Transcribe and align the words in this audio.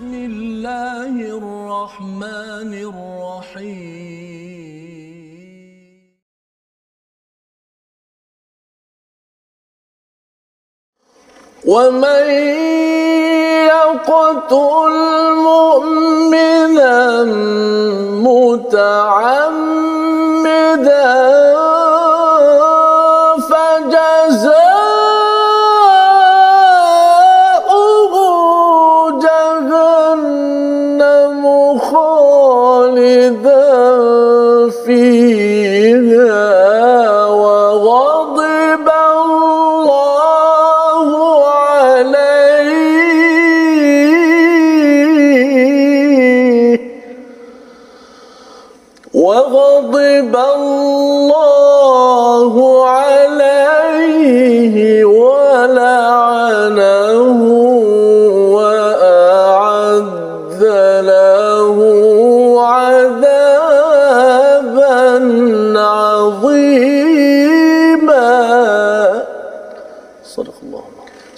بسم 0.00 0.14
الله 0.14 1.16
الرحمن 1.36 2.72
الرحيم. 2.88 3.90
ومن 11.64 12.24
يقتل 13.68 14.94
مؤمنا 15.36 17.24
متعمدا 18.24 19.89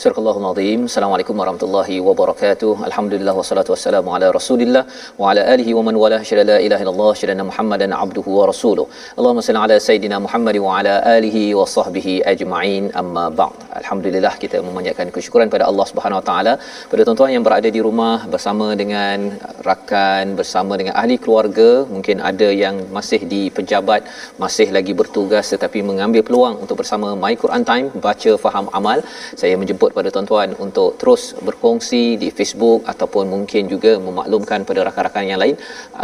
Surah 0.02 0.18
Al-Azim. 0.20 0.80
Assalamualaikum 0.90 1.34
warahmatullahi 1.40 1.96
wabarakatuh. 2.06 2.70
Alhamdulillah 2.86 3.34
wassalatu 3.38 3.70
wassalamu 3.72 4.08
ala 4.14 4.28
Rasulillah 4.36 4.82
wa 5.20 5.26
ala 5.30 5.42
alihi 5.52 5.72
wa 5.78 5.82
man 5.86 5.96
wala 6.02 6.18
syada 6.28 6.44
la 6.48 6.56
ilaha 6.66 6.82
illallah 6.84 7.10
syada 7.20 7.44
Muhammadan 7.50 7.92
abduhu 8.04 8.30
wa 8.38 8.44
rasuluh. 8.50 8.86
Allahumma 9.18 9.44
salli 9.48 9.60
ala 9.64 9.76
sayidina 9.86 10.18
Muhammad 10.24 10.56
wa 10.64 10.72
ala 10.78 10.94
alihi 11.16 11.42
wa 11.58 11.66
sahbihi 11.74 12.14
ajma'in. 12.32 12.86
Amma 13.02 13.26
ba'd. 13.40 13.54
Alhamdulillah 13.82 14.32
kita 14.44 14.58
memanjatkan 14.68 15.12
kesyukuran 15.14 15.52
pada 15.54 15.66
Allah 15.70 15.86
Subhanahu 15.92 16.20
wa 16.20 16.26
taala 16.30 16.54
pada 16.90 17.06
tuan-tuan 17.06 17.30
yang 17.36 17.44
berada 17.48 17.70
di 17.76 17.82
rumah 17.88 18.16
bersama 18.34 18.66
dengan 18.82 19.38
rakan, 19.68 20.34
bersama 20.40 20.72
dengan 20.82 20.96
ahli 21.04 21.18
keluarga, 21.26 21.70
mungkin 21.94 22.18
ada 22.32 22.50
yang 22.64 22.78
masih 22.98 23.22
di 23.34 23.42
pejabat, 23.60 24.02
masih 24.46 24.68
lagi 24.78 24.94
bertugas 25.02 25.54
tetapi 25.54 25.86
mengambil 25.92 26.24
peluang 26.30 26.58
untuk 26.66 26.78
bersama 26.82 27.14
My 27.22 27.34
Quran 27.44 27.62
Time 27.70 27.88
baca 28.08 28.34
faham 28.46 28.66
amal. 28.80 28.98
Saya 29.42 29.54
menjemput 29.62 29.91
pada 29.96 30.08
tuan-tuan 30.14 30.48
untuk 30.66 30.90
terus 31.00 31.22
berkongsi 31.46 32.02
di 32.22 32.28
Facebook 32.38 32.80
ataupun 32.92 33.24
mungkin 33.34 33.62
juga 33.74 33.92
memaklumkan 34.06 34.60
pada 34.68 34.80
rakan-rakan 34.88 35.24
yang 35.30 35.40
lain 35.44 35.56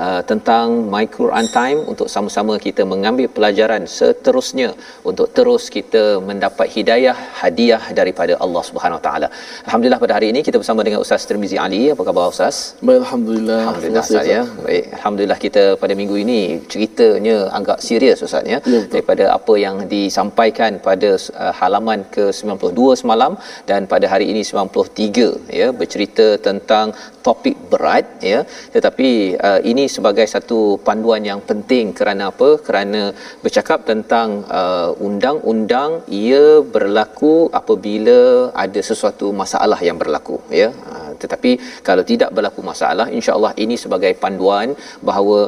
uh, 0.03 0.21
tentang 0.31 0.67
My 0.93 1.05
Quran 1.17 1.47
Time 1.59 1.81
untuk 1.93 2.09
sama-sama 2.15 2.55
kita 2.67 2.85
mengambil 2.93 3.29
pelajaran 3.37 3.83
seterusnya 3.99 4.69
untuk 5.11 5.29
terus 5.37 5.65
kita 5.77 6.05
mendapat 6.29 6.67
hidayah 6.77 7.17
hadiah 7.43 7.83
daripada 8.01 8.35
Allah 8.45 8.63
Subhanahu 8.69 8.99
Wa 9.01 9.05
Taala. 9.07 9.29
Alhamdulillah 9.67 10.01
pada 10.05 10.15
hari 10.19 10.29
ini 10.33 10.43
kita 10.49 10.57
bersama 10.63 10.81
dengan 10.89 11.01
Ustaz 11.05 11.29
Tirmizi 11.31 11.59
Ali. 11.67 11.83
Apa 11.95 12.03
khabar 12.09 12.27
Ustaz? 12.35 12.57
Baik 12.87 13.01
alhamdulillah. 13.05 13.61
Alhamdulillah 13.65 14.05
Ustaz 14.09 14.27
ya. 14.35 14.43
Baik, 14.67 14.85
alhamdulillah 14.99 15.39
kita 15.47 15.65
pada 15.83 15.95
minggu 16.01 16.17
ini 16.25 16.41
ceritanya 16.73 17.37
agak 17.59 17.79
serius 17.89 18.21
Ustaz 18.29 18.45
ya. 18.55 18.59
ya 18.75 18.81
daripada 18.95 19.25
apa 19.39 19.55
yang 19.67 19.77
disampaikan 19.95 20.73
pada 20.89 21.11
uh, 21.45 21.53
halaman 21.61 22.01
ke-92 22.17 22.81
semalam 23.03 23.33
dan 23.71 23.78
pada 23.87 24.11
hari 24.11 24.33
ini 24.33 24.43
93 24.43 25.53
ya 25.53 25.69
bercerita 25.71 26.41
tentang 26.41 26.97
topik 27.29 27.57
berat 27.73 28.07
ya. 28.33 28.41
Tetapi 28.75 29.11
uh, 29.49 29.61
ini 29.71 29.85
sebagai 29.97 30.27
satu 30.35 30.61
panduan 30.87 31.25
yang 31.31 31.41
penting 31.51 31.87
kerana 31.99 32.25
apa? 32.33 32.51
Kerana 32.67 33.03
bercakap 33.45 33.81
tentang 33.91 34.29
uh, 34.61 34.91
undang-undang 35.09 35.93
ia 36.23 36.45
berlaku 36.77 37.35
apabila 37.61 38.21
ada 38.65 38.81
sesuatu 38.91 39.29
masalah 39.43 39.81
yang 39.89 39.99
berlaku 40.03 40.39
ya. 40.63 40.71
Uh, 40.93 41.09
tetapi 41.23 41.51
kalau 41.89 42.05
tidak 42.11 42.31
berlaku 42.37 42.61
masalah 42.71 43.07
insya-Allah 43.19 43.53
ini 43.65 43.77
sebagai 43.85 44.13
panduan 44.23 44.69
bahawa 45.09 45.39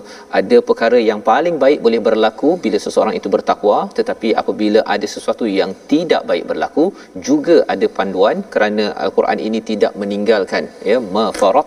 ada 0.40 0.58
perkara 0.68 0.98
yang 1.10 1.20
paling 1.30 1.56
baik 1.64 1.78
boleh 1.86 2.00
berlaku 2.08 2.50
bila 2.64 2.78
seseorang 2.86 3.14
itu 3.20 3.30
bertakwa 3.36 3.78
tetapi 3.98 4.28
apabila 4.42 4.80
ada 4.94 5.06
sesuatu 5.14 5.46
yang 5.58 5.72
tidak 5.92 6.22
baik 6.30 6.44
berlaku 6.50 6.84
juga 7.28 7.56
ada 7.74 7.86
panduan 7.98 8.38
kerana 8.54 8.86
al-Quran 9.04 9.40
ini 9.48 9.60
tidak 9.70 9.94
meninggalkan 10.02 10.66
ya 10.90 10.98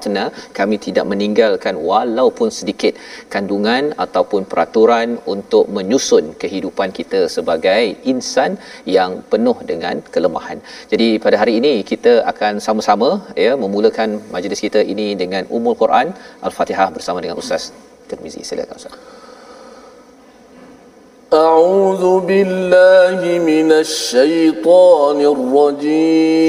mafaratna 0.03 0.25
kami 0.59 0.77
tidak 0.87 1.05
meninggalkan 1.11 1.75
walaupun 1.91 2.49
sedikit 2.59 2.93
kandungan 3.35 3.83
ataupun 4.05 4.43
peraturan 4.51 5.09
untuk 5.35 5.65
menyusun 5.77 6.25
kehidupan 6.43 6.89
kita 6.99 7.21
sebagai 7.37 7.83
insan 8.13 8.51
yang 8.97 9.11
penuh 9.33 9.57
dengan 9.71 9.95
kelemahan. 10.15 10.59
Jadi 10.93 11.09
pada 11.25 11.37
hari 11.43 11.55
ini 11.61 11.73
kita 11.91 12.13
akan 12.33 12.55
sama-sama 12.67 13.11
ya 13.45 13.53
memulakan 13.65 14.09
majlis 14.35 14.61
kita 14.67 14.83
ini 14.95 15.07
dengan 15.23 15.43
Ummul 15.59 15.79
Quran 15.83 16.07
Al-Fatihah 16.49 16.89
bersama 16.97 17.19
dengan 17.25 17.37
Ustaz 17.45 17.63
Tirmizi. 18.11 18.43
Silakan 18.51 18.77
Ustaz. 18.83 18.97
أعوذ 21.29 22.05
بالله 22.29 23.21
من 23.53 23.69
الشيطان 23.85 25.19
الرجيم 25.37 26.49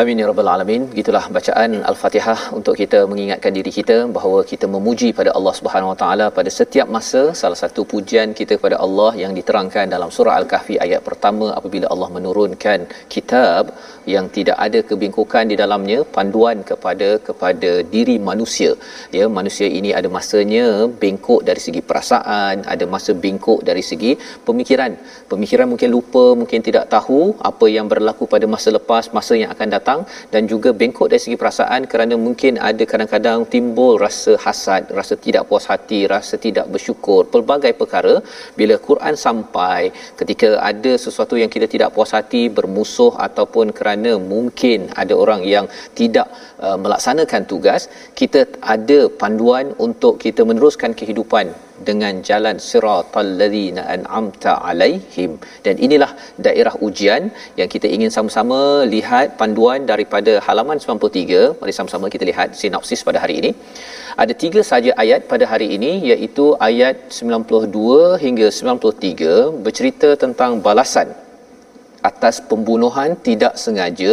Amin 0.00 0.20
ya 0.20 0.26
rabbal 0.28 0.48
alamin. 0.50 0.82
Gitulah 0.98 1.22
bacaan 1.36 1.70
Al-Fatihah 1.90 2.40
untuk 2.58 2.74
kita 2.80 2.98
mengingatkan 3.10 3.52
diri 3.56 3.70
kita 3.78 3.96
bahawa 4.14 4.38
kita 4.50 4.66
memuji 4.74 5.08
pada 5.18 5.30
Allah 5.38 5.52
Subhanahu 5.58 5.90
Wa 5.92 5.98
Taala 6.02 6.26
pada 6.36 6.50
setiap 6.58 6.86
masa. 6.96 7.22
Salah 7.40 7.58
satu 7.62 7.80
pujian 7.90 8.28
kita 8.38 8.52
kepada 8.58 8.76
Allah 8.84 9.10
yang 9.22 9.32
diterangkan 9.38 9.92
dalam 9.94 10.10
surah 10.16 10.34
Al-Kahfi 10.40 10.76
ayat 10.84 11.02
pertama 11.08 11.48
apabila 11.58 11.88
Allah 11.94 12.08
menurunkan 12.16 12.78
kitab 13.14 13.74
yang 14.14 14.28
tidak 14.36 14.56
ada 14.66 14.80
kebingkukan 14.90 15.52
di 15.52 15.58
dalamnya, 15.62 15.98
panduan 16.16 16.64
kepada 16.70 17.10
kepada 17.28 17.72
diri 17.94 18.16
manusia. 18.30 18.72
Ya, 19.18 19.28
manusia 19.40 19.68
ini 19.80 19.92
ada 20.00 20.08
masanya 20.16 20.64
bengkok 21.04 21.44
dari 21.50 21.60
segi 21.66 21.84
perasaan, 21.90 22.64
ada 22.74 22.86
masa 22.96 23.12
bengkok 23.26 23.60
dari 23.68 23.84
segi 23.90 24.14
pemikiran. 24.48 24.94
Pemikiran 25.34 25.68
mungkin 25.74 25.90
lupa, 25.98 26.24
mungkin 26.40 26.60
tidak 26.70 26.88
tahu 26.96 27.20
apa 27.52 27.68
yang 27.76 27.86
berlaku 27.92 28.24
pada 28.34 28.48
masa 28.56 28.70
lepas, 28.78 29.12
masa 29.18 29.34
yang 29.42 29.52
akan 29.56 29.68
datang 29.76 29.88
datang 29.90 30.00
dan 30.32 30.42
juga 30.52 30.70
bengkok 30.80 31.08
dari 31.12 31.22
segi 31.24 31.36
perasaan 31.42 31.82
kerana 31.92 32.14
mungkin 32.26 32.52
ada 32.70 32.84
kadang-kadang 32.90 33.38
timbul 33.54 33.92
rasa 34.04 34.32
hasad, 34.44 34.82
rasa 34.98 35.14
tidak 35.26 35.42
puas 35.48 35.64
hati, 35.72 36.00
rasa 36.14 36.34
tidak 36.46 36.66
bersyukur, 36.74 37.20
pelbagai 37.32 37.72
perkara 37.80 38.14
bila 38.58 38.74
Quran 38.88 39.14
sampai 39.26 39.80
ketika 40.20 40.48
ada 40.70 40.92
sesuatu 41.04 41.34
yang 41.42 41.50
kita 41.54 41.66
tidak 41.74 41.90
puas 41.96 42.12
hati, 42.16 42.42
bermusuh 42.58 43.12
ataupun 43.26 43.66
kerana 43.78 44.12
mungkin 44.32 44.78
ada 45.02 45.14
orang 45.22 45.42
yang 45.54 45.66
tidak 46.00 46.28
uh, 46.66 46.78
melaksanakan 46.84 47.42
tugas, 47.52 47.82
kita 48.20 48.40
ada 48.74 49.00
panduan 49.22 49.66
untuk 49.86 50.14
kita 50.24 50.42
meneruskan 50.50 50.92
kehidupan 51.00 51.48
dengan 51.88 52.14
jalan 52.28 52.56
siratal 52.68 53.30
ladzina 53.40 53.82
an'amta 53.94 54.52
alaihim. 54.70 55.32
Dan 55.66 55.74
inilah 55.86 56.10
daerah 56.46 56.74
ujian 56.86 57.22
yang 57.60 57.70
kita 57.74 57.88
ingin 57.96 58.12
sama-sama 58.16 58.60
lihat 58.94 59.36
panduan 59.40 59.88
daripada 59.92 60.34
halaman 60.48 60.78
93 60.84 61.40
mari 61.60 61.74
sama-sama 61.78 62.12
kita 62.14 62.26
lihat 62.30 62.50
sinopsis 62.60 63.02
pada 63.08 63.20
hari 63.24 63.36
ini. 63.42 63.52
Ada 64.22 64.34
tiga 64.44 64.62
saja 64.72 64.90
ayat 65.04 65.20
pada 65.32 65.44
hari 65.52 65.68
ini 65.78 65.92
iaitu 66.12 66.46
ayat 66.68 66.96
92 67.22 68.22
hingga 68.24 68.48
93 68.60 69.64
bercerita 69.66 70.08
tentang 70.24 70.52
balasan 70.68 71.10
atas 72.10 72.36
pembunuhan 72.50 73.12
tidak 73.28 73.54
sengaja 73.64 74.12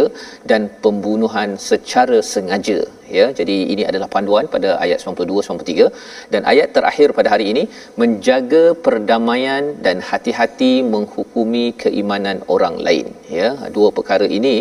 dan 0.51 0.61
pembunuhan 0.83 1.49
secara 1.69 2.19
sengaja 2.33 2.79
ya. 3.17 3.25
Jadi 3.39 3.57
ini 3.73 3.83
adalah 3.89 4.07
panduan 4.15 4.45
pada 4.55 4.69
ayat 4.85 4.99
92 5.03 5.45
93 5.47 6.33
dan 6.33 6.41
ayat 6.51 6.69
terakhir 6.77 7.07
pada 7.17 7.29
hari 7.33 7.45
ini 7.53 7.63
menjaga 8.01 8.63
perdamaian 8.85 9.63
dan 9.85 9.97
hati-hati 10.09 10.73
menghukumi 10.93 11.65
keimanan 11.83 12.39
orang 12.55 12.75
lain 12.87 13.07
ya. 13.39 13.49
Dua 13.77 13.89
perkara 13.97 14.27
ini 14.39 14.55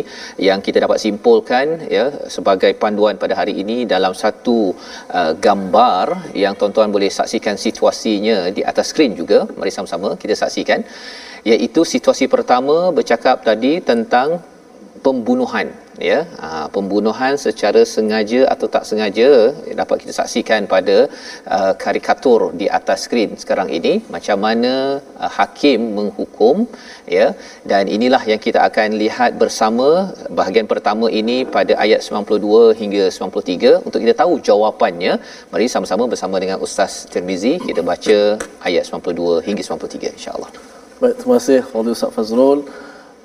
yang 0.48 0.60
kita 0.66 0.80
dapat 0.86 1.00
simpulkan 1.04 1.66
ya 1.96 2.06
sebagai 2.36 2.72
panduan 2.84 3.18
pada 3.24 3.36
hari 3.40 3.54
ini 3.64 3.78
dalam 3.94 4.14
satu 4.22 4.58
uh, 5.18 5.32
gambar 5.46 6.06
yang 6.44 6.54
tuan-tuan 6.60 6.90
boleh 6.96 7.10
saksikan 7.18 7.56
situasinya 7.66 8.38
di 8.56 8.64
atas 8.70 8.88
skrin 8.92 9.14
juga. 9.20 9.40
Mari 9.58 9.72
sama-sama 9.76 10.10
kita 10.22 10.34
saksikan 10.42 10.82
iaitu 11.52 11.82
situasi 11.94 12.26
pertama 12.34 12.76
bercakap 12.98 13.46
tadi 13.48 13.72
tentang 13.90 14.28
pembunuhan 15.06 15.68
ya. 16.08 16.18
Ha, 16.42 16.48
pembunuhan 16.74 17.34
secara 17.44 17.80
sengaja 17.94 18.40
atau 18.52 18.66
tak 18.74 18.84
sengaja 18.88 19.28
dapat 19.80 19.96
kita 20.02 20.12
saksikan 20.18 20.62
pada 20.72 20.96
uh, 21.56 21.72
karikatur 21.82 22.40
di 22.60 22.66
atas 22.78 23.04
skrin 23.06 23.30
sekarang 23.42 23.68
ini 23.78 23.92
macam 24.14 24.38
mana 24.46 24.72
uh, 25.22 25.30
hakim 25.38 25.80
menghukum 25.98 26.66
ya. 27.16 27.26
Dan 27.70 27.92
inilah 27.96 28.22
yang 28.32 28.40
kita 28.46 28.60
akan 28.68 28.98
lihat 29.02 29.32
bersama 29.42 29.88
bahagian 30.40 30.68
pertama 30.72 31.08
ini 31.20 31.38
pada 31.56 31.74
ayat 31.86 32.02
92 32.02 32.80
hingga 32.80 33.04
93 33.18 33.84
untuk 33.86 34.00
kita 34.04 34.16
tahu 34.22 34.34
jawapannya. 34.50 35.14
Mari 35.52 35.68
sama-sama 35.74 36.06
bersama 36.14 36.36
dengan 36.44 36.60
Ustaz 36.68 36.94
Tirmizi 37.12 37.54
kita 37.68 37.82
baca 37.92 38.18
ayat 38.68 38.84
92 38.90 39.46
hingga 39.48 39.62
93 39.70 40.16
insya-Allah 40.18 40.75
Baik, 40.96 41.16
terima 41.20 41.36
kasih 41.36 41.60
Fadil 41.70 41.92
Ustaz 41.92 42.10
Fazrul. 42.16 42.58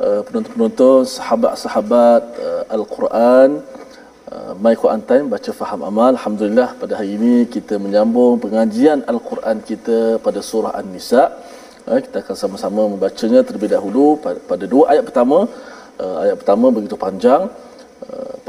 Uh, 0.05 0.21
penonton-penonton, 0.27 1.07
sahabat-sahabat 1.07 2.23
uh, 2.45 2.63
Al-Quran, 2.75 3.49
My 4.63 4.73
Quran 4.81 5.01
Time, 5.09 5.25
baca 5.33 5.51
faham 5.59 5.81
amal. 5.89 6.11
Alhamdulillah 6.19 6.75
pada 6.81 6.99
hari 6.99 7.15
ini 7.15 7.35
kita 7.53 7.79
menyambung 7.83 8.43
pengajian 8.43 9.07
Al-Quran 9.11 9.63
kita 9.69 10.19
pada 10.25 10.39
surah 10.49 10.73
An-Nisa. 10.79 11.23
Uh, 11.87 11.99
kita 12.05 12.19
akan 12.23 12.35
sama-sama 12.41 12.81
membacanya 12.91 13.39
terlebih 13.47 13.71
dahulu 13.75 14.19
pada, 14.19 14.65
dua 14.73 14.83
ayat 14.91 15.07
pertama. 15.07 15.39
Ayat 16.23 16.35
pertama 16.43 16.65
begitu 16.75 16.97
panjang. 17.05 17.47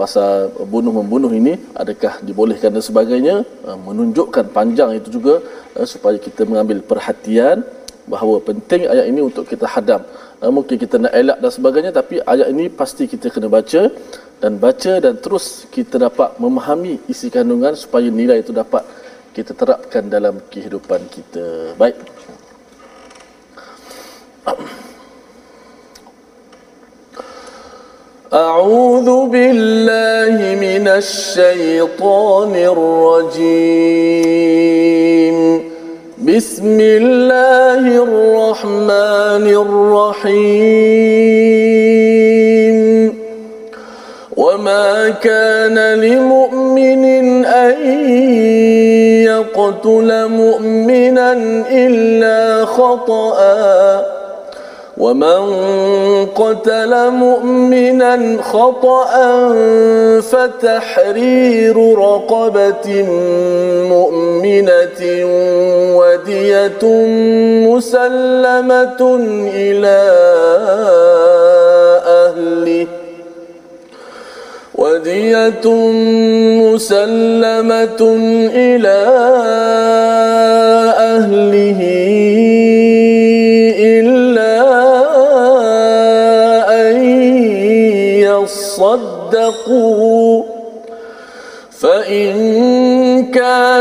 Pasal 0.00 0.50
bunuh-membunuh 0.72 1.30
ini 1.40 1.54
adakah 1.82 2.14
dibolehkan 2.26 2.74
dan 2.74 2.82
sebagainya 2.88 3.36
menunjukkan 3.86 4.50
panjang 4.56 4.90
itu 4.98 5.08
juga 5.16 5.34
supaya 5.94 6.18
kita 6.26 6.42
mengambil 6.50 6.80
perhatian 6.90 7.58
bahawa 8.07 8.35
penting 8.49 8.81
ayat 8.93 9.05
ini 9.11 9.21
untuk 9.29 9.43
kita 9.51 9.67
hadam 9.67 10.01
uh, 10.41 10.51
mungkin 10.57 10.75
kita 10.83 10.95
nak 11.03 11.13
elak 11.21 11.37
dan 11.43 11.51
sebagainya 11.57 11.91
tapi 11.99 12.15
ayat 12.33 12.47
ini 12.53 12.65
pasti 12.79 13.03
kita 13.13 13.27
kena 13.33 13.47
baca 13.57 13.81
dan 14.41 14.51
baca 14.65 14.93
dan 15.03 15.13
terus 15.23 15.45
kita 15.75 15.95
dapat 16.07 16.29
memahami 16.43 16.93
isi 17.11 17.27
kandungan 17.35 17.73
supaya 17.83 18.07
nilai 18.19 18.37
itu 18.43 18.53
dapat 18.61 18.83
kita 19.35 19.51
terapkan 19.59 20.03
dalam 20.15 20.35
kehidupan 20.51 21.01
kita 21.15 21.45
baik 21.81 21.97
أعوذ 28.27 29.09
بالله 29.31 30.35
من 30.59 30.85
الشيطان 30.87 32.53
الرجيم 32.75 34.17
بسم 36.22 36.78
الله 36.80 37.82
الرحمن 38.02 39.46
الرحيم. 39.46 40.42
وما 44.36 45.08
كان 45.08 45.94
لمؤمن 45.94 47.04
أن 47.44 47.74
يقتل 49.24 50.28
مؤمنا 50.28 51.32
إلا 51.70 52.64
خطأ. 52.64 54.12
ومن 54.98 55.42
قتل 56.26 57.10
مؤمنا 57.10 58.42
خطأ 58.42 59.12
فتحرير 60.20 61.98
رقبة 61.98 63.02
مؤمنة 63.88 65.00
ودية 66.42 66.84
مسلمة 67.70 69.00
إلى 69.54 70.02
أهله. 72.06 72.86
ودية 74.74 75.66
مسلمة 76.62 78.02
إلى 78.54 79.00
أهله 81.14 81.80
إلا 83.78 84.58
أن 86.82 86.96
يصدقوا. 88.82 89.92
فإن 91.80 92.32
كان 93.32 93.61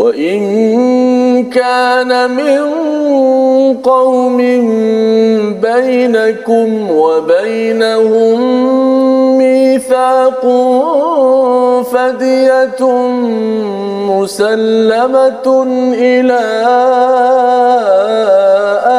وإن 0.00 1.50
كان 1.50 2.30
من 2.30 2.60
قوم 3.84 4.36
بينكم 5.60 6.90
وبينهم 6.90 8.38
ميثاق 9.38 10.40
فدية 11.92 12.82
مسلمة 14.08 15.46
إلى 15.94 16.40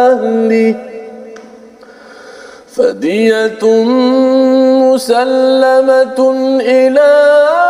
أهله 0.05 0.75
فدية 2.75 3.63
مسلمة 4.93 6.19
إلى 6.61 7.01
أهله 7.01 7.61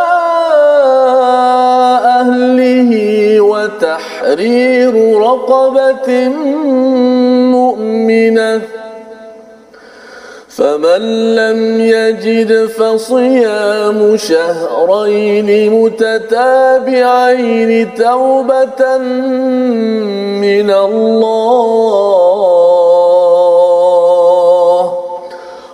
وتحرير 3.42 4.94
رقبة 5.22 6.28
مؤمنة. 7.51 8.62
فمن 10.50 11.36
لم 11.36 11.82
يجد 11.82 12.66
فصيام 12.66 14.18
شهرين 14.18 15.74
متتابعين 15.84 17.72
توبة 17.94 18.98
من 20.38 20.70
الله. 20.72 21.72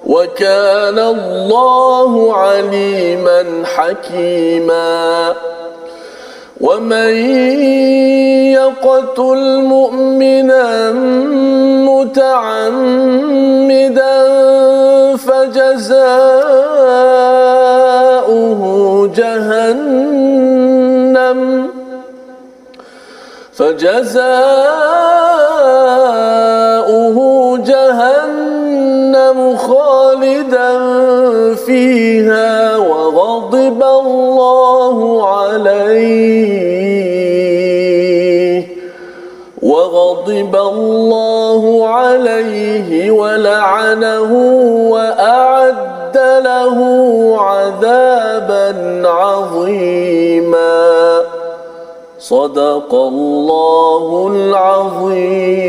وكان 0.05 0.99
الله 0.99 2.33
عليما 2.33 3.63
حكيما. 3.75 5.35
ومن 6.61 7.13
يقتل 8.57 9.61
مؤمنا 9.61 10.91
متعمدا 11.89 13.37
فجزاؤه 15.17 16.61
جهنم 19.15 20.49
فجزاؤه 23.53 24.27
جهنم 27.57 29.39
خالدا 29.57 30.71
فيها 31.55 32.46
الله 40.77 41.87
عليه 41.87 42.89
ولعنه 43.11 44.31
وأعد 44.93 46.17
له 46.49 46.77
عذابا 47.49 48.69
عظيما. 49.07 50.77
صدق 52.19 52.91
الله 52.93 54.05
العظيم. 54.33 55.67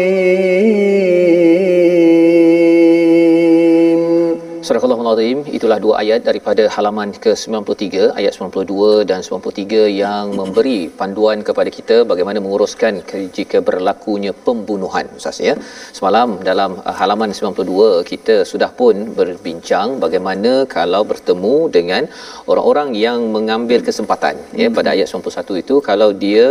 Surah 4.68 4.84
Al-Azim 4.84 5.48
itulah 5.68 5.84
dua 5.87 5.94
ayat 6.02 6.20
daripada 6.28 6.62
halaman 6.75 7.08
ke-93 7.25 7.84
ayat 8.18 8.32
92 8.37 9.08
dan 9.10 9.20
93 9.26 9.80
yang 10.02 10.25
memberi 10.38 10.78
panduan 11.00 11.38
kepada 11.48 11.70
kita 11.78 11.96
bagaimana 12.10 12.38
menguruskan 12.44 12.92
jika 13.38 13.58
berlakunya 13.68 14.32
pembunuhan 14.46 15.06
Ustaz 15.18 15.38
ya. 15.48 15.54
Semalam 15.98 16.30
dalam 16.50 16.70
uh, 16.88 16.94
halaman 17.00 17.37
92 17.40 18.08
kita 18.12 18.37
sudah 18.52 18.70
pun 18.78 18.94
berbincang 19.18 20.00
bagaimana 20.04 20.52
kalau 20.76 21.02
bertemu 21.10 21.56
dengan 21.76 22.08
orang-orang 22.52 22.88
yang 23.04 23.18
mengambil 23.37 23.82
kesempatan 23.88 24.40
ya 24.62 24.70
pada 24.78 24.88
ayat 24.96 25.12
91 25.20 25.64
itu 25.64 25.76
kalau 25.90 26.10
dia 26.25 26.48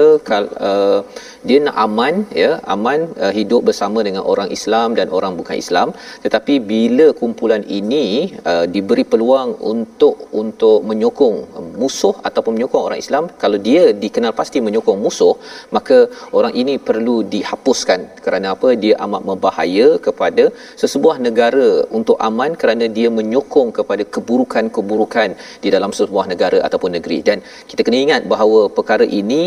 uh, 0.69 0.99
dia 1.47 1.59
nak 1.65 1.77
aman 1.87 2.15
ya 2.43 2.51
aman 2.75 2.99
uh, 3.23 3.33
hidup 3.39 3.63
bersama 3.71 3.99
dengan 4.09 4.23
orang 4.35 4.51
Islam 4.59 4.93
dan 5.01 5.09
orang 5.17 5.33
bukan 5.41 5.57
Islam 5.65 5.89
tetapi 6.27 6.55
bila 6.71 7.09
kumpulan 7.23 7.65
ini 7.81 8.05
uh, 8.53 8.65
diberi 8.75 9.05
peluang 9.11 9.49
untuk 9.71 10.15
untuk 10.41 10.79
menyokong 10.89 11.37
musuh 11.81 12.15
ataupun 12.27 12.53
menyokong 12.57 12.83
orang 12.87 13.01
Islam. 13.03 13.23
Kalau 13.43 13.59
dia 13.67 13.83
dikenal 14.03 14.33
pasti 14.39 14.57
menyokong 14.67 14.99
musuh 15.05 15.33
maka 15.75 15.97
orang 16.37 16.53
ini 16.61 16.75
perlu 16.89 17.15
dihapuskan 17.33 17.99
kerana 18.25 18.47
apa? 18.55 18.69
Dia 18.83 18.95
amat 19.05 19.21
membahaya 19.29 19.87
kepada 20.07 20.43
sesebuah 20.81 21.17
negara 21.27 21.67
untuk 21.99 22.17
aman 22.29 22.51
kerana 22.61 22.85
dia 22.97 23.09
menyokong 23.19 23.69
kepada 23.79 24.03
keburukan-keburukan 24.15 25.29
di 25.63 25.69
dalam 25.75 25.91
sebuah 25.99 26.25
negara 26.33 26.59
ataupun 26.67 26.91
negeri. 26.97 27.19
Dan 27.29 27.37
kita 27.69 27.81
kena 27.87 27.99
ingat 28.05 28.21
bahawa 28.33 28.61
perkara 28.77 29.05
ini 29.21 29.43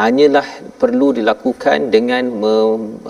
hanyalah 0.00 0.46
perlu 0.82 1.08
dilakukan 1.18 1.78
dengan 1.94 2.24
me, 2.42 2.54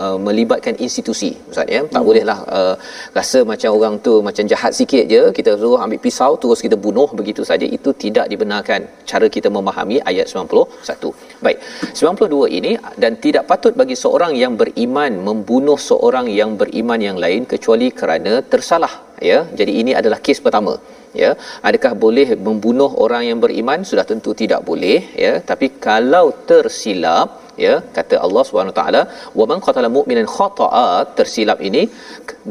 uh, 0.05 0.19
melibatkan 0.27 0.75
institusi. 0.87 1.31
Ustaz 1.51 1.69
ya? 1.77 1.83
Tak 1.95 2.01
hmm. 2.01 2.09
bolehlah 2.09 2.39
uh, 2.59 2.75
rasa 3.19 3.39
macam 3.53 3.71
orang 3.79 3.95
tu 4.07 4.15
macam 4.29 4.45
jahat 4.53 4.73
sikit 4.81 5.05
je 5.13 5.23
kita 5.39 5.51
suruh 5.61 5.81
ambil 5.85 5.94
pisau 6.05 6.33
terus 6.43 6.61
kita 6.67 6.77
bunuh 6.87 7.09
begitu 7.21 7.43
saja 7.51 7.67
itu 7.77 7.91
tidak 8.05 8.27
dibenarkan. 8.33 8.81
Cara 9.11 9.29
kita 9.37 9.49
memahami 9.57 9.99
ayat 10.11 10.27
91 10.33 11.45
baik 11.47 11.59
92 12.01 12.59
ini 12.59 12.73
dan 13.03 13.13
tidak 13.25 13.45
patut 13.51 13.73
bagi 13.81 13.97
seorang 14.05 14.33
yang 14.43 14.55
beriman 14.63 15.13
membunuh 15.29 15.79
seorang 15.91 16.29
yang 16.41 16.53
beriman 16.61 17.01
yang 17.09 17.19
lain 17.25 17.45
kecuali 17.53 17.89
kerana 18.01 18.35
tersalah 18.53 18.93
ya. 19.31 19.39
Jadi 19.61 19.73
ini 19.83 19.95
adalah 20.01 20.21
kes 20.27 20.41
pertama 20.47 20.75
ya. 21.23 21.31
Adakah 21.69 21.93
boleh 22.05 22.29
membunuh 22.49 22.91
orang 23.05 23.25
yang 23.31 23.39
beriman? 23.45 23.81
Sudah 23.91 24.07
tentu 24.11 24.33
tidak 24.43 24.61
boleh 24.71 24.99
ya. 25.25 25.35
Tapi 25.51 25.69
kalau 25.89 26.27
tersilap 26.51 27.29
ya 27.65 27.75
kata 27.97 28.15
Allah 28.27 28.43
Subhanahu 28.49 28.77
taala 28.79 29.03
wa 29.39 29.45
man 29.51 29.59
qatala 29.67 29.89
mu'minan 29.97 30.29
khata'a 30.37 30.87
tersilap 31.19 31.59
ini 31.69 31.83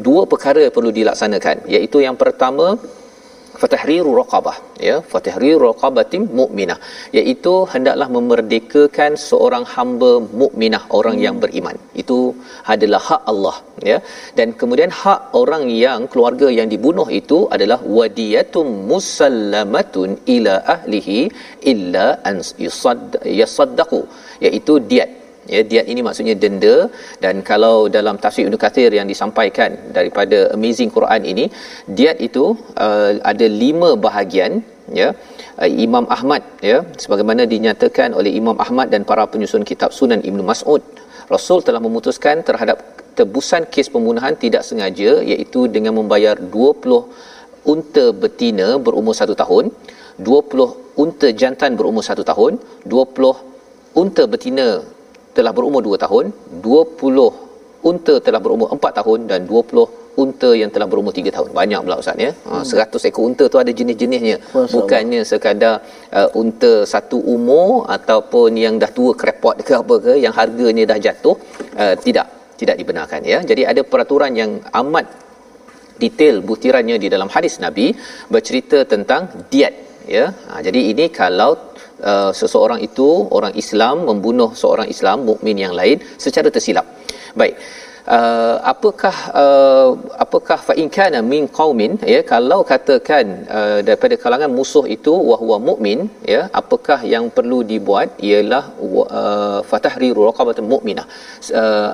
dua 0.08 0.22
perkara 0.34 0.64
perlu 0.76 0.92
dilaksanakan 1.00 1.58
iaitu 1.76 2.00
yang 2.08 2.18
pertama 2.24 2.68
fatahriru 3.62 4.12
raqabah 4.20 4.56
ya. 4.88 4.96
Fatahriru 5.14 5.60
raqabatim 5.70 6.24
mukminah 6.40 6.78
iaitu 7.20 7.54
hendaklah 7.74 8.08
memerdekakan 8.16 9.14
seorang 9.28 9.66
hamba 9.74 10.12
mukminah 10.42 10.84
orang 11.00 11.18
hmm. 11.18 11.26
yang 11.26 11.38
beriman. 11.44 11.78
Itu 12.04 12.20
adalah 12.76 13.02
hak 13.10 13.24
Allah 13.34 13.56
ya. 13.92 13.98
Dan 14.40 14.50
kemudian 14.62 14.94
hak 15.02 15.22
orang 15.42 15.66
yang 15.86 16.04
keluarga 16.14 16.50
yang 16.60 16.70
dibunuh 16.76 17.08
itu 17.22 17.40
adalah 17.56 17.80
wadiyatum 17.98 18.70
musallamatun 18.94 20.12
ila 20.36 20.56
ahlihi 20.76 21.20
illa 21.74 22.08
an 22.32 22.38
yusaddaqu 23.40 24.02
iaitu 24.48 24.76
diat 24.94 25.12
ya 25.54 25.62
diat 25.72 25.86
ini 25.92 26.02
maksudnya 26.08 26.36
denda. 26.44 26.76
Dan 27.24 27.36
kalau 27.50 27.76
dalam 27.98 28.18
tafsir 28.24 28.44
Ibnu 28.48 28.60
Kathir 28.64 28.92
yang 29.00 29.08
disampaikan 29.14 29.72
daripada 29.98 30.40
amazing 30.56 30.92
Quran 30.98 31.22
ini 31.32 31.46
diat 32.00 32.20
itu 32.28 32.46
uh, 32.86 33.12
ada 33.32 33.48
lima 33.64 33.92
bahagian 34.08 34.64
ya. 35.02 35.10
Uh, 35.62 35.70
Imam 35.86 36.06
Ahmad 36.16 36.44
ya 36.70 36.78
sebagaimana 37.04 37.44
dinyatakan 37.54 38.12
oleh 38.20 38.34
Imam 38.42 38.58
Ahmad 38.66 38.90
dan 38.94 39.04
para 39.10 39.26
penyusun 39.34 39.66
kitab 39.72 39.92
Sunan 40.00 40.24
Ibnu 40.30 40.46
Mas'ud. 40.52 40.84
Rasul 41.34 41.60
telah 41.68 41.82
memutuskan 41.88 42.44
terhadap 42.48 42.78
tebusan 43.18 43.64
kes 43.74 43.88
pembunuhan 43.94 44.34
tidak 44.44 44.64
sengaja 44.70 45.12
iaitu 45.32 45.62
dengan 45.76 45.94
membayar 46.00 46.36
20 46.36 47.72
unta 47.74 48.06
betina 48.22 48.68
berumur 48.86 49.16
satu 49.20 49.34
tahun 49.42 49.66
20 50.30 51.02
unta 51.04 51.28
jantan 51.42 51.72
berumur 51.80 52.04
satu 52.10 52.24
tahun 52.32 52.60
20 52.96 54.02
unta 54.02 54.24
betina 54.34 54.68
telah 55.38 55.52
berumur 55.58 55.82
2 55.90 56.04
tahun, 56.06 56.26
20 56.66 57.28
unta 57.90 58.16
telah 58.26 58.40
berumur 58.46 58.68
4 58.76 58.98
tahun 59.00 59.20
dan 59.32 59.42
20 59.52 60.04
unta 60.22 60.50
yang 60.62 60.70
telah 60.74 60.88
berumur 60.92 61.14
3 61.20 61.34
tahun. 61.36 61.50
Banyak 61.60 61.80
pula 61.86 61.98
Ustaz 62.04 62.18
ya. 62.26 62.32
Ha, 62.50 62.62
hmm. 62.62 62.66
100 62.70 63.08
ekor 63.10 63.24
unta 63.30 63.46
tu 63.54 63.60
ada 63.64 63.72
jenis-jenisnya. 63.80 64.38
Bukannya 64.76 65.22
sekadar 65.32 65.76
uh, 66.20 66.30
unta 66.42 66.74
satu 66.94 67.18
umur 67.36 67.68
ataupun 67.98 68.60
yang 68.64 68.78
dah 68.84 68.92
tua 68.98 69.12
krepot 69.22 69.58
ke 69.68 69.74
apa 69.82 69.96
ke 70.06 70.14
yang 70.26 70.34
harganya 70.40 70.86
dah 70.94 71.00
jatuh. 71.06 71.36
Uh, 71.82 71.96
tidak. 72.06 72.28
Tidak 72.62 72.76
dibenarkan 72.82 73.22
ya. 73.34 73.40
Jadi 73.50 73.62
ada 73.72 73.82
peraturan 73.92 74.34
yang 74.42 74.52
amat 74.82 75.06
detail 76.04 76.36
butirannya 76.50 76.98
di 77.04 77.08
dalam 77.14 77.30
hadis 77.36 77.56
Nabi 77.66 77.88
bercerita 78.34 78.80
tentang 78.94 79.22
diat 79.52 79.74
ya. 80.16 80.26
Ha, 80.50 80.62
jadi 80.68 80.80
ini 80.92 81.06
kalau 81.22 81.73
uh, 82.12 82.32
seseorang 82.42 82.80
itu 82.88 83.08
orang 83.38 83.54
Islam 83.64 84.06
membunuh 84.10 84.52
seorang 84.62 84.88
Islam 84.96 85.18
mukmin 85.30 85.58
yang 85.66 85.74
lain 85.82 85.98
secara 86.26 86.50
tersilap. 86.56 86.86
Baik. 87.42 87.56
Uh, 88.16 88.56
apakah 88.72 89.16
uh, 89.42 89.90
apakah 90.24 90.58
fa 90.68 90.74
in 90.82 90.88
kana 90.96 91.20
min 91.34 91.44
qaumin 91.58 91.94
ya 92.14 92.20
kalau 92.32 92.58
katakan 92.72 93.26
uh, 93.58 93.80
daripada 93.88 94.16
kalangan 94.24 94.52
musuh 94.58 94.84
itu 94.96 95.14
wahwa 95.30 95.58
mukmin 95.70 96.00
ya 96.34 96.42
apakah 96.62 97.00
yang 97.14 97.32
perlu 97.38 97.60
dibuat 97.72 98.20
ialah 98.30 98.64
uh, 99.20 99.60
fatahriru 99.70 100.28
raqabatan 100.28 100.68
mukminah 100.74 101.08
uh, 101.62 101.92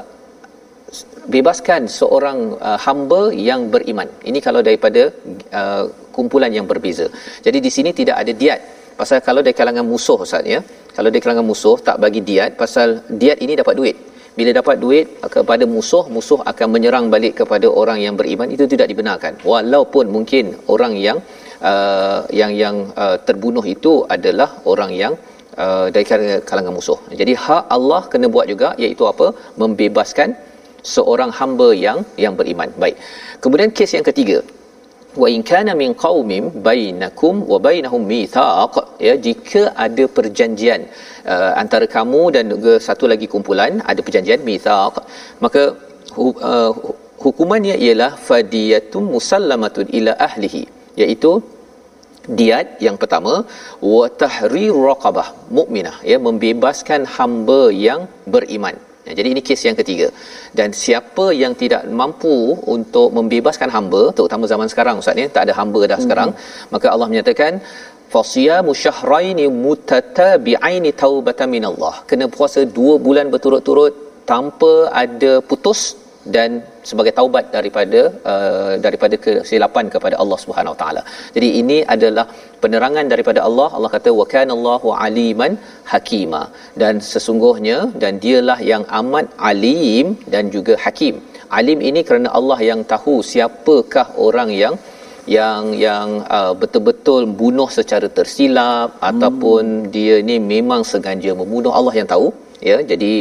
bebaskan 1.35 1.85
seorang 1.99 2.57
uh, 2.57 2.79
hamba 2.85 3.21
yang 3.49 3.69
beriman 3.73 4.09
ini 4.29 4.41
kalau 4.47 4.65
daripada 4.69 5.13
uh, 5.61 5.83
kumpulan 6.15 6.49
yang 6.57 6.65
berbeza 6.71 7.05
jadi 7.45 7.61
di 7.65 7.71
sini 7.75 7.93
tidak 7.99 8.17
ada 8.23 8.33
diat 8.41 8.61
pasal 9.00 9.18
kalau 9.27 9.41
dari 9.46 9.56
kalangan 9.60 9.86
musuh 9.94 10.20
ustaz 10.25 10.53
ya. 10.53 10.60
Kalau 10.96 11.10
dari 11.13 11.22
kalangan 11.25 11.46
musuh 11.51 11.75
tak 11.88 11.98
bagi 12.03 12.22
diat 12.29 12.51
pasal 12.62 12.88
diat 13.22 13.38
ini 13.46 13.53
dapat 13.62 13.75
duit. 13.79 13.96
Bila 14.38 14.51
dapat 14.60 14.75
duit 14.84 15.06
kepada 15.36 15.63
musuh 15.75 16.03
musuh 16.15 16.39
akan 16.51 16.68
menyerang 16.75 17.06
balik 17.13 17.34
kepada 17.41 17.68
orang 17.82 17.98
yang 18.06 18.15
beriman. 18.20 18.48
Itu 18.56 18.65
tidak 18.74 18.88
dibenarkan. 18.91 19.34
Walaupun 19.51 20.06
mungkin 20.15 20.46
orang 20.74 20.94
yang 21.08 21.18
uh, 21.72 22.20
yang 22.41 22.51
yang 22.63 22.75
uh, 23.03 23.18
terbunuh 23.27 23.65
itu 23.75 23.94
adalah 24.15 24.50
orang 24.72 24.91
yang 25.01 25.13
uh, 25.63 25.88
dari 25.96 26.06
kalangan 26.50 26.74
musuh. 26.77 27.00
Jadi 27.22 27.34
hak 27.46 27.63
Allah 27.77 28.01
kena 28.12 28.27
buat 28.36 28.48
juga 28.53 28.70
iaitu 28.84 29.03
apa? 29.12 29.27
Membebaskan 29.62 30.32
seorang 30.94 31.32
hamba 31.39 31.70
yang 31.86 32.00
yang 32.24 32.36
beriman. 32.39 32.72
Baik. 32.84 32.96
Kemudian 33.44 33.72
kes 33.79 33.94
yang 33.98 34.08
ketiga 34.12 34.39
wa 35.21 35.27
in 35.35 35.41
kana 35.49 35.71
min 35.81 35.91
qaumin 36.03 36.43
bainakum 36.67 37.35
wa 37.51 37.57
bainahum 37.67 38.03
mithaq 38.13 38.73
ya 39.07 39.13
jika 39.25 39.61
ada 39.85 40.05
perjanjian 40.17 40.81
uh, 41.33 41.51
antara 41.61 41.87
kamu 41.95 42.23
dan 42.35 42.51
juga 42.53 42.73
satu 42.87 43.05
lagi 43.11 43.27
kumpulan 43.33 43.81
ada 43.91 44.01
perjanjian 44.07 44.41
mithaq 44.49 44.95
maka 45.45 45.63
uh, 46.51 46.71
hukumannya 47.23 47.75
ialah 47.85 48.11
fadiyatum 48.27 49.05
musallamatun 49.15 49.87
ila 49.99 50.13
ahlihi 50.27 50.63
iaitu 51.01 51.31
diat 52.39 52.67
yang 52.85 52.97
pertama 53.01 53.33
wa 53.93 54.05
tahrir 54.21 54.75
raqabah 54.89 55.27
mukminah 55.57 55.97
ya 56.11 56.17
membebaskan 56.27 57.03
hamba 57.15 57.61
yang 57.87 58.01
beriman 58.33 58.77
Ya, 59.08 59.12
jadi 59.20 59.27
ini 59.34 59.41
kes 59.48 59.62
yang 59.68 59.77
ketiga. 59.82 60.08
Dan 60.58 60.70
siapa 60.82 61.25
yang 61.41 61.53
tidak 61.62 61.84
mampu 62.01 62.36
untuk 62.75 63.08
membebaskan 63.18 63.70
hamba, 63.75 64.01
terutama 64.18 64.44
zaman 64.53 64.68
sekarang 64.74 64.96
Ustaz 65.01 65.15
ni, 65.20 65.25
tak 65.36 65.44
ada 65.48 65.53
hamba 65.60 65.82
dah 65.91 65.98
hmm. 65.98 66.06
sekarang, 66.06 66.29
maka 66.74 66.88
Allah 66.94 67.08
menyatakan 67.12 67.53
Fasiyamu 68.13 68.72
syahraini 68.84 69.46
mutatabi'aini 69.63 70.91
taubatan 71.01 71.50
minallah. 71.56 71.96
Kena 72.10 72.25
puasa 72.36 72.62
dua 72.77 72.94
bulan 73.06 73.29
berturut-turut 73.34 73.94
tanpa 74.32 74.74
ada 75.03 75.32
putus 75.50 75.82
dan 76.36 76.50
sebagai 76.89 77.13
taubat 77.19 77.45
daripada 77.55 78.01
uh, 78.31 78.74
daripada 78.86 79.15
kesilapan 79.25 79.86
kepada 79.95 80.15
Allah 80.24 80.39
Subhanahu 80.43 80.74
Wa 80.75 80.79
Taala. 80.81 81.01
Jadi 81.36 81.50
ini 81.62 81.77
adalah 81.95 82.25
penerangan 82.63 83.07
daripada 83.13 83.41
Allah. 83.48 83.67
Allah 83.77 83.91
kata 83.95 84.12
wa 84.19 84.27
kana 84.33 84.51
Allahu 84.57 84.89
aliman 85.05 85.53
hakima 85.93 86.43
dan 86.83 86.95
sesungguhnya 87.13 87.79
dan 88.03 88.15
dialah 88.25 88.59
yang 88.71 88.86
amat 89.01 89.27
alim 89.51 90.07
dan 90.36 90.45
juga 90.55 90.75
hakim. 90.86 91.17
Alim 91.59 91.79
ini 91.89 92.01
kerana 92.07 92.29
Allah 92.39 92.59
yang 92.69 92.81
tahu 92.93 93.15
siapakah 93.31 94.07
orang 94.27 94.50
yang 94.63 94.75
yang 95.38 95.63
yang 95.86 96.07
uh, 96.38 96.53
betul-betul 96.62 97.21
bunuh 97.41 97.69
secara 97.77 98.07
tersilap 98.17 98.89
hmm. 98.93 99.07
ataupun 99.09 99.63
dia 99.95 100.15
ni 100.29 100.38
memang 100.53 100.81
sengaja 100.91 101.33
membunuh 101.41 101.74
Allah 101.79 101.95
yang 102.00 102.09
tahu 102.13 102.27
ya 102.69 102.77
jadi 102.91 103.13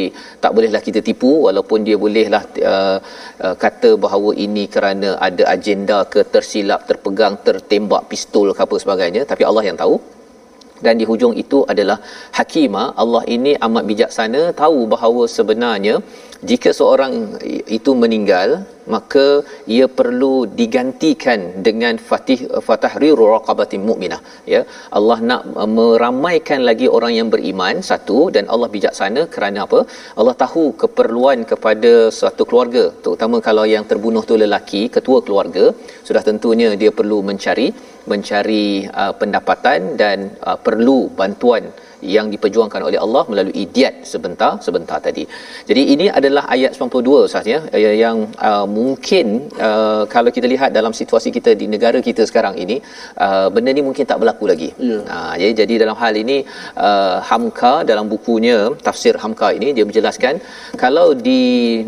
tak 0.42 0.52
bolehlah 0.56 0.82
kita 0.88 1.00
tipu 1.08 1.30
walaupun 1.46 1.86
dia 1.86 1.96
bolehlah 2.04 2.42
uh, 2.72 2.98
uh, 3.46 3.56
kata 3.64 3.90
bahawa 4.04 4.30
ini 4.46 4.64
kerana 4.74 5.10
ada 5.28 5.44
agenda 5.56 5.98
ke 6.12 6.22
tersilap 6.34 6.82
terpegang 6.90 7.36
tertembak 7.46 8.04
pistol 8.12 8.46
ke 8.56 8.62
apa 8.66 8.76
sebagainya. 8.84 9.22
Tapi 9.30 9.42
Allah 9.50 9.64
yang 9.68 9.78
tahu 9.82 9.96
dan 10.86 10.94
di 11.00 11.06
hujung 11.10 11.34
itu 11.42 11.60
adalah 11.72 11.98
hakimah 12.38 12.86
Allah 13.02 13.22
ini 13.36 13.52
amat 13.66 13.84
bijaksana 13.90 14.42
tahu 14.62 14.80
bahawa 14.94 15.22
sebenarnya 15.36 15.94
jika 16.50 16.70
seorang 16.78 17.14
itu 17.76 17.92
meninggal 18.02 18.48
maka 18.94 19.24
ia 19.76 19.86
perlu 19.98 20.34
digantikan 20.60 21.40
dengan 21.66 21.94
fatih 22.08 22.38
fatahriru 22.66 23.24
raqabatin 23.32 23.82
mukminah 23.88 24.20
ya. 24.52 24.60
Allah 24.98 25.18
nak 25.30 25.42
meramaikan 25.78 26.62
lagi 26.68 26.86
orang 26.96 27.12
yang 27.18 27.28
beriman 27.34 27.82
satu 27.90 28.18
dan 28.36 28.46
Allah 28.54 28.68
bijaksana 28.76 29.24
kerana 29.34 29.60
apa? 29.66 29.80
Allah 30.20 30.34
tahu 30.44 30.64
keperluan 30.82 31.40
kepada 31.52 31.92
suatu 32.18 32.44
keluarga 32.50 32.84
terutama 33.04 33.38
kalau 33.48 33.66
yang 33.74 33.86
terbunuh 33.92 34.24
tu 34.30 34.36
lelaki 34.44 34.82
ketua 34.96 35.20
keluarga 35.26 35.66
sudah 36.08 36.24
tentunya 36.30 36.70
dia 36.82 36.92
perlu 37.00 37.20
mencari 37.30 37.68
mencari 38.08 38.88
uh, 38.88 39.12
pendapatan 39.12 39.94
dan 40.00 40.32
uh, 40.40 40.56
perlu 40.56 41.12
bantuan 41.12 41.68
yang 42.16 42.26
diperjuangkan 42.34 42.80
oleh 42.88 42.98
Allah 43.04 43.22
melalui 43.30 43.64
diat 43.76 43.94
sebentar 44.12 44.52
sebentar 44.66 44.98
tadi. 45.06 45.24
Jadi 45.68 45.82
ini 45.94 46.06
adalah 46.18 46.44
ayat 46.54 46.72
92 46.78 47.26
Ustaz 47.28 47.46
ya 47.52 47.60
yang 48.04 48.18
uh, 48.48 48.66
mungkin 48.78 49.26
uh, 49.68 50.02
kalau 50.14 50.30
kita 50.36 50.46
lihat 50.54 50.70
dalam 50.78 50.92
situasi 51.00 51.30
kita 51.36 51.52
di 51.60 51.66
negara 51.74 51.98
kita 52.08 52.22
sekarang 52.30 52.54
ini 52.64 52.76
uh, 53.26 53.48
benda 53.54 53.72
ni 53.78 53.82
mungkin 53.88 54.06
tak 54.10 54.18
berlaku 54.22 54.46
lagi. 54.52 54.70
Yeah. 54.78 55.02
Uh, 55.14 55.34
jadi, 55.40 55.52
jadi 55.60 55.74
dalam 55.84 55.96
hal 56.02 56.14
ini 56.24 56.38
uh, 56.88 57.16
Hamka 57.30 57.74
dalam 57.90 58.06
bukunya 58.14 58.58
tafsir 58.88 59.14
Hamka 59.22 59.50
ini 59.58 59.70
dia 59.76 59.84
menjelaskan 59.88 60.34
kalau 60.82 61.08
di 61.28 61.42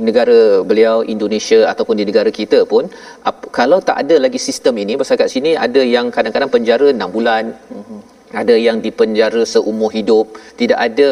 negara 0.09 0.41
beliau 0.71 0.97
Indonesia 1.15 1.61
ataupun 1.73 1.97
di 2.01 2.07
negara 2.11 2.31
kita 2.41 2.61
pun 2.73 2.87
ap, 3.31 3.39
kalau 3.59 3.79
tak 3.91 3.97
ada 4.03 4.17
lagi 4.27 4.41
sistem 4.49 4.75
ini 4.85 4.95
pasal 5.01 5.17
kat 5.21 5.31
sini 5.35 5.53
ada 5.67 5.83
yang 5.97 6.09
kadang-kadang 6.17 6.51
penjara 6.57 6.89
6 6.95 7.17
bulan. 7.17 7.45
Mm-hmm 7.75 8.20
ada 8.43 8.55
yang 8.67 8.79
dipenjara 8.87 9.43
seumur 9.53 9.91
hidup 9.97 10.39
tidak 10.61 10.79
ada 10.87 11.11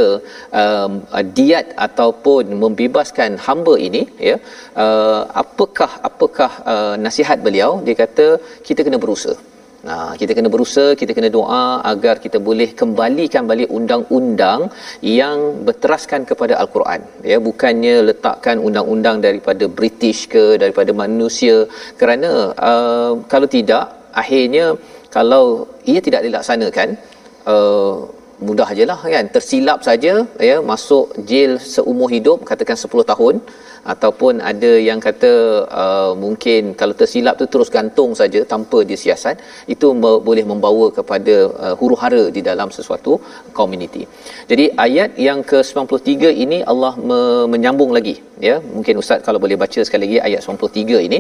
um, 0.61 0.93
diat 1.39 1.67
ataupun 1.87 2.55
membebaskan 2.63 3.39
hamba 3.47 3.75
ini 3.89 4.03
ya. 4.31 4.37
Uh, 4.85 5.23
apakah 5.43 5.91
apakah 6.09 6.51
uh, 6.73 6.95
nasihat 7.05 7.39
beliau? 7.47 7.71
Dia 7.87 7.97
kata 8.03 8.27
kita 8.67 8.87
kena 8.87 9.01
berusaha. 9.05 9.39
Nah, 9.89 10.11
kita 10.21 10.33
kena 10.37 10.51
berusaha, 10.55 10.99
kita 11.01 11.13
kena 11.17 11.29
doa 11.37 11.65
agar 11.91 12.15
kita 12.25 12.39
boleh 12.49 12.69
kembalikan 12.81 13.47
balik 13.51 13.71
undang-undang 13.79 14.61
yang 15.19 15.39
berteraskan 15.67 16.27
kepada 16.31 16.55
Al-Quran. 16.63 17.01
Ya, 17.31 17.39
bukannya 17.49 17.95
letakkan 18.09 18.59
undang-undang 18.69 19.23
daripada 19.27 19.65
British 19.79 20.21
ke 20.35 20.45
daripada 20.63 20.91
manusia. 21.03 21.57
Kerana 22.01 22.31
uh, 22.71 23.13
kalau 23.33 23.47
tidak 23.57 23.85
akhirnya 24.23 24.75
kalau 25.17 25.45
ia 25.91 26.01
tidak 26.07 26.25
dilaksanakan 26.27 26.89
uh, 27.55 27.95
mudah 28.49 28.67
ajalah 28.73 28.99
kan 29.15 29.27
tersilap 29.37 29.79
saja 29.89 30.13
ya 30.49 30.57
masuk 30.73 31.07
jail 31.31 31.53
seumur 31.73 32.09
hidup 32.17 32.39
katakan 32.51 32.79
10 32.83 33.11
tahun 33.13 33.37
ataupun 33.93 34.35
ada 34.51 34.71
yang 34.89 35.01
kata 35.07 35.33
uh, 35.83 36.13
mungkin 36.23 36.63
kalau 36.81 36.95
tersilap 37.01 37.35
tu 37.41 37.47
terus 37.53 37.71
gantung 37.77 38.11
saja 38.21 38.41
tanpa 38.53 38.79
disiasat 38.91 39.37
itu 39.75 39.89
me- 40.03 40.21
boleh 40.29 40.45
membawa 40.51 40.87
kepada 40.99 41.37
uh, 41.65 41.75
huru-hara 41.81 42.23
di 42.37 42.43
dalam 42.49 42.69
sesuatu 42.79 43.15
komuniti. 43.59 44.03
Jadi 44.51 44.65
ayat 44.87 45.13
yang 45.29 45.41
ke-93 45.53 46.13
ini 46.45 46.61
Allah 46.73 46.93
me- 47.09 47.49
menyambung 47.55 47.93
lagi 47.99 48.17
ya 48.49 48.57
mungkin 48.75 49.01
ustaz 49.03 49.23
kalau 49.27 49.41
boleh 49.45 49.59
baca 49.63 49.81
sekali 49.87 50.03
lagi 50.07 50.19
ayat 50.29 50.43
93 50.47 51.07
ini 51.09 51.19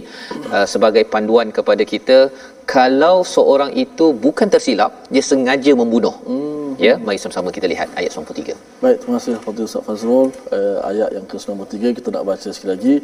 uh, 0.54 0.66
sebagai 0.74 1.04
panduan 1.14 1.48
kepada 1.58 1.82
kita 1.94 2.18
kalau 2.68 3.16
seorang 3.34 3.70
itu 3.84 4.06
bukan 4.24 4.46
tersilap 4.54 4.92
dia 5.12 5.24
sengaja 5.30 5.72
membunuh. 5.80 6.14
Hmm. 6.28 6.56
ya 6.86 6.94
mari 7.06 7.18
sama-sama 7.20 7.50
kita 7.56 7.66
lihat 7.72 7.88
ayat 8.00 8.10
93 8.14 8.54
baik 8.82 8.96
terima 9.02 9.14
kasih 9.18 9.32
kepada 9.38 9.60
Ustaz 9.68 9.82
Fazrul 9.86 10.28
uh, 10.56 10.78
ayat 10.90 11.08
yang 11.16 11.24
ke-93 11.30 11.74
kita 11.98 12.08
nak 12.14 12.24
baca 12.30 12.48
sekali 12.54 12.70
lagi. 12.74 12.94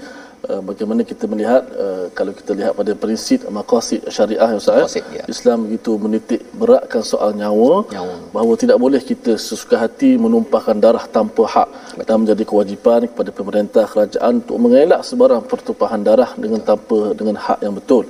Uh, 0.53 0.61
bagaimana 0.68 1.00
kita 1.11 1.24
melihat 1.33 1.62
uh, 1.85 2.05
kalau 2.18 2.33
kita 2.38 2.53
lihat 2.59 2.72
pada 2.81 2.92
prinsip 3.03 3.40
maqasid 3.59 4.00
syariah 4.16 4.50
ya 4.55 4.59
Ustaz 4.62 4.94
ya. 5.18 5.24
Islam 5.35 5.64
begitu 5.66 5.92
menitik 6.05 6.40
beratkan 6.61 7.03
soal 7.12 7.31
nyawa, 7.40 7.72
nyawa. 7.94 8.14
bahawa 8.37 8.55
tidak 8.62 8.79
boleh 8.85 9.00
kita 9.11 9.35
sesuka 9.46 9.77
hati 9.85 10.11
menumpahkan 10.24 10.77
darah 10.85 11.05
tanpa 11.16 11.44
hak. 11.55 11.68
Betul. 11.94 12.07
dan 12.09 12.16
menjadi 12.22 12.44
kewajipan 12.50 13.00
kepada 13.11 13.31
pemerintah 13.38 13.85
kerajaan 13.92 14.33
untuk 14.42 14.59
mengelak 14.64 15.00
sebarang 15.09 15.42
pertumpahan 15.50 16.03
darah 16.09 16.31
dengan 16.44 16.61
tanpa 16.68 16.98
dengan 17.18 17.37
hak 17.46 17.59
yang 17.66 17.74
betul 17.81 18.05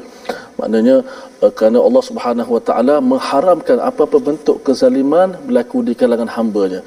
maknanya 0.61 0.97
uh, 1.43 1.53
kerana 1.57 1.79
Allah 1.87 2.03
Subhanahu 2.11 2.51
Wa 2.57 2.63
Taala 2.69 2.97
mengharamkan 3.13 3.79
apa-apa 3.89 4.19
bentuk 4.29 4.57
kezaliman 4.67 5.37
berlaku 5.47 5.81
di 5.89 5.95
kalangan 6.01 6.31
hamba-Nya. 6.37 6.81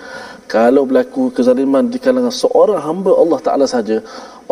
Kalau 0.55 0.83
berlaku 0.89 1.23
kezaliman 1.37 1.91
di 1.93 1.99
kalangan 2.05 2.33
seorang 2.43 2.79
hamba 2.87 3.11
Allah 3.23 3.39
Taala 3.47 3.65
saja 3.75 3.97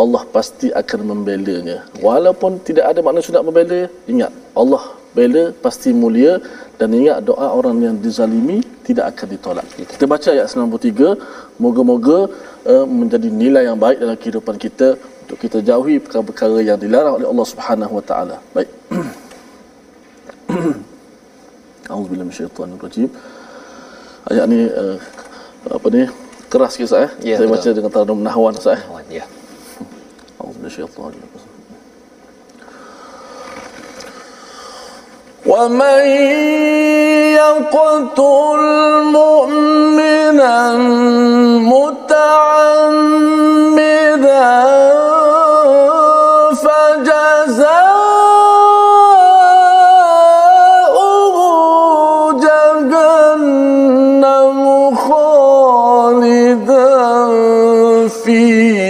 Allah 0.04 0.22
pasti 0.36 0.68
akan 0.82 1.00
membelanya. 1.12 1.78
Walaupun 2.08 2.60
tidak 2.68 2.86
ada 2.92 3.00
makna 3.06 3.24
sunat 3.28 3.44
membela 3.48 3.82
ingat 4.14 4.32
Allah 4.62 4.84
bela 5.18 5.44
pasti 5.66 5.90
mulia 6.02 6.34
dan 6.80 6.92
ingat 7.00 7.18
doa 7.30 7.48
orang 7.60 7.78
yang 7.86 7.96
dizalimi 8.06 8.60
tidak 8.88 9.06
akan 9.12 9.28
ditolak. 9.34 9.66
Kita 9.94 10.06
baca 10.14 10.28
ayat 10.36 10.48
93 10.52 11.64
moga-moga 11.64 12.20
uh, 12.72 12.86
menjadi 13.00 13.28
nilai 13.42 13.64
yang 13.70 13.80
baik 13.86 13.98
dalam 14.04 14.18
kehidupan 14.22 14.56
kita 14.66 14.88
untuk 15.27 15.39
kita 15.41 15.59
jauhi 15.63 16.03
perkara-perkara 16.03 16.59
yang 16.65 16.79
dilarang 16.81 17.23
oleh 17.23 17.29
Allah 17.31 17.47
Subhanahu 17.47 17.93
Wa 18.01 18.05
Taala. 18.05 18.37
Baik. 18.55 18.71
Auzubillahi 21.91 22.27
minasyaitanir 22.31 22.79
rajim. 22.79 23.09
Ayat 24.31 24.45
ni 24.47 24.67
uh, 24.67 24.99
apa 25.71 25.87
ni? 25.91 26.07
Keras 26.51 26.75
sikit 26.75 26.91
saya. 26.91 27.09
Ya, 27.23 27.39
saya 27.39 27.47
baca 27.47 27.69
dengan 27.71 27.91
taradum 27.95 28.23
nahwan 28.23 28.55
saya. 28.59 28.83
Nahwan, 28.87 29.07
ya. 29.11 29.25
Auzubillahi 30.39 30.71
minasyaitanir 30.71 31.23
rajim. 31.31 31.49
ومن 35.41 36.05
يقتل 37.41 38.61
مؤمنا 39.09 40.77
متعمدا 41.75 43.01
filho. 58.10 58.85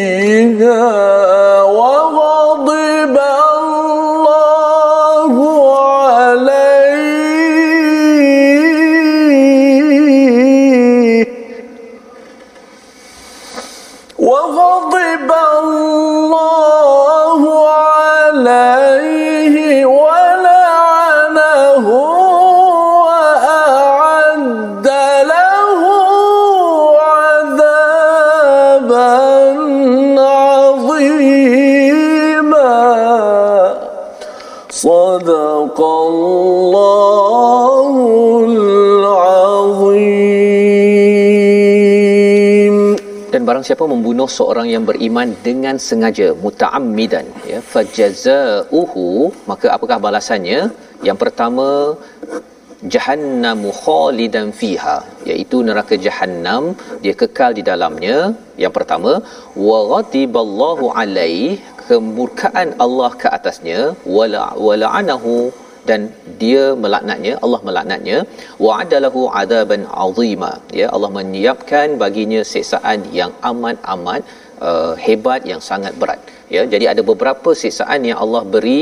Barang 43.65 43.73
siapa 43.73 43.93
membunuh 43.93 44.29
seorang 44.37 44.67
yang 44.73 44.83
beriman 44.89 45.29
dengan 45.47 45.75
sengaja 45.85 46.27
muta'ammidan 46.43 47.25
ya 47.51 47.59
fajazauhu 47.71 49.05
maka 49.49 49.67
apakah 49.75 49.97
balasannya? 50.05 50.59
Yang 51.07 51.17
pertama 51.23 51.67
jahannam 52.93 53.59
khalidan 53.81 54.47
fiha 54.59 54.97
iaitu 55.29 55.57
neraka 55.67 55.97
jahannam 56.05 56.63
dia 57.03 57.15
kekal 57.21 57.51
di 57.57 57.63
dalamnya. 57.69 58.17
Yang 58.63 58.73
pertama 58.77 59.11
wa 59.69 59.79
ghadiballahu 59.93 60.85
alaihi 61.01 61.57
kemurkaan 61.87 62.69
Allah 62.85 63.11
ke 63.21 63.27
atasnya 63.37 63.81
wala 64.17 64.45
wala'anahu 64.65 65.33
dan 65.89 66.01
dia 66.41 66.63
melaknatnya 66.83 67.33
Allah 67.45 67.59
melaknatnya 67.67 68.17
wa 68.65 68.71
adalahu 68.83 69.21
adaban 69.41 69.83
azima 70.05 70.51
ya 70.79 70.87
Allah 70.95 71.11
menyiapkan 71.17 71.97
baginya 72.03 72.41
siksaan 72.53 73.01
yang 73.19 73.33
amat 73.51 73.77
amat 73.95 74.21
uh, 74.67 74.93
hebat 75.05 75.43
yang 75.51 75.61
sangat 75.69 75.93
berat 76.01 76.21
ya 76.55 76.63
jadi 76.73 76.85
ada 76.93 77.01
beberapa 77.11 77.51
siksaan 77.61 78.01
yang 78.09 78.19
Allah 78.25 78.41
beri 78.55 78.79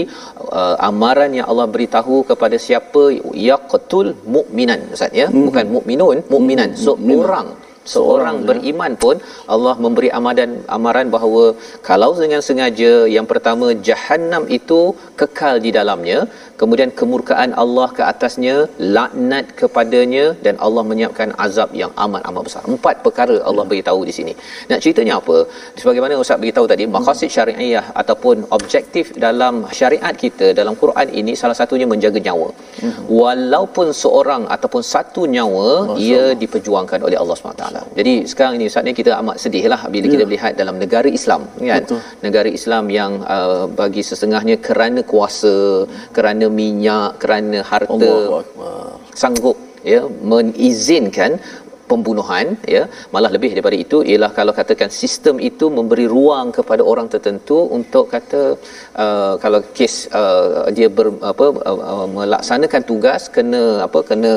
uh, 0.60 0.76
amaran 0.90 1.34
yang 1.40 1.48
Allah 1.52 1.68
beritahu 1.76 2.18
kepada 2.32 2.58
siapa 2.68 3.04
yaqtul 3.50 4.10
mukminan 4.36 4.82
ustaz 4.96 5.20
ya 5.22 5.28
mm-hmm. 5.28 5.46
bukan 5.50 5.66
mukminun 5.76 6.18
mukminan 6.34 6.70
mm-hmm. 6.76 6.86
seorang 6.86 7.50
seorang 7.92 8.38
ya. 8.40 8.46
beriman 8.50 8.94
pun 9.04 9.16
Allah 9.54 9.76
memberi 9.86 10.10
amaran 10.20 10.52
amaran 10.76 11.08
bahawa 11.16 11.44
kalau 11.88 12.10
dengan 12.22 12.42
sengaja 12.48 12.92
yang 13.16 13.28
pertama 13.32 13.68
jahanam 13.88 14.44
itu 14.58 14.82
kekal 15.22 15.56
di 15.66 15.72
dalamnya 15.78 16.20
kemudian 16.64 16.92
kemurkaan 17.00 17.52
Allah 17.64 17.88
ke 17.98 18.04
atasnya 18.12 18.56
laknat 18.98 19.48
kepadanya 19.62 20.26
dan 20.46 20.56
Allah 20.66 20.84
menyiapkan 20.92 21.32
azab 21.46 21.70
yang 21.82 21.92
amat 22.06 22.22
amat 22.32 22.44
besar. 22.50 22.64
Empat 22.76 22.96
perkara 23.06 23.38
Allah 23.50 23.66
beritahu 23.72 24.02
di 24.10 24.16
sini. 24.18 24.34
Nak 24.72 24.80
ceritanya 24.86 25.14
apa? 25.22 25.38
Sebagaimana 25.82 26.22
ustaz 26.24 26.42
beritahu 26.44 26.68
tadi 26.74 26.86
maqasid 26.98 27.32
syariah 27.38 27.86
ataupun 28.02 28.38
objektif 28.58 29.06
dalam 29.26 29.56
syariat 29.80 30.16
kita 30.24 30.50
dalam 30.62 30.76
Quran 30.84 31.08
ini 31.22 31.34
salah 31.42 31.58
satunya 31.62 31.88
menjaga 31.94 32.22
nyawa. 32.28 32.50
Walaupun 33.22 33.88
seorang 34.04 34.44
ataupun 34.56 34.82
satu 34.94 35.22
nyawa 35.36 35.70
ia 36.08 36.24
diperjuangkan 36.42 37.00
oleh 37.08 37.18
Allah 37.22 37.36
SWT 37.40 37.66
jadi 38.00 38.14
sekarang 38.32 38.54
ini 38.60 38.68
saatnya 38.74 38.94
kita 39.00 39.12
amat 39.22 39.38
sedih 39.44 39.64
lah 39.74 39.82
bila 39.94 40.06
ya. 40.08 40.12
kita 40.14 40.24
melihat 40.30 40.54
dalam 40.62 40.76
negara 40.84 41.10
Islam 41.20 41.42
kan? 41.70 41.84
Betul. 41.86 42.00
negara 42.26 42.50
Islam 42.60 42.84
yang 42.98 43.12
uh, 43.36 43.66
bagi 43.80 44.04
sesengahnya 44.10 44.56
kerana 44.68 45.02
kuasa 45.12 45.56
kerana 46.18 46.46
minyak 46.60 47.10
kerana 47.24 47.60
harta 47.72 48.14
sanggup 49.22 49.58
ya 49.94 50.02
mengizinkan 50.32 51.32
pembunuhan 51.90 52.46
ya. 52.76 52.84
Malah 53.14 53.32
lebih 53.36 53.50
daripada 53.54 53.78
itu 53.86 53.98
ialah 54.12 54.32
kalau 54.38 54.54
katakan 54.60 54.90
sistem 55.02 55.36
itu 55.50 55.66
memberi 55.78 56.06
ruang 56.16 56.48
kepada 56.58 56.84
orang 56.92 57.08
tertentu 57.14 57.58
untuk 57.78 58.06
kata 58.14 58.42
uh, 59.04 59.34
kalau 59.44 59.60
kes 59.78 59.96
uh, 60.22 60.72
dia 60.78 60.88
ber, 60.98 61.08
apa 61.32 61.46
uh, 61.70 61.78
uh, 61.94 62.08
melaksanakan 62.18 62.84
tugas 62.92 63.24
kena 63.38 63.64
apa 63.88 64.02
kena 64.10 64.34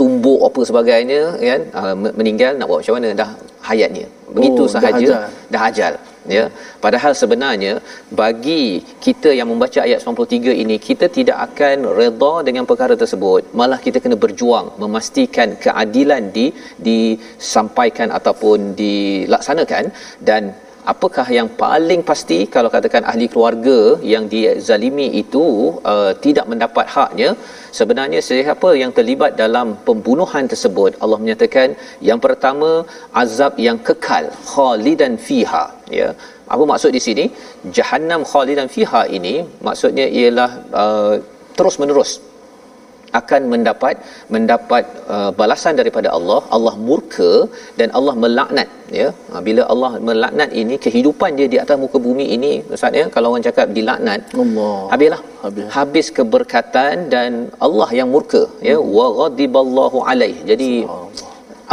tumbuk 0.00 0.40
apa 0.48 0.60
sebagainya 0.70 1.22
kan 1.50 1.62
uh, 1.80 1.94
meninggal 2.18 2.52
nak 2.58 2.68
buat 2.70 2.80
macam 2.82 2.96
mana 2.98 3.10
dah 3.22 3.30
hayatnya. 3.68 4.06
Begitu 4.36 4.62
oh, 4.66 4.72
sahaja 4.74 5.06
dah 5.06 5.22
ajal. 5.22 5.52
dah 5.54 5.62
ajal 5.70 5.94
ya. 6.38 6.44
Padahal 6.84 7.12
sebenarnya 7.22 7.72
bagi 8.20 8.64
kita 9.06 9.30
yang 9.38 9.48
membaca 9.52 9.80
ayat 9.86 10.00
93 10.04 10.62
ini 10.62 10.76
kita 10.88 11.06
tidak 11.18 11.38
akan 11.48 11.76
redha 11.98 12.34
dengan 12.48 12.64
perkara 12.70 12.96
tersebut. 13.02 13.42
Malah 13.60 13.80
kita 13.86 14.00
kena 14.04 14.18
berjuang 14.24 14.68
memastikan 14.82 15.56
keadilan 15.64 16.22
di 16.36 16.46
disampaikan 16.88 18.08
ataupun 18.18 18.58
dilaksanakan 18.82 19.84
dan 20.28 20.42
apakah 20.92 21.26
yang 21.38 21.48
paling 21.62 22.00
pasti 22.10 22.38
kalau 22.54 22.70
katakan 22.74 23.02
ahli 23.10 23.26
keluarga 23.32 23.78
yang 24.12 24.24
dizalimi 24.34 25.08
itu 25.22 25.44
uh, 25.92 26.12
tidak 26.24 26.46
mendapat 26.52 26.86
haknya? 26.96 27.30
Sebenarnya 27.78 28.20
siapa 28.28 28.70
yang 28.82 28.92
terlibat 28.98 29.32
dalam 29.42 29.76
pembunuhan 29.88 30.46
tersebut? 30.52 30.92
Allah 31.02 31.18
menyatakan 31.24 31.68
yang 32.10 32.20
pertama 32.26 32.70
azab 33.22 33.54
yang 33.66 33.80
kekal 33.88 34.26
khalidan 34.52 35.14
fiha. 35.26 35.64
Ya. 35.98 36.08
Apa 36.54 36.64
maksud 36.72 36.90
di 36.96 37.02
sini? 37.08 37.24
Jahannam 37.76 38.22
khalidan 38.32 38.70
fiha 38.76 39.02
ini 39.18 39.34
maksudnya 39.68 40.06
ialah 40.20 40.50
uh, 40.82 41.14
terus 41.58 41.76
menerus 41.82 42.10
akan 43.20 43.42
mendapat 43.52 43.94
mendapat 44.34 44.84
uh, 45.14 45.30
balasan 45.40 45.74
daripada 45.80 46.08
Allah. 46.16 46.40
Allah 46.56 46.74
murka 46.88 47.32
dan 47.78 47.88
Allah 47.98 48.14
melaknat 48.24 48.68
ya. 49.00 49.08
Ha, 49.30 49.40
bila 49.48 49.62
Allah 49.72 49.90
melaknat 50.08 50.50
ini 50.62 50.74
kehidupan 50.84 51.38
dia 51.38 51.48
di 51.54 51.58
atas 51.62 51.76
muka 51.84 51.98
bumi 52.06 52.26
ini 52.36 52.52
ustaz 52.76 52.98
ya 53.00 53.04
kalau 53.14 53.30
orang 53.32 53.46
cakap 53.48 53.68
dilaknat 53.78 54.20
Allah. 54.42 54.76
habislah. 54.92 55.22
Habis, 55.44 55.66
habis 55.76 56.06
keberkatan 56.18 56.94
dan 57.14 57.30
Allah 57.66 57.88
yang 58.00 58.08
murka 58.14 58.42
ya. 58.70 58.76
Hmm. 58.78 58.92
wa 58.98 59.06
ghadiballahu 59.20 59.98
alaih. 60.12 60.36
Jadi 60.50 60.70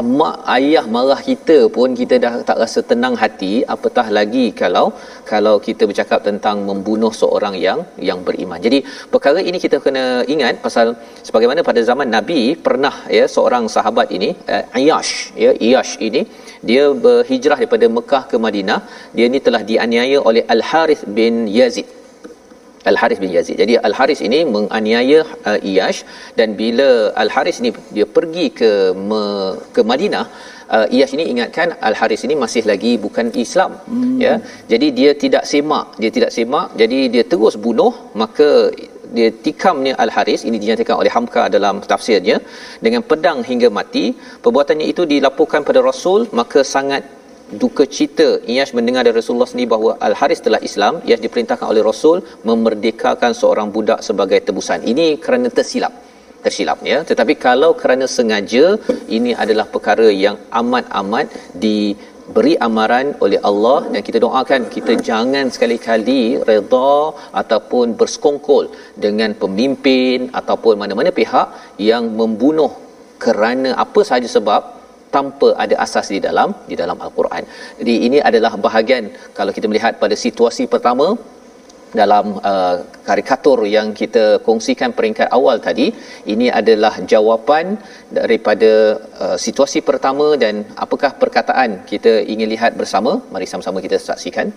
mak 0.02 0.36
ayah 0.56 0.86
marah 0.96 1.20
kita 1.30 1.58
pun 1.76 1.94
kita 2.00 2.16
dah 2.24 2.34
tak 2.50 2.58
rasa 2.62 2.82
tenang 2.92 3.16
hati 3.24 3.52
apatah 3.76 4.08
lagi 4.18 4.46
kalau 4.62 4.86
kalau 5.32 5.56
kita 5.68 5.86
bercakap 5.90 6.20
tentang 6.30 6.66
membunuh 6.70 7.14
seorang 7.22 7.56
yang 7.66 7.80
yang 8.10 8.20
beriman. 8.28 8.60
Jadi 8.68 8.80
perkara 9.14 9.40
ini 9.50 9.60
kita 9.66 9.78
kena 9.86 10.06
ingat 10.34 10.62
pasal 10.66 10.98
sebagaimana 11.28 11.62
pada 11.70 11.84
zaman 11.90 12.10
Nabi 12.18 12.42
pernah 12.68 12.96
ya 13.18 13.26
seorang 13.36 13.70
sahabat 13.76 14.10
ini 14.18 14.30
uh, 14.56 14.64
Ayash 14.80 15.14
ya 15.44 15.52
Ayash 15.66 15.94
ini 16.08 16.24
dia 16.70 16.84
berhijrah 17.06 17.58
daripada 17.62 17.88
Mekah 17.98 18.24
ke 18.32 18.38
Madinah. 18.46 18.80
Dia 19.16 19.28
ni 19.34 19.42
telah 19.48 19.62
dianiaya 19.72 20.18
oleh 20.30 20.44
Al 20.56 20.64
Harith 20.70 21.04
bin 21.18 21.46
Yazid. 21.58 22.03
Al 22.92 22.98
Haris 23.02 23.20
bin 23.24 23.32
Yazid. 23.36 23.58
Jadi 23.64 23.74
Al 23.88 23.96
Haris 23.98 24.20
ini 24.28 24.40
menganiaya 24.56 25.20
uh, 25.50 25.60
Iyash 25.72 26.00
dan 26.40 26.50
bila 26.62 26.90
Al 27.24 27.30
Haris 27.36 27.58
ini 27.62 27.70
dia 27.96 28.08
pergi 28.16 28.46
ke 28.60 28.72
me, 29.10 29.22
ke 29.76 29.82
Madinah 29.92 30.26
uh, 30.76 30.88
Iyash 30.96 31.14
ini 31.18 31.26
ingatkan 31.34 31.70
Al 31.90 31.96
Haris 32.00 32.24
ini 32.28 32.36
masih 32.44 32.64
lagi 32.72 32.94
bukan 33.06 33.28
Islam 33.46 33.72
hmm. 33.92 34.18
ya. 34.26 34.34
Jadi 34.72 34.90
dia 35.00 35.12
tidak 35.24 35.46
semak, 35.52 35.86
dia 36.02 36.12
tidak 36.18 36.32
semak. 36.38 36.68
Jadi 36.82 37.00
dia 37.14 37.24
terus 37.34 37.58
bunuh 37.66 37.94
maka 38.22 38.50
dia 39.16 39.30
tikamnya 39.46 39.94
Al 40.04 40.12
Haris 40.16 40.42
ini 40.50 40.58
dinyatakan 40.64 40.96
oleh 41.02 41.12
Hamka 41.16 41.44
dalam 41.56 41.76
tafsirnya 41.92 42.38
dengan 42.86 43.02
pedang 43.10 43.42
hingga 43.50 43.70
mati. 43.80 44.06
Perbuatannya 44.46 44.88
itu 44.94 45.04
dilaporkan 45.14 45.62
pada 45.70 45.82
Rasul 45.90 46.22
maka 46.40 46.62
sangat 46.76 47.04
duka 47.62 47.84
cita 47.96 48.28
Iyash 48.54 48.72
mendengar 48.78 49.02
dari 49.08 49.16
Rasulullah 49.20 49.50
sendiri 49.52 49.70
bahawa 49.74 49.92
Al-Haris 50.08 50.42
telah 50.46 50.62
Islam 50.70 50.94
Iyash 51.08 51.24
diperintahkan 51.26 51.68
oleh 51.74 51.84
Rasul 51.90 52.18
memerdekakan 52.50 53.32
seorang 53.42 53.68
budak 53.76 54.00
sebagai 54.08 54.40
tebusan. 54.48 54.82
Ini 54.92 55.08
kerana 55.26 55.50
tersilap. 55.58 55.94
Tersilap 56.46 56.80
ya. 56.92 56.98
Tetapi 57.10 57.34
kalau 57.48 57.72
kerana 57.82 58.06
sengaja 58.16 58.66
ini 59.18 59.32
adalah 59.44 59.66
perkara 59.76 60.08
yang 60.26 60.38
amat-amat 60.62 61.28
di 61.64 61.78
beri 62.36 62.54
amaran 62.68 63.08
oleh 63.26 63.40
Allah 63.50 63.80
dan 63.94 64.02
kita 64.08 64.20
doakan 64.26 64.62
kita 64.76 64.94
jangan 65.10 65.46
sekali-kali 65.56 66.22
redha 66.50 66.96
ataupun 67.42 67.96
bersekongkol 68.00 68.66
dengan 69.06 69.32
pemimpin 69.42 70.30
ataupun 70.40 70.80
mana-mana 70.82 71.12
pihak 71.20 71.48
yang 71.90 72.06
membunuh 72.20 72.72
kerana 73.26 73.70
apa 73.86 74.02
sahaja 74.08 74.30
sebab 74.38 74.83
tanpa 75.16 75.50
ada 75.64 75.76
asas 75.86 76.08
di 76.16 76.20
dalam 76.28 76.50
di 76.72 76.76
dalam 76.82 76.98
al-Quran. 77.06 77.44
Jadi 77.80 77.96
ini 78.08 78.18
adalah 78.30 78.54
bahagian 78.68 79.06
kalau 79.38 79.54
kita 79.58 79.70
melihat 79.72 79.96
pada 80.04 80.18
situasi 80.26 80.66
pertama 80.74 81.08
dalam 82.02 82.26
uh, 82.52 82.76
karikatur 83.08 83.60
yang 83.76 83.88
kita 84.00 84.24
kongsikan 84.48 84.92
peringkat 84.98 85.28
awal 85.38 85.58
tadi 85.68 85.88
ini 86.34 86.48
adalah 86.60 86.94
jawapan 87.14 87.66
daripada 88.20 88.72
uh, 89.24 89.38
situasi 89.46 89.82
pertama 89.90 90.28
dan 90.44 90.66
apakah 90.86 91.12
perkataan 91.22 91.72
kita 91.92 92.14
ingin 92.34 92.50
lihat 92.54 92.74
bersama 92.82 93.14
mari 93.34 93.48
sama-sama 93.52 93.86
kita 93.86 94.00
saksikan 94.10 94.50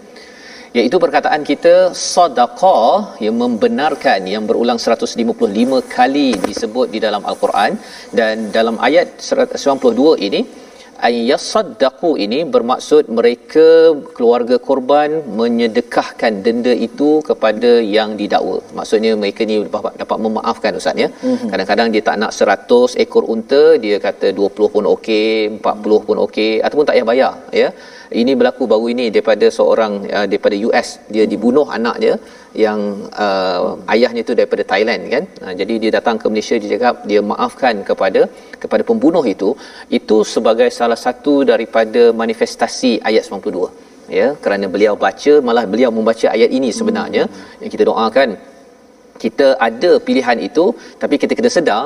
iaitu 0.78 0.96
perkataan 1.04 1.42
kita 1.50 1.74
sedekah 2.12 2.96
yang 3.24 3.36
membenarkan 3.42 4.20
yang 4.32 4.44
berulang 4.48 4.78
155 4.84 5.80
kali 5.96 6.28
disebut 6.48 6.86
di 6.94 6.98
dalam 7.06 7.22
al-Quran 7.30 7.72
dan 8.18 8.34
dalam 8.56 8.76
ayat 8.88 9.08
92 9.30 10.26
ini 10.28 10.40
ayyasaddaqu 11.08 12.10
ini 12.24 12.38
bermaksud 12.54 13.04
mereka 13.18 13.66
keluarga 14.16 14.56
korban 14.68 15.10
menyedekahkan 15.40 16.34
denda 16.44 16.72
itu 16.88 17.10
kepada 17.28 17.72
yang 17.96 18.12
didakwa. 18.20 18.56
Maksudnya 18.78 19.12
mereka 19.22 19.44
ni 19.50 19.56
dapat, 19.76 19.92
dapat 20.02 20.18
memaafkan 20.26 20.78
ustaz 20.80 21.02
ya. 21.04 21.08
Mm-hmm. 21.12 21.50
Kadang-kadang 21.52 21.88
dia 21.94 22.02
tak 22.08 22.16
nak 22.22 22.32
100 22.38 23.02
ekor 23.04 23.24
unta, 23.34 23.64
dia 23.84 23.96
kata 24.06 24.28
20 24.40 24.74
pun 24.74 24.84
okey, 24.94 25.32
40 25.60 26.06
pun 26.08 26.18
okey 26.26 26.52
ataupun 26.66 26.86
tak 26.88 26.96
payah 26.96 27.08
bayar 27.12 27.32
ya 27.62 27.70
ini 28.22 28.32
berlaku 28.38 28.64
baru 28.72 28.86
ini 28.94 29.06
daripada 29.14 29.46
seorang 29.58 29.92
uh, 30.16 30.26
daripada 30.30 30.56
US 30.68 30.88
dia 31.14 31.24
dibunuh 31.32 31.66
anak 31.78 31.96
dia 32.04 32.14
yang 32.64 32.80
uh, 33.24 33.76
ayahnya 33.94 34.20
itu 34.26 34.34
daripada 34.38 34.62
Thailand 34.72 35.02
kan? 35.14 35.24
Uh, 35.44 35.54
jadi 35.60 35.74
dia 35.82 35.90
datang 35.98 36.16
ke 36.22 36.26
Malaysia 36.32 36.56
dia 36.62 36.70
cakap 36.74 36.94
dia 37.10 37.20
maafkan 37.30 37.84
kepada 37.90 38.22
kepada 38.62 38.82
pembunuh 38.90 39.24
itu. 39.34 39.50
Itu 39.98 40.18
sebagai 40.34 40.68
salah 40.80 41.00
satu 41.06 41.34
daripada 41.52 42.02
manifestasi 42.22 42.92
ayat 43.10 43.24
92 43.28 43.84
ya 44.18 44.26
kerana 44.42 44.66
beliau 44.74 44.94
baca 45.04 45.32
malah 45.46 45.64
beliau 45.72 45.90
membaca 45.98 46.26
ayat 46.36 46.50
ini 46.58 46.70
sebenarnya. 46.80 47.24
Hmm. 47.26 47.62
yang 47.62 47.70
kita 47.74 47.86
doakan 47.90 48.30
kita 49.24 49.46
ada 49.68 49.90
pilihan 50.06 50.38
itu 50.48 50.64
tapi 51.02 51.14
kita 51.22 51.32
kena 51.38 51.50
sedar 51.56 51.82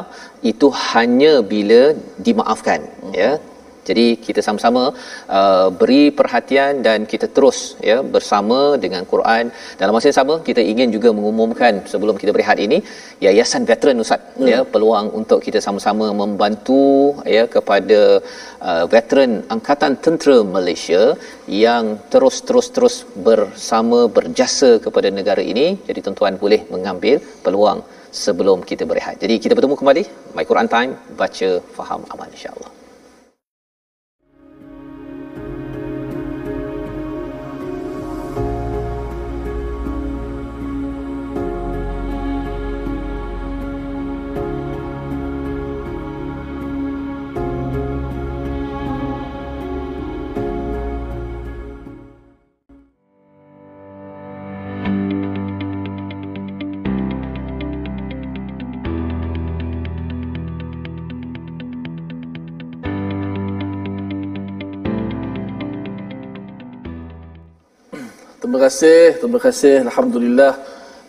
itu 0.52 0.68
hanya 0.90 1.32
bila 1.52 1.82
dimaafkan 2.26 2.80
hmm. 3.02 3.12
ya 3.22 3.30
jadi 3.88 4.06
kita 4.26 4.40
sama-sama 4.46 4.82
uh, 5.38 5.68
beri 5.80 6.02
perhatian 6.18 6.82
dan 6.86 7.08
kita 7.12 7.26
terus 7.36 7.58
ya 7.90 7.98
bersama 8.14 8.58
dengan 8.84 9.02
Quran. 9.12 9.44
Dalam 9.80 9.92
masa 9.96 10.08
yang 10.10 10.18
sama 10.20 10.34
kita 10.48 10.62
ingin 10.72 10.88
juga 10.96 11.10
mengumumkan 11.18 11.82
sebelum 11.92 12.16
kita 12.20 12.32
berehat 12.36 12.58
ini 12.66 12.78
Yayasan 13.24 13.64
Veteran 13.70 14.02
Ustaz 14.04 14.20
hmm. 14.38 14.48
ya 14.52 14.58
peluang 14.72 15.08
untuk 15.20 15.40
kita 15.46 15.60
sama-sama 15.66 16.08
membantu 16.22 16.82
ya 17.36 17.44
kepada 17.56 18.00
uh, 18.68 18.84
veteran 18.94 19.32
Angkatan 19.54 19.94
Tentera 20.04 20.38
Malaysia 20.56 21.02
yang 21.66 21.84
terus-terus-terus 22.12 22.96
bersama 23.28 24.00
berjasa 24.18 24.70
kepada 24.86 25.08
negara 25.20 25.44
ini. 25.52 25.66
Jadi 25.88 25.98
tuan-tuan 26.04 26.36
boleh 26.44 26.60
mengambil 26.74 27.16
peluang 27.46 27.80
sebelum 28.24 28.60
kita 28.70 28.84
berehat. 28.90 29.16
Jadi 29.22 29.34
kita 29.42 29.54
bertemu 29.58 29.78
kembali 29.80 30.02
My 30.36 30.44
Quran 30.50 30.70
Time 30.74 30.92
baca 31.22 31.50
faham 31.78 32.02
amal 32.12 32.28
insya-Allah. 32.36 32.79
Terima 68.50 68.66
kasih, 68.66 69.02
terima 69.22 69.38
kasih 69.38 69.74
Alhamdulillah 69.86 70.52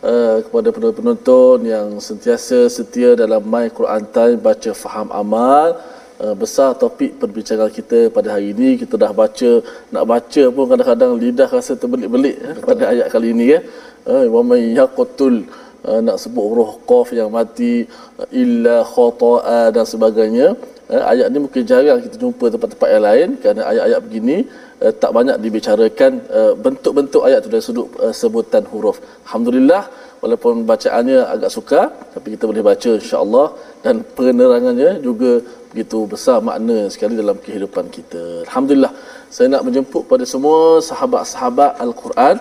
uh, 0.06 0.38
kepada 0.46 0.70
penonton 0.94 1.66
yang 1.66 1.88
sentiasa 1.98 2.70
setia 2.70 3.18
dalam 3.18 3.42
My 3.42 3.66
Quran 3.78 4.06
Time 4.14 4.38
baca 4.38 4.72
faham 4.78 5.10
amal. 5.10 5.74
Uh, 6.22 6.38
besar 6.38 6.78
topik 6.78 7.18
perbincangan 7.18 7.74
kita 7.74 8.14
pada 8.14 8.38
hari 8.38 8.54
ini. 8.54 8.78
Kita 8.78 8.94
dah 8.94 9.10
baca 9.10 9.52
nak 9.90 10.06
baca 10.14 10.44
pun 10.54 10.70
kadang-kadang 10.70 11.18
lidah 11.18 11.50
rasa 11.50 11.74
terbelik-belik 11.74 12.38
eh, 12.46 12.56
pada 12.62 12.84
ayat 12.94 13.08
kali 13.10 13.34
ini 13.34 13.58
ya. 13.58 13.60
Uh, 14.06 14.30
wa 14.38 14.46
may 14.46 14.78
yaqtul 14.78 15.50
uh, 15.90 15.98
nak 15.98 16.22
sebut 16.22 16.46
huruf 16.46 16.78
qaf 16.86 17.10
yang 17.10 17.34
mati 17.34 17.90
illa 18.30 18.86
khata'a 18.86 19.74
dan 19.74 19.86
sebagainya 19.90 20.54
uh, 20.94 21.04
ayat 21.12 21.28
ni 21.34 21.40
mungkin 21.46 21.64
jarang 21.72 22.00
kita 22.06 22.16
jumpa 22.24 22.46
tempat-tempat 22.54 22.90
yang 22.94 23.04
lain 23.10 23.28
kerana 23.42 23.62
ayat-ayat 23.72 24.00
begini 24.06 24.38
uh, 24.84 24.94
tak 25.02 25.12
banyak 25.18 25.38
dibicarakan 25.44 26.12
uh, 26.40 26.54
bentuk-bentuk 26.66 27.22
ayat 27.28 27.40
tu 27.46 27.50
dari 27.54 27.64
sudut 27.68 27.88
uh, 28.04 28.14
sebutan 28.22 28.64
huruf. 28.72 28.98
Alhamdulillah 29.26 29.84
walaupun 30.24 30.54
bacaannya 30.72 31.20
agak 31.34 31.52
sukar 31.56 31.86
tapi 32.14 32.28
kita 32.36 32.44
boleh 32.52 32.64
baca 32.70 32.92
insya-Allah 33.02 33.48
dan 33.86 33.96
penerangannya 34.18 34.92
juga 35.08 35.32
begitu 35.72 36.00
besar 36.14 36.38
makna 36.48 36.78
sekali 36.94 37.16
dalam 37.22 37.38
kehidupan 37.46 37.86
kita. 37.98 38.22
Alhamdulillah. 38.48 38.94
Saya 39.36 39.48
nak 39.54 39.64
menjemput 39.68 40.04
pada 40.12 40.28
semua 40.28 40.84
sahabat-sahabat 40.90 41.80
Al-Quran 41.86 42.36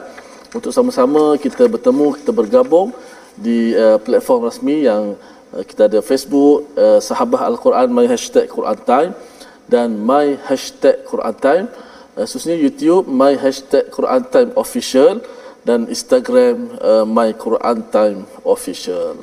untuk 0.58 0.72
sama-sama 0.74 1.38
kita 1.44 1.70
bertemu, 1.74 2.06
kita 2.18 2.32
bergabung 2.34 2.88
di 3.46 3.58
uh, 3.78 3.98
platform 4.02 4.50
rasmi 4.50 4.76
yang 4.90 5.14
kita 5.50 5.90
ada 5.90 5.98
Facebook 5.98 6.70
uh, 6.78 7.02
Sahabat 7.02 7.42
Al-Quran 7.42 7.90
my 7.90 8.06
hashtag 8.06 8.46
Quran 8.46 8.78
Time 8.86 9.10
dan 9.66 9.98
my 9.98 10.38
hashtag 10.46 11.02
Quran 11.10 11.34
Time 11.42 11.66
uh, 12.14 12.22
khususnya 12.22 12.54
YouTube 12.54 13.10
my 13.10 13.34
hashtag 13.34 13.90
Quran 13.90 14.22
Time 14.30 14.50
official 14.54 15.18
dan 15.66 15.90
Instagram 15.90 16.78
uh, 16.78 17.04
my 17.04 17.34
Quran 17.34 17.78
Time 17.90 18.24
official. 18.46 19.18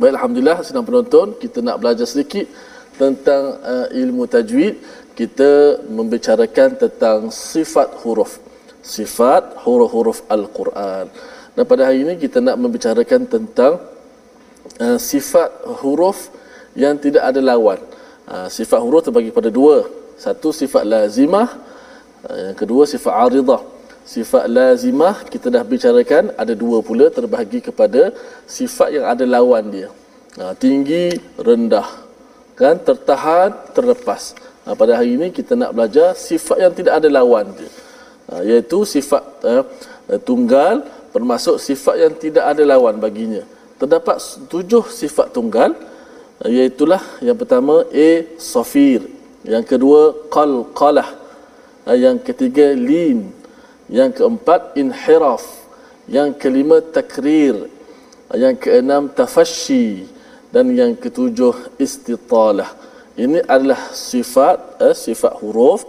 Baik 0.00 0.16
alhamdulillah 0.16 0.60
sedang 0.64 0.84
penonton 0.88 1.36
kita 1.36 1.60
nak 1.60 1.84
belajar 1.84 2.08
sedikit 2.08 2.48
tentang 2.96 3.60
uh, 3.60 3.86
ilmu 3.92 4.24
tajwid 4.24 4.80
kita 5.12 5.84
membicarakan 5.88 6.80
tentang 6.80 7.28
sifat 7.28 7.92
huruf 8.04 8.40
sifat 8.80 9.66
huruf-huruf 9.66 10.24
al-Quran. 10.32 11.12
Dan 11.56 11.64
pada 11.64 11.88
hari 11.88 12.04
ini 12.04 12.14
kita 12.20 12.38
nak 12.38 12.56
membicarakan 12.60 13.24
tentang 13.26 13.95
uh, 14.82 14.98
sifat 15.00 15.48
huruf 15.82 16.32
yang 16.76 16.96
tidak 16.96 17.24
ada 17.24 17.40
lawan. 17.40 17.80
Uh, 18.26 18.48
sifat 18.50 18.80
huruf 18.82 19.06
terbagi 19.06 19.30
pada 19.30 19.48
dua. 19.52 19.86
Satu 20.16 20.48
sifat 20.48 20.88
lazimah, 20.88 21.66
Eh, 22.26 22.50
yang 22.50 22.56
kedua 22.58 22.82
sifat 22.90 23.14
aridah. 23.26 23.62
Sifat 24.06 24.46
lazimah 24.46 25.26
kita 25.26 25.50
dah 25.50 25.62
bicarakan 25.66 26.30
ada 26.38 26.54
dua 26.54 26.78
pula 26.78 27.10
terbahagi 27.10 27.58
kepada 27.58 28.14
sifat 28.46 28.88
yang 28.94 29.06
ada 29.06 29.26
lawan 29.26 29.66
dia. 29.70 29.90
Tinggi, 30.62 31.10
rendah. 31.40 31.88
Kan? 32.54 32.78
Tertahan, 32.78 33.50
terlepas. 33.74 34.36
Pada 34.62 34.92
hari 34.94 35.18
ini 35.18 35.34
kita 35.34 35.58
nak 35.58 35.74
belajar 35.74 36.14
sifat 36.14 36.58
yang 36.62 36.72
tidak 36.78 37.02
ada 37.02 37.08
lawan 37.10 37.50
dia. 37.58 37.70
Iaitu 38.46 38.86
sifat 38.86 39.42
tunggal 40.22 40.86
bermaksud 41.10 41.58
sifat 41.58 41.96
yang 41.98 42.12
tidak 42.14 42.44
ada 42.46 42.62
lawan 42.62 43.02
baginya. 43.02 43.42
Terdapat 43.76 44.16
tujuh 44.48 44.84
sifat 44.88 45.32
tunggal 45.36 45.76
iaitulah 46.44 47.00
yang 47.20 47.36
pertama 47.36 47.84
A. 47.92 48.08
Safir. 48.40 49.04
Yang 49.44 49.64
kedua 49.76 50.00
Qalqalah. 50.32 51.26
Ah, 51.86 51.94
yang 51.94 52.18
ketiga 52.18 52.74
lin 52.74 53.30
yang 53.86 54.10
keempat 54.10 54.74
inhiraf 54.74 55.46
yang 56.10 56.34
kelima 56.34 56.82
takrir 56.82 57.70
yang 58.34 58.58
keenam 58.58 59.06
tafashi 59.06 60.10
dan 60.50 60.66
yang 60.74 60.98
ketujuh 60.98 61.78
istitalah 61.78 62.74
ini 63.14 63.38
adalah 63.46 63.94
sifat 63.94 64.82
eh, 64.82 64.94
sifat 64.98 65.38
huruf 65.38 65.86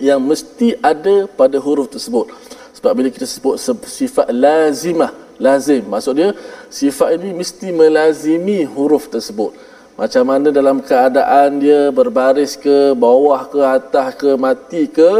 yang 0.00 0.16
mesti 0.16 0.80
ada 0.80 1.28
pada 1.28 1.60
huruf 1.60 1.92
tersebut 1.92 2.32
sebab 2.72 2.96
bila 2.96 3.12
kita 3.12 3.28
sebut 3.28 3.60
sifat 3.84 4.32
lazimah 4.32 5.12
lazim. 5.42 5.82
Maksud 5.92 6.14
dia 6.14 6.30
sifat 6.70 7.18
ini 7.18 7.34
mesti 7.34 7.68
melazimi 7.74 8.62
huruf 8.74 9.10
tersebut. 9.10 9.50
Macam 9.98 10.24
mana 10.30 10.48
dalam 10.48 10.80
keadaan 10.80 11.60
dia 11.60 11.80
berbaris 11.92 12.56
ke 12.56 12.96
bawah 12.96 13.44
ke 13.52 13.60
atas 13.60 14.08
ke 14.16 14.30
mati 14.40 14.88
ke 14.88 15.12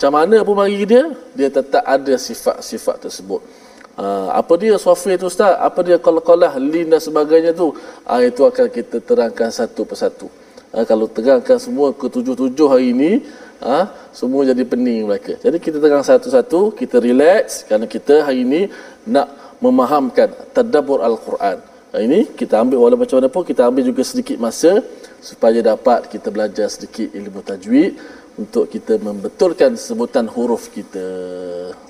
macam 0.00 0.12
mana 0.16 0.40
pun 0.40 0.56
bagi 0.56 0.88
dia 0.88 1.12
dia 1.36 1.48
tetap 1.52 1.84
ada 1.84 2.14
sifat-sifat 2.16 3.04
tersebut. 3.04 3.44
Uh, 4.00 4.32
apa 4.32 4.56
dia 4.56 4.80
software 4.80 5.20
tu 5.20 5.28
ustaz? 5.28 5.60
Apa 5.60 5.84
dia 5.84 6.00
qala 6.00 6.48
lin 6.56 6.88
dan 6.88 6.96
sebagainya 6.96 7.52
tu? 7.52 7.76
Uh, 8.08 8.20
itu 8.24 8.40
akan 8.40 8.72
kita 8.72 8.96
terangkan 9.04 9.52
satu 9.52 9.84
persatu. 9.84 10.32
Uh, 10.72 10.88
kalau 10.88 11.04
terangkan 11.04 11.60
semua 11.60 11.92
ke 11.92 12.08
tujuh-tujuh 12.08 12.66
hari 12.72 12.96
ini 12.96 13.28
uh, 13.60 13.84
semua 14.08 14.48
jadi 14.48 14.64
pening 14.64 15.04
mereka. 15.04 15.36
Jadi 15.36 15.60
kita 15.60 15.76
terang 15.84 16.00
satu-satu 16.00 16.72
kita 16.80 16.96
relax. 16.96 17.68
Kerana 17.68 17.84
kita 17.84 18.24
hari 18.24 18.48
ini 18.48 18.72
nak 19.04 19.39
memahamkan 19.64 20.28
tadabbur 20.56 21.00
al-Quran 21.08 21.58
ini 22.06 22.20
kita 22.40 22.54
ambil 22.62 22.78
walaupun 22.82 23.02
macam 23.02 23.16
mana 23.18 23.28
pun 23.34 23.42
kita 23.50 23.62
ambil 23.66 23.82
juga 23.90 24.02
sedikit 24.06 24.38
masa 24.38 24.72
supaya 25.28 25.58
dapat 25.58 26.06
kita 26.12 26.28
belajar 26.34 26.66
sedikit 26.74 27.08
ilmu 27.20 27.40
tajwid 27.42 27.92
untuk 28.42 28.64
kita 28.74 28.94
membetulkan 29.06 29.74
sebutan 29.86 30.24
huruf 30.34 30.70
kita. 30.76 31.06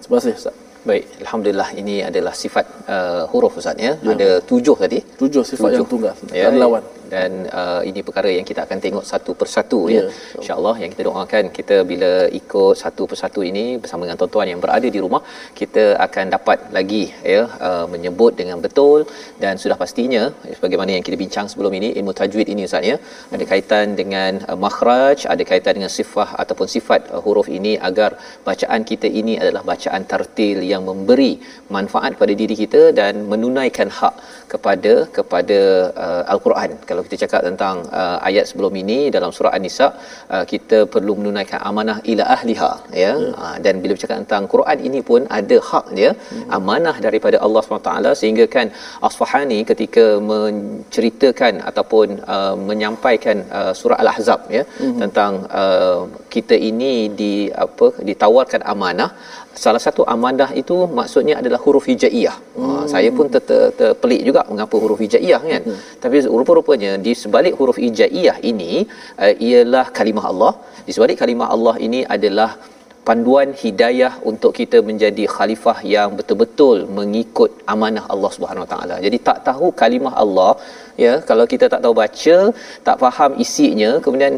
Terima 0.02 0.16
kasih 0.18 0.35
Ustaz. 0.40 0.56
Baik, 0.88 1.04
alhamdulillah 1.22 1.68
ini 1.76 1.96
adalah 2.00 2.33
sifat 2.33 2.64
uh, 2.88 3.22
huruf 3.33 3.61
Ustaz 3.61 3.76
ya. 3.87 3.92
ya. 4.00 4.16
Ada 4.16 4.30
tujuh 4.50 4.76
tadi. 4.80 4.98
Tujuh 5.20 5.42
sifat 5.44 5.68
tujuh. 5.68 5.76
yang 5.76 5.87
tunggal. 5.92 6.14
Ya, 6.33 6.48
lawan. 6.48 6.83
Dan 7.14 7.31
uh, 7.61 7.81
ini 7.90 8.01
perkara 8.09 8.31
yang 8.38 8.46
kita 8.51 8.61
akan 8.66 8.79
tengok 8.85 9.05
satu 9.12 9.33
persatu 9.40 9.81
ya, 9.94 10.03
ya. 10.03 10.05
insyaallah 10.40 10.75
yang 10.83 10.90
kita 10.94 11.05
doakan 11.09 11.44
kita 11.59 11.77
bila 11.90 12.12
ikut 12.40 12.75
satu 12.83 13.03
persatu 13.11 13.40
ini 13.51 13.64
bersama 13.83 14.03
dengan 14.07 14.18
tuan-tuan 14.20 14.49
yang 14.53 14.61
berada 14.64 14.88
di 14.96 15.01
rumah 15.05 15.23
kita 15.61 15.85
akan 16.07 16.27
dapat 16.37 16.59
lagi 16.77 17.03
ya 17.35 17.42
uh, 17.68 17.87
menyebut 17.92 18.33
dengan 18.40 18.59
betul. 18.66 18.99
Dan 19.42 19.55
sudah 19.62 19.77
pastinya 19.83 20.23
sebagaimana 20.57 20.90
yang 20.96 21.05
kita 21.09 21.16
bincang 21.25 21.46
sebelum 21.53 21.73
ini 21.79 21.88
ilmu 21.99 22.12
tajwid 22.20 22.49
ini 22.55 22.64
ustaz 22.68 22.90
ya. 22.90 22.96
Ada 23.35 23.44
kaitan 23.53 23.87
dengan 24.01 24.33
uh, 24.51 24.59
makhraj 24.64 25.18
ada 25.35 25.44
kaitan 25.51 25.75
dengan 25.79 25.92
sifah 25.99 26.29
ataupun 26.42 26.68
sifat 26.77 27.01
uh, 27.14 27.20
huruf 27.25 27.49
ini 27.59 27.73
agar 27.90 28.11
bacaan 28.49 28.83
kita 28.90 29.09
ini 29.20 29.35
adalah 29.42 29.62
bacaan 29.73 30.05
tartil 30.12 30.61
yang 30.73 30.85
memberi 30.90 31.33
manfaat 31.77 32.12
pada 32.23 32.35
diri 32.42 32.57
kita 32.62 32.83
dan 33.01 33.14
menunaikan 33.33 33.90
hak 33.99 34.14
kepada 34.52 34.92
kepada 35.16 35.58
uh, 36.04 36.22
al-Quran 36.32 36.70
kalau 36.88 37.02
kita 37.06 37.16
cakap 37.22 37.42
tentang 37.48 37.76
uh, 38.00 38.18
ayat 38.28 38.44
sebelum 38.50 38.74
ini 38.82 38.98
dalam 39.16 39.30
surah 39.36 39.52
an-nisa 39.56 39.88
uh, 40.34 40.44
kita 40.52 40.78
perlu 40.94 41.14
menunaikan 41.20 41.60
amanah 41.70 41.98
ila 42.12 42.24
ahliha 42.36 42.70
ya 43.02 43.02
yeah. 43.02 43.16
uh, 43.42 43.56
dan 43.64 43.74
bila 43.82 43.92
bercakap 43.96 44.16
tentang 44.22 44.44
Quran 44.54 44.78
ini 44.88 45.00
pun 45.10 45.20
ada 45.38 45.58
hak 45.70 45.86
dia 45.98 46.10
hmm. 46.16 46.46
amanah 46.58 46.96
daripada 47.06 47.38
Allah 47.46 47.62
SWT 47.64 47.92
sehingga 48.20 48.46
kan 48.56 48.66
Asfahani 49.08 49.60
ketika 49.70 50.04
menceritakan 50.32 51.54
ataupun 51.70 52.08
uh, 52.36 52.54
menyampaikan 52.70 53.38
uh, 53.58 53.72
surah 53.80 53.98
al-ahzab 54.04 54.40
ya 54.58 54.64
hmm. 54.82 54.98
tentang 55.02 55.32
uh, 55.62 56.00
kita 56.34 56.56
ini 56.70 56.92
di 57.20 57.34
apa 57.64 57.88
ditawarkan 58.08 58.62
amanah 58.74 59.10
salah 59.64 59.82
satu 59.86 60.02
amanah 60.14 60.50
itu 60.62 60.76
maksudnya 60.98 61.34
adalah 61.40 61.60
huruf 61.64 61.84
hijaiyah. 61.90 62.36
Hmm. 62.56 62.64
Uh, 62.70 62.84
saya 62.92 63.10
pun 63.18 63.28
terpelik 63.32 64.22
juga 64.28 64.42
mengapa 64.50 64.76
huruf 64.82 65.00
hijaiyah 65.04 65.40
kan. 65.52 65.62
Hmm. 65.68 65.78
Tapi 66.02 66.16
rupa-rupanya 66.40 66.92
di 67.06 67.14
sebalik 67.22 67.54
huruf 67.60 67.78
hijaiyah 67.84 68.36
ini 68.52 68.72
uh, 69.22 69.32
ialah 69.48 69.86
kalimah 69.98 70.26
Allah. 70.32 70.52
Di 70.86 70.92
sebalik 70.96 71.18
kalimah 71.22 71.48
Allah 71.56 71.74
ini 71.86 72.02
adalah 72.16 72.50
panduan 73.08 73.48
hidayah 73.62 74.12
untuk 74.30 74.52
kita 74.58 74.78
menjadi 74.88 75.24
khalifah 75.34 75.78
yang 75.94 76.10
betul-betul 76.18 76.76
mengikut 76.98 77.50
amanah 77.74 78.04
Allah 78.14 78.30
Subhanahu 78.36 78.64
Wa 78.64 78.70
Taala. 78.72 78.96
Jadi 79.06 79.18
tak 79.28 79.38
tahu 79.48 79.68
kalimah 79.82 80.14
Allah 80.24 80.52
ya 81.04 81.14
kalau 81.28 81.44
kita 81.52 81.66
tak 81.72 81.82
tahu 81.84 81.94
baca, 82.02 82.36
tak 82.88 82.96
faham 83.04 83.32
isinya 83.44 83.90
kemudian 84.04 84.36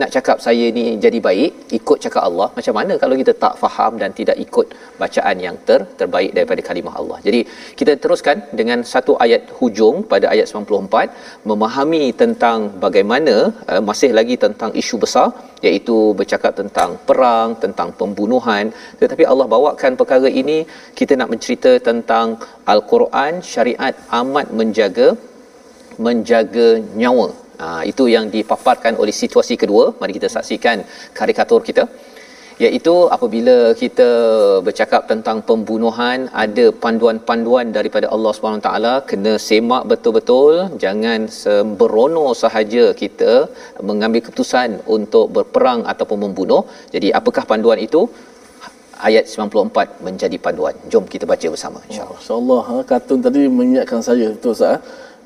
nak 0.00 0.10
cakap 0.14 0.36
saya 0.46 0.66
ni 0.76 0.84
jadi 1.04 1.18
baik 1.26 1.50
ikut 1.78 1.98
cakap 2.04 2.22
Allah 2.28 2.48
macam 2.58 2.74
mana 2.78 2.94
kalau 3.02 3.14
kita 3.20 3.32
tak 3.44 3.54
faham 3.62 3.92
dan 4.02 4.10
tidak 4.18 4.36
ikut 4.44 4.66
bacaan 5.02 5.36
yang 5.46 5.56
ter 5.68 5.80
terbaik 6.00 6.32
daripada 6.36 6.62
kalimah 6.68 6.94
Allah? 7.00 7.18
Jadi 7.26 7.40
kita 7.80 7.92
teruskan 8.02 8.36
dengan 8.60 8.80
satu 8.92 9.14
ayat 9.24 9.42
hujung 9.58 9.96
pada 10.12 10.26
ayat 10.34 10.46
94 10.52 11.48
memahami 11.50 12.04
tentang 12.22 12.58
bagaimana 12.84 13.34
uh, 13.72 13.82
masih 13.88 14.10
lagi 14.18 14.36
tentang 14.44 14.72
isu 14.82 14.98
besar 15.04 15.28
iaitu 15.68 15.96
bercakap 16.20 16.52
tentang 16.60 16.90
perang 17.08 17.50
tentang 17.64 17.90
pembunuhan. 18.00 18.66
Tetapi 19.00 19.24
Allah 19.32 19.46
bawakan 19.54 19.94
perkara 20.00 20.30
ini 20.42 20.58
kita 21.00 21.12
nak 21.20 21.30
mencerita 21.34 21.72
tentang 21.90 22.28
al-Quran 22.74 23.34
syariat 23.52 23.94
amat 24.20 24.48
menjaga 24.60 25.08
menjaga 26.06 26.68
nyawa 27.00 27.28
Ha, 27.60 27.66
itu 27.90 28.04
yang 28.14 28.26
dipaparkan 28.36 28.94
oleh 29.02 29.14
situasi 29.22 29.54
kedua. 29.62 29.84
Mari 30.00 30.12
kita 30.18 30.28
saksikan 30.36 30.78
karikatur 31.18 31.60
kita. 31.68 31.84
Iaitu 32.64 32.94
apabila 33.16 33.56
kita 33.82 34.08
bercakap 34.66 35.02
tentang 35.10 35.38
pembunuhan, 35.48 36.18
ada 36.42 36.64
panduan-panduan 36.82 37.66
daripada 37.76 38.06
Allah 38.14 38.32
SWT, 38.36 38.70
kena 39.10 39.32
semak 39.46 39.84
betul-betul, 39.90 40.52
jangan 40.82 41.20
sembrono 41.42 42.26
sahaja 42.42 42.84
kita 43.02 43.32
mengambil 43.90 44.22
keputusan 44.26 44.70
untuk 44.96 45.26
berperang 45.36 45.82
ataupun 45.92 46.20
membunuh. 46.24 46.62
Jadi 46.96 47.10
apakah 47.20 47.44
panduan 47.52 47.80
itu? 47.88 48.02
ayat 49.08 49.24
94 49.32 50.04
menjadi 50.06 50.36
panduan. 50.44 50.74
Jom 50.92 51.04
kita 51.12 51.24
baca 51.32 51.46
bersama 51.54 51.78
insya-Allah. 51.88 52.20
Oh, 52.56 52.62
ha, 52.68 52.74
kartun 52.90 53.20
tadi 53.26 53.42
mengingatkan 53.58 54.00
saya 54.08 54.26
betul 54.34 54.52
Ustaz. 54.56 54.76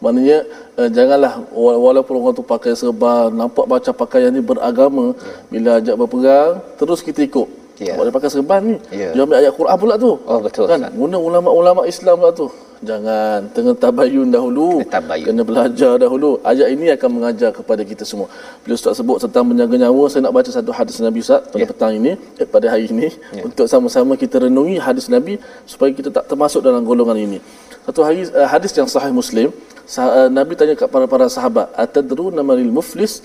Maknanya 0.02 0.38
uh, 0.80 0.88
janganlah 0.90 1.32
walaupun 1.54 2.14
orang 2.18 2.34
tu 2.34 2.44
pakai 2.44 2.72
serban, 2.74 3.30
nampak 3.30 3.66
baca 3.68 3.90
pakaian 3.94 4.30
ni 4.34 4.42
beragama, 4.42 5.14
yeah. 5.14 5.38
bila 5.52 5.70
ajak 5.78 5.94
berperang 6.00 6.52
terus 6.80 7.00
kita 7.02 7.22
ikut. 7.24 7.48
Yeah. 7.78 7.98
Boleh 7.98 8.12
pakai 8.14 8.30
serban 8.30 8.60
ni. 8.62 8.76
Yeah. 8.94 9.12
Dia 9.14 9.22
ambil 9.26 9.38
ayat 9.42 9.52
Quran 9.58 9.76
pula 9.82 9.94
tu. 9.98 10.12
Oh 10.30 10.38
betul. 10.38 10.66
Kan? 10.70 10.86
Guna 10.94 11.16
ulama-ulama 11.18 11.82
Islam 11.90 12.22
pula 12.22 12.30
tu. 12.30 12.46
Jangan 12.84 13.48
tengah 13.56 13.74
tabayun 13.80 14.28
dahulu. 14.28 14.84
Tabayun. 14.94 15.26
Kena 15.26 15.42
belajar 15.42 15.92
dahulu. 15.96 16.30
Ayat 16.44 16.68
ini 16.74 16.86
akan 16.92 17.10
mengajar 17.16 17.50
kepada 17.50 17.82
kita 17.90 18.04
semua. 18.04 18.28
Bila 18.62 18.76
Ustaz 18.78 19.00
sebut 19.00 19.16
tentang 19.24 19.44
menjaga 19.48 19.74
nyawa, 19.80 20.04
saya 20.12 20.28
nak 20.28 20.34
baca 20.36 20.50
satu 20.52 20.70
hadis 20.70 21.00
Nabi 21.00 21.18
Ustaz 21.24 21.48
pada 21.48 21.64
yeah. 21.64 21.70
petang 21.70 21.92
ini, 21.96 22.12
eh, 22.38 22.46
pada 22.46 22.66
hari 22.68 22.86
ini 22.92 23.08
yeah. 23.32 23.46
untuk 23.48 23.66
sama-sama 23.72 24.14
kita 24.20 24.36
renungi 24.46 24.76
hadis 24.78 25.08
Nabi 25.08 25.40
supaya 25.64 25.90
kita 25.96 26.12
tak 26.12 26.28
termasuk 26.30 26.60
dalam 26.60 26.84
golongan 26.84 27.16
ini. 27.16 27.38
Satu 27.84 28.00
hari 28.00 28.24
uh, 28.32 28.48
hadis 28.48 28.72
yang 28.72 28.88
sahih 28.88 29.12
Muslim, 29.12 29.48
sah- 29.84 30.12
uh, 30.24 30.28
Nabi 30.32 30.56
tanya 30.56 30.72
kepada 30.72 31.04
para 31.04 31.28
sahabat, 31.28 31.68
"Atadru 31.76 32.32
namaril 32.32 32.72
muflis?" 32.72 33.20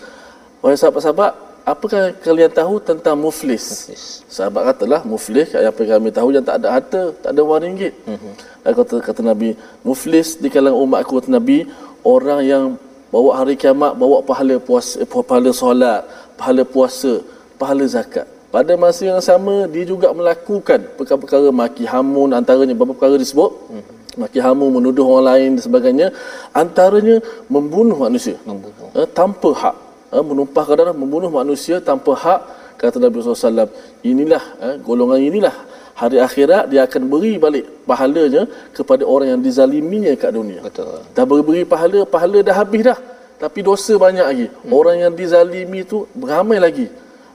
Wahai 0.59 0.75
sahabat-sahabat, 0.75 1.31
apakah 1.63 2.11
kalian 2.19 2.51
tahu 2.51 2.83
tentang 2.83 3.15
muflis? 3.15 3.63
muflis. 3.71 4.03
Sahabat 4.27 4.61
katalah, 4.67 5.01
muflis 5.07 5.55
apa 5.55 5.79
yang 5.79 5.91
kami 5.95 6.09
tahu 6.11 6.29
yang 6.35 6.43
tak 6.43 6.55
ada 6.59 6.67
harta, 6.75 7.01
tak 7.23 7.31
ada 7.31 7.41
wang 7.47 7.63
ringgit. 7.63 7.93
Mm-hmm. 8.03 8.33
Kata, 8.75 8.95
kata 8.99 9.21
Nabi, 9.23 9.55
muflis 9.87 10.35
di 10.35 10.51
kalangan 10.51 10.75
umat 10.83 10.99
aku, 11.07 11.23
kata 11.23 11.31
Nabi, 11.31 11.57
orang 12.03 12.39
yang 12.43 12.63
bawa 13.07 13.39
hari 13.39 13.55
kiamat, 13.55 13.95
bawa 13.95 14.19
pahala 14.19 14.59
puasa, 14.59 14.99
eh, 14.99 15.07
pahala 15.07 15.55
solat, 15.55 16.03
pahala 16.35 16.67
puasa, 16.67 17.23
pahala 17.55 17.87
zakat. 17.87 18.27
Pada 18.51 18.75
masa 18.75 19.07
yang 19.07 19.21
sama, 19.23 19.63
dia 19.71 19.87
juga 19.87 20.11
melakukan 20.11 20.91
perkara-perkara 20.99 21.47
maki 21.55 21.87
hamun, 21.87 22.35
antaranya 22.35 22.75
beberapa 22.75 22.99
perkara 22.99 23.15
disebut. 23.15 23.51
Mm-hmm 23.71 23.98
maki 24.21 24.39
hamu 24.45 24.67
menuduh 24.77 25.05
orang 25.07 25.25
lain 25.29 25.49
dan 25.55 25.63
sebagainya 25.67 26.07
antaranya 26.61 27.15
membunuh 27.53 27.97
manusia. 28.05 28.35
Membunuh. 28.43 28.91
Eh, 28.99 29.07
tanpa 29.19 29.49
hak. 29.61 29.75
Eh, 30.15 30.23
menumpahkan 30.29 30.75
darah 30.79 30.95
membunuh 31.01 31.31
manusia 31.39 31.77
tanpa 31.89 32.11
hak 32.23 32.41
kata 32.81 32.97
Nabi 33.03 33.15
SAW 33.21 33.69
inilah 34.11 34.43
eh, 34.65 34.75
golongan 34.87 35.19
inilah 35.29 35.55
hari 36.01 36.17
akhirat 36.27 36.63
dia 36.71 36.81
akan 36.87 37.01
beri 37.11 37.33
balik 37.45 37.65
pahalanya 37.89 38.43
kepada 38.77 39.03
orang 39.13 39.27
yang 39.35 39.41
dizaliminya 39.47 40.11
kat 40.15 40.31
dunia. 40.39 40.59
Betul. 40.63 41.03
Dah 41.15 41.25
beri, 41.29 41.43
beri 41.47 41.63
pahala 41.73 41.99
pahala 42.15 42.39
dah 42.49 42.55
habis 42.61 42.83
dah. 42.89 42.99
Tapi 43.43 43.59
dosa 43.63 43.93
banyak 44.05 44.25
lagi. 44.31 44.47
Hmm. 44.51 44.71
orang 44.79 44.95
yang 45.03 45.13
dizalimi 45.21 45.81
tu 45.91 45.97
beramai 46.21 46.59
lagi. 46.65 46.87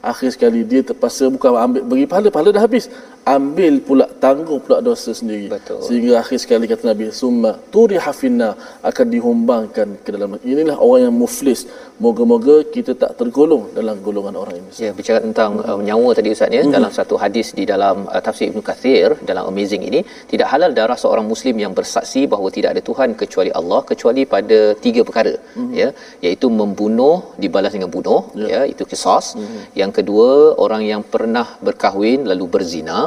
Akhir 0.04 0.28
sekali 0.36 0.60
dia 0.70 0.80
terpaksa 0.88 1.28
bukan 1.32 1.50
ambil 1.66 1.82
beri 1.90 2.04
pahala 2.10 2.28
pahala 2.34 2.50
dah 2.56 2.64
habis 2.66 2.86
ambil 3.32 3.74
pula 3.86 4.06
tanggung 4.24 4.60
pula 4.64 4.78
dosa 4.88 5.10
sendiri 5.20 5.46
Betul. 5.52 5.80
sehingga 5.86 6.12
akhir 6.22 6.38
sekali 6.44 6.68
kata 6.72 6.82
Nabi 6.90 7.04
summa 7.20 7.52
turi 7.74 7.96
hafinna 8.06 8.48
akan 8.90 9.06
dihumbangkan 9.14 9.88
ke 10.04 10.10
dalam 10.14 10.36
inilah 10.52 10.76
orang 10.86 11.02
yang 11.06 11.16
muflis 11.22 11.60
moga-moga 12.04 12.56
kita 12.74 12.92
tak 13.02 13.12
tergolong 13.20 13.64
dalam 13.78 13.96
golongan 14.06 14.36
orang 14.42 14.56
ini 14.60 14.70
ya 14.86 14.90
bicara 14.98 15.18
tentang 15.26 15.50
uh, 15.68 15.80
nyawa 15.88 16.10
tadi 16.18 16.28
ustaz 16.36 16.52
ya 16.56 16.60
mm-hmm. 16.60 16.76
dalam 16.76 16.92
satu 16.98 17.16
hadis 17.22 17.48
di 17.58 17.64
dalam 17.72 17.96
uh, 18.14 18.20
tafsir 18.26 18.46
Ibnu 18.50 18.62
Kathir 18.68 19.08
dalam 19.30 19.44
amazing 19.52 19.82
ini 19.90 20.00
tidak 20.32 20.48
halal 20.52 20.70
darah 20.78 20.98
seorang 21.04 21.26
muslim 21.32 21.56
yang 21.64 21.72
bersaksi 21.78 22.22
bahawa 22.34 22.50
tidak 22.56 22.70
ada 22.76 22.82
tuhan 22.90 23.10
kecuali 23.22 23.52
Allah 23.60 23.80
kecuali 23.92 24.24
pada 24.34 24.60
tiga 24.84 25.00
perkara 25.08 25.34
mm-hmm. 25.40 25.72
ya 25.80 25.88
iaitu 26.26 26.48
membunuh 26.60 27.16
dibalas 27.44 27.72
dengan 27.76 27.90
bunuh 27.96 28.20
yeah. 28.42 28.52
ya 28.54 28.60
itu 28.74 28.84
kisas 28.92 29.26
mm-hmm. 29.38 29.62
yang 29.82 29.92
kedua 29.98 30.28
orang 30.66 30.84
yang 30.92 31.04
pernah 31.14 31.46
berkahwin 31.66 32.20
lalu 32.32 32.46
berzina 32.56 32.98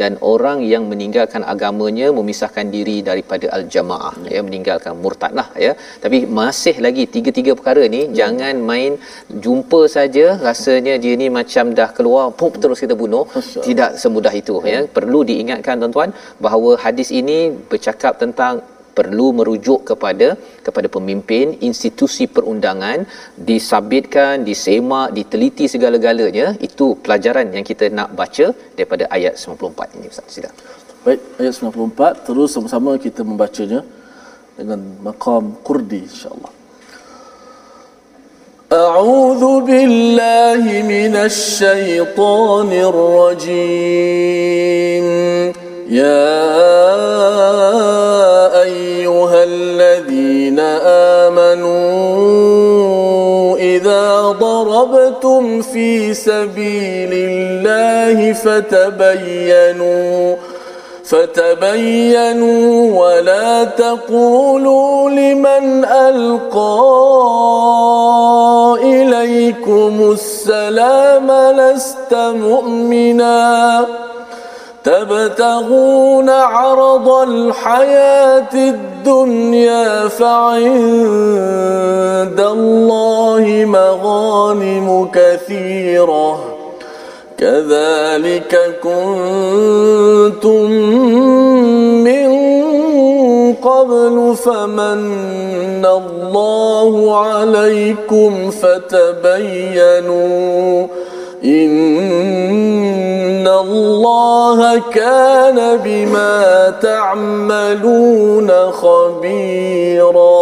dan 0.00 0.12
orang 0.32 0.58
yang 0.72 0.84
meninggalkan 0.92 1.42
agamanya 1.52 2.08
memisahkan 2.18 2.66
diri 2.74 2.96
daripada 3.08 3.46
al-jamaah 3.56 4.14
ya 4.34 4.40
meninggalkan 4.48 4.94
murtadlah 5.04 5.48
ya. 5.66 5.72
Tapi 6.04 6.20
masih 6.40 6.76
lagi 6.86 7.04
tiga-tiga 7.16 7.54
perkara 7.58 7.84
ni 7.96 8.02
hmm. 8.04 8.14
jangan 8.20 8.54
main 8.70 8.92
jumpa 9.46 9.80
saja 9.96 10.26
rasanya 10.46 10.94
dia 11.04 11.14
ni 11.22 11.28
macam 11.38 11.74
dah 11.78 11.90
keluar 11.96 12.24
pop 12.40 12.54
terus 12.62 12.80
kita 12.84 12.96
bunuh. 13.02 13.24
Tidak 13.68 13.90
semudah 14.02 14.34
itu 14.42 14.56
ya. 14.74 14.80
Perlu 14.98 15.20
diingatkan 15.30 15.82
tuan-tuan 15.82 16.12
bahawa 16.44 16.70
hadis 16.84 17.10
ini 17.20 17.38
bercakap 17.72 18.14
tentang 18.22 18.54
perlu 18.97 19.27
merujuk 19.37 19.79
kepada 19.89 20.27
kepada 20.65 20.87
pemimpin 20.95 21.45
institusi 21.69 22.25
perundangan 22.35 22.99
disabitkan 23.49 24.33
disemak 24.49 25.07
diteliti 25.17 25.65
segala-galanya 25.73 26.47
itu 26.67 26.85
pelajaran 27.03 27.47
yang 27.55 27.65
kita 27.71 27.85
nak 27.99 28.09
baca 28.19 28.45
daripada 28.77 29.03
ayat 29.17 29.33
94 29.39 29.95
ini 29.97 30.07
ustaz 30.13 30.27
sila 30.35 30.51
baik 31.05 31.19
ayat 31.41 31.53
94 31.55 32.25
terus 32.27 32.49
sama-sama 32.55 32.91
kita 33.07 33.21
membacanya 33.31 33.81
dengan 34.59 34.79
maqam 35.09 35.45
kurdi 35.69 36.03
insyaallah 36.11 36.53
أعوذ 38.69 39.43
بالله 39.67 40.63
من 40.93 41.13
الشيطان 41.29 42.69
الرجيم 42.89 44.29
يا 45.89 46.29
أيها 48.64 49.44
الذين 49.44 50.60
آمنوا 51.20 51.84
إذا 53.56 54.34
ضربتم 54.40 55.62
في 55.62 56.14
سبيل 56.14 57.10
الله 57.12 58.32
فتبينوا 58.32 60.36
فتبينوا 61.04 63.00
ولا 63.00 63.64
تقولوا 63.64 65.10
لمن 65.10 65.84
ألقى 65.84 66.80
إليكم 68.82 70.12
السلام 70.12 71.32
لست 71.32 72.14
مؤمناً. 72.14 73.86
تبتغون 74.84 76.30
عرض 76.30 77.08
الحياة 77.08 78.54
الدنيا 78.54 80.08
فعند 80.08 80.40
الله 82.40 83.64
مغانم 83.68 85.08
كثيرة. 85.14 86.54
كذلك 87.38 88.80
كنتم 88.82 90.70
من 92.04 92.28
قبل 93.54 94.36
فمن 94.44 95.86
الله 95.86 97.16
عليكم 97.26 98.50
فتبينوا 98.50 99.66
إن 101.44 103.48
الله 103.48 104.82
كان 104.92 105.80
بما 105.84 106.72
تعملون 106.82 108.50
خبيرا. 108.70 110.34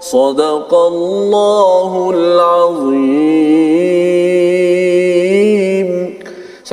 صدق 0.00 0.74
الله 0.74 2.12
العظيم. 2.14 3.74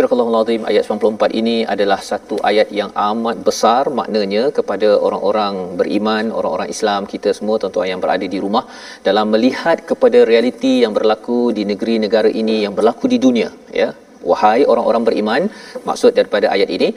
Surah 0.02 0.26
Al-Azim 0.30 0.62
ayat 0.70 0.84
94 0.93 1.39
ini 1.39 1.56
adalah 1.74 1.97
satu 2.08 2.36
ayat 2.49 2.70
yang 2.78 2.89
amat 3.10 3.36
besar 3.47 3.84
maknanya 3.99 4.43
kepada 4.58 4.89
orang-orang 5.08 5.56
beriman, 5.80 6.26
orang-orang 6.38 6.70
Islam 6.74 7.02
kita 7.12 7.30
semua 7.38 7.56
tuan-tuan 7.62 7.88
yang 7.91 8.02
berada 8.04 8.26
di 8.34 8.39
rumah 8.45 8.64
dalam 9.08 9.30
melihat 9.34 9.78
kepada 9.89 10.20
realiti 10.32 10.74
yang 10.84 10.93
berlaku 10.97 11.39
di 11.58 11.66
negeri 11.72 11.95
negara 12.06 12.32
ini 12.41 12.56
yang 12.66 12.74
berlaku 12.80 13.06
di 13.14 13.20
dunia 13.26 13.52
ya. 13.82 13.89
Wahai 14.30 14.60
orang-orang 14.72 15.04
beriman, 15.08 15.41
maksud 15.89 16.12
daripada 16.18 16.49
ayat 16.56 16.70
ini, 16.78 16.89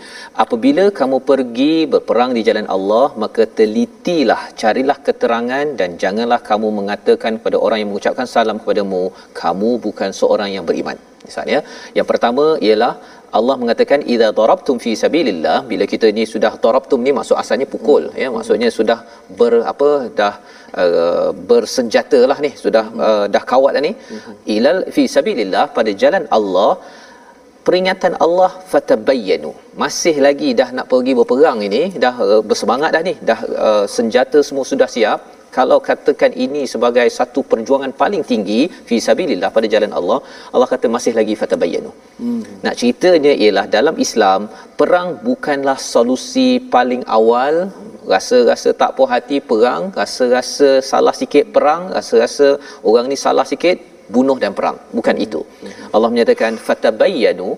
apabila 0.43 0.85
kamu 1.01 1.19
pergi 1.31 1.75
berperang 1.93 2.33
di 2.37 2.43
jalan 2.49 2.69
Allah, 2.77 3.07
maka 3.25 3.45
telitilah, 3.61 4.43
carilah 4.63 4.99
keterangan 5.09 5.67
dan 5.81 6.01
janganlah 6.05 6.41
kamu 6.51 6.71
mengatakan 6.81 7.37
kepada 7.41 7.59
orang 7.67 7.81
yang 7.81 7.91
mengucapkan 7.93 8.29
salam 8.37 8.61
kepadamu, 8.63 9.03
kamu 9.43 9.73
bukan 9.89 10.13
seorang 10.21 10.53
yang 10.57 10.67
beriman 10.71 10.97
misalnya 11.29 11.59
yang 11.99 12.07
pertama 12.13 12.45
ialah 12.69 12.95
Allah 13.39 13.55
mengatakan 13.63 14.01
idza 14.15 14.29
darabtum 14.39 14.77
fi 14.85 14.93
sabilillah 15.03 15.57
bila 15.71 15.85
kita 15.93 16.09
ni 16.19 16.25
sudah 16.35 16.53
darabtum 16.65 17.01
ni 17.07 17.13
maksud 17.19 17.37
asalnya 17.43 17.67
pukul 17.75 18.05
ya. 18.23 18.29
Maksudnya 18.37 18.69
sudah 18.79 18.99
ber 19.41 19.55
apa 19.73 19.89
dah 20.19 20.35
uh, 20.83 21.31
bersenjatalah 21.51 22.39
ni 22.47 22.51
sudah 22.65 22.85
uh, 23.07 23.25
dah 23.35 23.43
kawat 23.53 23.73
dah 23.77 23.83
ni. 23.89 23.93
Ilal 24.57 24.81
fi 24.97 25.05
sabilillah 25.17 25.65
pada 25.79 25.91
jalan 26.03 26.27
Allah 26.39 26.73
peringatan 27.67 28.15
Allah 28.27 28.51
fatabayyanu. 28.73 29.53
Masih 29.83 30.17
lagi 30.27 30.51
dah 30.61 30.69
nak 30.79 30.87
pergi 30.93 31.15
berperang 31.21 31.61
ini 31.69 31.83
dah 32.07 32.15
uh, 32.29 32.43
bersemangat 32.51 32.93
dah 32.97 33.03
ni 33.09 33.15
dah 33.31 33.41
uh, 33.67 33.85
senjata 33.97 34.41
semua 34.49 34.67
sudah 34.73 34.91
siap 34.97 35.21
kalau 35.57 35.79
katakan 35.89 36.33
ini 36.45 36.63
sebagai 36.73 37.07
satu 37.19 37.41
perjuangan 37.51 37.93
paling 38.03 38.23
tinggi 38.31 38.61
fi 38.89 38.97
sabilillah 39.07 39.51
pada 39.57 39.67
jalan 39.75 39.93
Allah 39.99 40.19
Allah 40.55 40.69
kata 40.73 40.87
masih 40.97 41.13
lagi 41.19 41.35
fatabayyanu 41.41 41.91
hmm. 42.23 42.43
nak 42.65 42.75
ceritanya 42.81 43.33
ialah 43.45 43.67
dalam 43.77 43.97
Islam 44.07 44.41
perang 44.81 45.09
bukanlah 45.29 45.79
solusi 45.95 46.49
paling 46.77 47.03
awal 47.19 47.55
rasa-rasa 48.15 48.71
tak 48.83 48.93
puas 48.97 49.11
hati 49.15 49.39
perang 49.51 49.83
rasa-rasa 50.01 50.71
salah 50.93 51.15
sikit 51.21 51.45
perang 51.57 51.83
rasa-rasa 51.97 52.49
orang 52.91 53.07
ni 53.13 53.19
salah 53.27 53.47
sikit 53.53 53.79
bunuh 54.15 54.37
dan 54.43 54.53
perang 54.59 54.77
bukan 54.99 55.17
itu 55.27 55.41
hmm. 55.45 55.95
Allah 55.95 56.11
menyatakan 56.15 56.55
fatabayyanu 56.69 57.51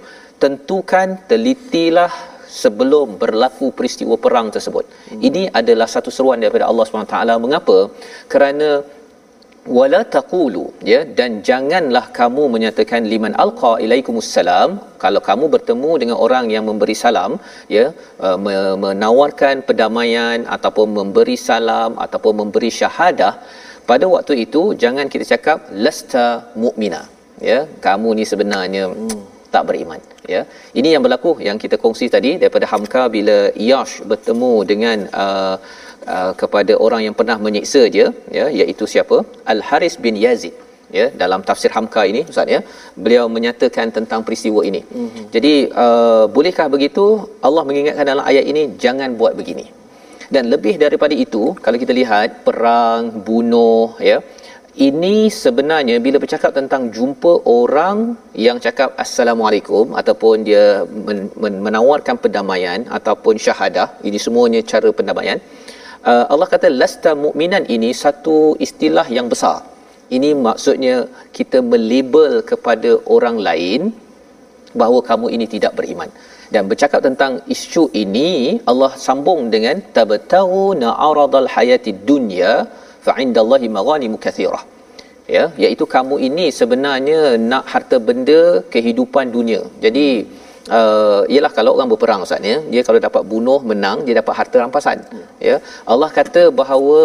tentukan 0.42 1.08
telitilah 1.30 2.12
sebelum 2.62 3.06
berlaku 3.22 3.66
peristiwa 3.78 4.14
perang 4.24 4.48
tersebut. 4.56 4.84
Hmm. 4.88 5.20
Ini 5.28 5.42
adalah 5.60 5.88
satu 5.94 6.10
seruan 6.16 6.40
daripada 6.42 6.66
Allah 6.70 6.84
SWT. 6.86 7.16
Mengapa? 7.46 7.78
Kerana 8.32 8.70
wala 9.78 10.00
taqulu 10.14 10.64
ya 10.90 11.00
dan 11.18 11.30
janganlah 11.48 12.04
kamu 12.18 12.42
menyatakan 12.54 13.02
liman 13.12 13.34
alqa 13.44 13.72
ilaikumussalam 13.84 14.70
kalau 15.04 15.20
kamu 15.28 15.44
bertemu 15.54 15.90
dengan 16.02 16.16
orang 16.26 16.46
yang 16.54 16.64
memberi 16.70 16.96
salam 17.04 17.32
ya 17.76 17.86
uh, 18.26 18.38
menawarkan 18.84 19.66
perdamaian 19.68 20.46
ataupun 20.56 20.88
memberi 20.98 21.36
salam 21.48 21.92
ataupun 22.06 22.34
memberi 22.42 22.70
syahadah 22.80 23.34
pada 23.90 24.06
waktu 24.14 24.34
itu 24.46 24.62
jangan 24.82 25.08
kita 25.14 25.26
cakap 25.34 25.58
lasta 25.86 26.26
mukmina 26.64 27.02
ya 27.50 27.60
kamu 27.86 28.10
ni 28.20 28.26
sebenarnya 28.32 28.84
hmm 28.90 29.35
tak 29.56 29.64
beriman 29.68 30.00
ya. 30.34 30.42
Ini 30.80 30.88
yang 30.94 31.02
berlaku 31.06 31.32
yang 31.48 31.58
kita 31.64 31.76
kongsi 31.84 32.06
tadi 32.16 32.30
daripada 32.42 32.66
Hamka 32.72 33.02
bila 33.16 33.38
Yash 33.70 33.94
bertemu 34.10 34.52
dengan 34.70 34.98
uh, 35.24 35.56
uh, 36.14 36.32
kepada 36.40 36.72
orang 36.86 37.02
yang 37.06 37.14
pernah 37.20 37.36
menyiksa 37.46 37.82
dia 37.96 38.06
ya 38.38 38.46
iaitu 38.60 38.86
siapa? 38.94 39.18
Al 39.54 39.62
Haris 39.68 39.96
bin 40.06 40.16
Yazid 40.24 40.54
ya. 40.98 41.06
Dalam 41.22 41.42
tafsir 41.48 41.70
Hamka 41.76 42.04
ini 42.12 42.22
ustaz 42.32 42.54
ya 42.56 42.60
beliau 43.04 43.26
menyatakan 43.36 43.94
tentang 43.98 44.22
peristiwa 44.28 44.62
ini. 44.70 44.82
Mm-hmm. 44.84 45.24
jadi 45.36 45.54
uh, 45.84 46.24
bolehkah 46.36 46.68
begitu? 46.76 47.06
Allah 47.48 47.64
mengingatkan 47.70 48.08
dalam 48.12 48.24
ayat 48.32 48.46
ini 48.52 48.64
jangan 48.84 49.12
buat 49.22 49.34
begini. 49.40 49.66
Dan 50.34 50.44
lebih 50.52 50.74
daripada 50.84 51.14
itu 51.24 51.42
kalau 51.64 51.78
kita 51.82 51.92
lihat 51.98 52.30
perang 52.46 53.02
bunuh 53.28 53.88
ya 54.10 54.16
ini 54.76 55.32
sebenarnya 55.42 55.96
bila 56.04 56.16
bercakap 56.22 56.52
tentang 56.58 56.82
jumpa 56.96 57.32
orang 57.48 57.98
yang 58.46 58.58
cakap 58.60 58.92
assalamualaikum 59.04 59.96
ataupun 60.00 60.44
dia 60.48 60.84
men- 61.06 61.32
men- 61.42 61.62
menawarkan 61.66 62.16
perdamaian 62.24 62.84
ataupun 62.98 63.40
syahadah 63.44 63.88
ini 64.08 64.18
semuanya 64.26 64.60
cara 64.72 64.90
pendamaian 64.98 65.40
uh, 66.10 66.24
Allah 66.32 66.48
kata 66.54 66.68
lasta 66.82 67.12
mukminan 67.24 67.64
ini 67.76 67.90
satu 68.04 68.36
istilah 68.66 69.06
yang 69.18 69.28
besar. 69.32 69.58
Ini 70.16 70.30
maksudnya 70.46 70.96
kita 71.36 71.58
melabel 71.72 72.32
kepada 72.50 72.90
orang 73.16 73.36
lain 73.46 73.80
bahawa 74.80 74.98
kamu 75.08 75.26
ini 75.34 75.46
tidak 75.54 75.72
beriman. 75.78 76.10
Dan 76.54 76.70
bercakap 76.70 77.00
tentang 77.06 77.32
isu 77.54 77.84
ini 78.02 78.30
Allah 78.70 78.92
sambung 79.06 79.40
dengan 79.54 79.76
tabtahu 79.96 80.60
na'aradal 80.82 81.48
hayati 81.54 81.90
dunya 82.08 82.52
fa 83.06 83.14
indallahi 83.24 83.68
maghanimu 83.76 84.18
kathirah 84.24 84.64
ya 85.36 85.44
iaitu 85.64 85.84
kamu 85.94 86.16
ini 86.28 86.46
sebenarnya 86.58 87.20
nak 87.50 87.64
harta 87.72 87.96
benda 88.08 88.40
kehidupan 88.74 89.26
dunia. 89.36 89.62
Jadi 89.84 90.06
uh, 90.78 91.22
ialah 91.34 91.52
kalau 91.58 91.72
orang 91.76 91.90
berperang 91.92 92.22
ustaz 92.26 92.50
ya 92.52 92.58
dia 92.72 92.82
kalau 92.88 93.00
dapat 93.08 93.22
bunuh 93.32 93.58
menang 93.70 93.98
dia 94.06 94.16
dapat 94.20 94.34
harta 94.40 94.56
rampasan. 94.62 95.00
Ya 95.48 95.56
Allah 95.92 96.10
kata 96.18 96.44
bahawa 96.60 97.00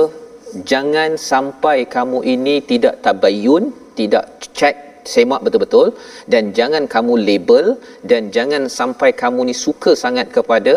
jangan 0.71 1.11
sampai 1.31 1.77
kamu 1.95 2.19
ini 2.35 2.55
tidak 2.71 2.95
tabayyun 3.07 3.65
tidak 3.99 4.25
check 4.59 4.77
semak 5.13 5.41
betul-betul 5.45 5.87
dan 6.33 6.43
jangan 6.57 6.83
kamu 6.95 7.13
label 7.27 7.65
dan 8.09 8.29
jangan 8.35 8.63
sampai 8.79 9.09
kamu 9.21 9.49
ni 9.49 9.55
suka 9.65 9.91
sangat 10.03 10.27
kepada 10.37 10.73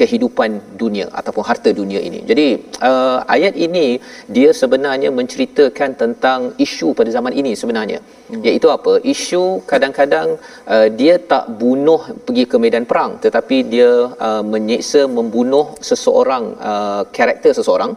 kehidupan 0.00 0.50
dunia 0.80 1.06
ataupun 1.18 1.44
harta 1.48 1.70
dunia 1.80 2.00
ini. 2.08 2.20
Jadi 2.30 2.46
uh, 2.88 3.18
ayat 3.34 3.54
ini 3.66 3.86
dia 4.36 4.50
sebenarnya 4.60 5.10
menceritakan 5.18 5.90
tentang 6.02 6.40
isu 6.66 6.88
pada 6.98 7.10
zaman 7.16 7.32
ini 7.40 7.52
sebenarnya. 7.62 8.00
Hmm. 8.04 8.42
Iaitu 8.46 8.68
apa? 8.76 8.92
Isu 9.14 9.44
kadang-kadang 9.70 10.28
uh, 10.74 10.88
dia 11.00 11.14
tak 11.32 11.44
bunuh 11.62 12.00
pergi 12.26 12.44
ke 12.50 12.56
medan 12.64 12.84
perang 12.90 13.12
tetapi 13.24 13.56
dia 13.74 13.90
uh, 14.28 14.42
menyeksa 14.54 15.02
membunuh 15.18 15.66
seseorang 15.90 16.44
uh, 16.72 17.02
karakter 17.18 17.52
seseorang 17.60 17.94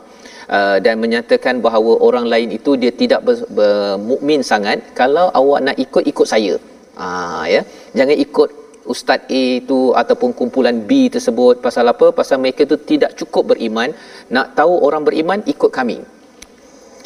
Uh, 0.57 0.77
dan 0.85 0.97
menyatakan 0.97 1.55
bahawa 1.65 1.91
orang 2.05 2.25
lain 2.31 2.49
itu 2.57 2.71
dia 2.81 2.89
tidak 3.01 3.21
bermukmin 3.57 4.41
sangat 4.41 4.81
kalau 4.99 5.25
awak 5.39 5.59
nak 5.65 5.77
ikut 5.83 6.03
ikut 6.11 6.27
saya. 6.31 6.53
Ah 6.97 7.45
ya. 7.53 7.61
Jangan 7.97 8.17
ikut 8.25 8.49
ustaz 8.93 9.21
A 9.39 9.43
itu 9.61 9.79
ataupun 10.01 10.31
kumpulan 10.39 10.77
B 10.89 10.91
tersebut 11.15 11.55
pasal 11.65 11.85
apa? 11.93 12.07
Pasal 12.19 12.37
mereka 12.43 12.61
itu 12.67 12.77
tidak 12.91 13.11
cukup 13.19 13.43
beriman 13.51 13.91
nak 14.35 14.47
tahu 14.59 14.73
orang 14.87 15.03
beriman 15.07 15.41
ikut 15.53 15.71
kami. 15.79 15.97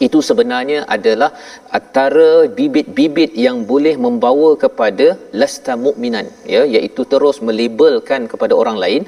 Itu 0.06 0.20
sebenarnya 0.30 0.80
adalah 0.96 1.30
antara 1.78 2.30
bibit-bibit 2.58 3.32
yang 3.46 3.58
boleh 3.72 3.96
membawa 4.06 4.50
kepada 4.64 5.08
lasta 5.42 5.74
mukminan 5.86 6.26
ya 6.56 6.64
iaitu 6.76 7.04
terus 7.12 7.38
melabelkan 7.48 8.22
kepada 8.32 8.54
orang 8.62 8.80
lain 8.84 9.04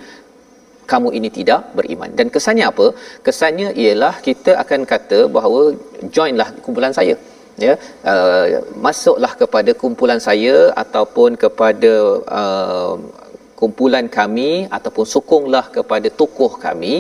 kamu 0.92 1.10
ini 1.18 1.30
tidak 1.38 1.62
beriman. 1.78 2.10
Dan 2.18 2.28
kesannya 2.36 2.66
apa? 2.72 2.88
Kesannya 3.26 3.70
ialah 3.84 4.14
kita 4.28 4.52
akan 4.64 4.82
kata 4.94 5.20
bahawa 5.38 5.62
joinlah 6.16 6.50
kumpulan 6.66 6.94
saya 7.00 7.16
ya 7.66 7.74
uh, 8.12 8.46
masuklah 8.86 9.34
kepada 9.42 9.72
kumpulan 9.82 10.20
saya 10.28 10.56
ataupun 10.84 11.40
kepada 11.44 11.94
uh, 12.40 12.94
kumpulan 13.60 14.06
kami 14.18 14.50
ataupun 14.78 15.06
sokonglah 15.14 15.66
kepada 15.78 16.08
tokoh 16.22 16.52
kami. 16.66 16.94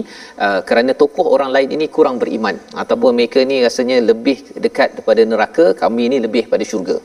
Uh, 0.45 0.59
kerana 0.67 0.91
tokoh 1.01 1.27
orang 1.35 1.51
lain 1.55 1.69
ini 1.75 1.87
kurang 1.95 2.17
beriman 2.21 2.55
ataupun 2.83 3.11
mereka 3.19 3.39
ni 3.51 3.57
rasanya 3.67 3.97
lebih 4.11 4.37
dekat 4.65 4.89
kepada 4.99 5.21
neraka 5.31 5.65
kami 5.83 6.03
ini 6.09 6.19
lebih 6.27 6.45
pada 6.53 6.65
syurga. 6.71 6.97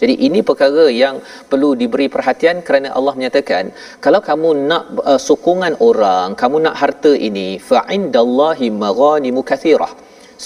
Jadi 0.00 0.14
ini 0.26 0.40
perkara 0.48 0.84
yang 1.02 1.16
perlu 1.50 1.70
diberi 1.80 2.06
perhatian 2.14 2.56
kerana 2.66 2.88
Allah 2.98 3.14
menyatakan 3.18 3.64
kalau 4.04 4.20
kamu 4.28 4.48
nak 4.70 4.84
uh, 5.10 5.20
sokongan 5.28 5.74
orang 5.88 6.36
kamu 6.42 6.56
nak 6.66 6.76
harta 6.82 7.12
ini 7.28 7.48
fa 7.68 7.80
indallahi 7.96 8.68
maghanimu 8.84 9.42
kathirah 9.50 9.90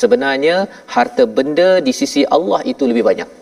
sebenarnya 0.01 0.57
harta 0.89 1.25
benda 1.29 1.79
di 1.87 1.93
sisi 2.01 2.25
Allah 2.37 2.61
itu 2.73 2.89
lebih 2.91 3.05
banyak 3.05 3.42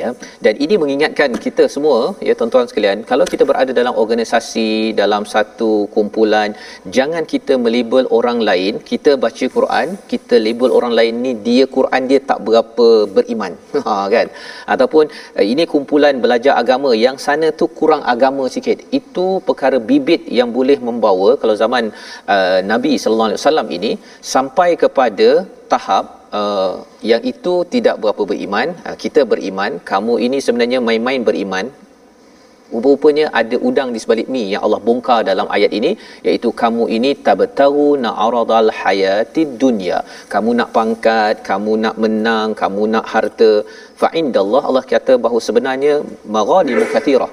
ya. 0.00 0.10
Dan 0.44 0.54
ini 0.64 0.74
mengingatkan 0.82 1.30
kita 1.44 1.64
semua 1.74 1.98
ya 2.28 2.32
tuan-tuan 2.38 2.68
sekalian 2.70 2.98
kalau 3.10 3.24
kita 3.32 3.44
berada 3.50 3.72
dalam 3.80 3.94
organisasi 4.02 4.92
dalam 5.00 5.24
satu 5.34 5.70
kumpulan 5.94 6.52
jangan 6.98 7.24
kita 7.32 7.56
melabel 7.64 8.06
orang 8.18 8.40
lain. 8.48 8.82
Kita 8.90 9.16
baca 9.24 9.46
Quran 9.56 9.96
kita 10.12 10.36
label 10.46 10.70
orang 10.78 10.94
lain 10.98 11.14
ni 11.24 11.32
dia 11.48 11.64
Quran 11.76 12.02
dia 12.10 12.20
tak 12.30 12.40
berapa 12.48 12.88
beriman. 13.16 13.54
Ha 13.88 13.94
kan? 14.14 14.26
Ataupun 14.74 15.04
eh, 15.38 15.46
ini 15.52 15.64
kumpulan 15.72 16.14
belajar 16.24 16.52
agama 16.62 16.90
yang 17.04 17.16
sana 17.26 17.48
tu 17.60 17.66
kurang 17.78 18.02
agama 18.14 18.44
sikit. 18.54 18.78
Itu 19.00 19.26
perkara 19.48 19.78
bibit 19.90 20.22
yang 20.38 20.50
boleh 20.58 20.78
membawa 20.88 21.28
kalau 21.40 21.54
zaman 21.64 21.84
uh, 22.34 22.58
Nabi 22.72 22.92
sallallahu 23.00 23.30
alaihi 23.30 23.40
wasallam 23.42 23.68
ini 23.76 23.90
sampai 24.34 24.68
kepada 24.82 25.28
tahap 25.72 26.17
uh, 26.40 26.72
yang 27.10 27.22
itu 27.32 27.54
tidak 27.74 27.96
berapa 28.02 28.22
beriman 28.30 28.68
uh, 28.88 28.96
kita 29.04 29.22
beriman 29.32 29.80
kamu 29.90 30.14
ini 30.26 30.40
sebenarnya 30.46 30.80
main-main 30.88 31.22
beriman 31.28 31.68
Rupanya 32.68 33.26
ada 33.40 33.56
udang 33.68 33.90
di 33.94 34.00
sebalik 34.02 34.28
mi 34.34 34.42
yang 34.52 34.62
Allah 34.66 34.80
bongkar 34.86 35.20
dalam 35.28 35.46
ayat 35.56 35.72
ini 35.78 35.90
iaitu 36.26 36.52
kamu 36.62 36.84
ini 36.96 37.10
tabtaru 37.26 37.96
na'aradal 38.04 38.68
hayatid 38.80 39.56
dunya. 39.62 39.98
Kamu 40.32 40.52
nak 40.58 40.70
pangkat, 40.76 41.40
kamu 41.48 41.72
nak 41.84 41.96
menang, 41.96 42.52
kamu 42.52 42.82
nak 42.94 43.06
harta. 43.12 43.64
Fa 44.00 44.12
indallah 44.20 44.62
Allah 44.68 44.84
kata 44.84 45.16
bahawa 45.16 45.40
sebenarnya 45.48 46.04
maghanimu 46.36 46.84
kathirah 46.92 47.32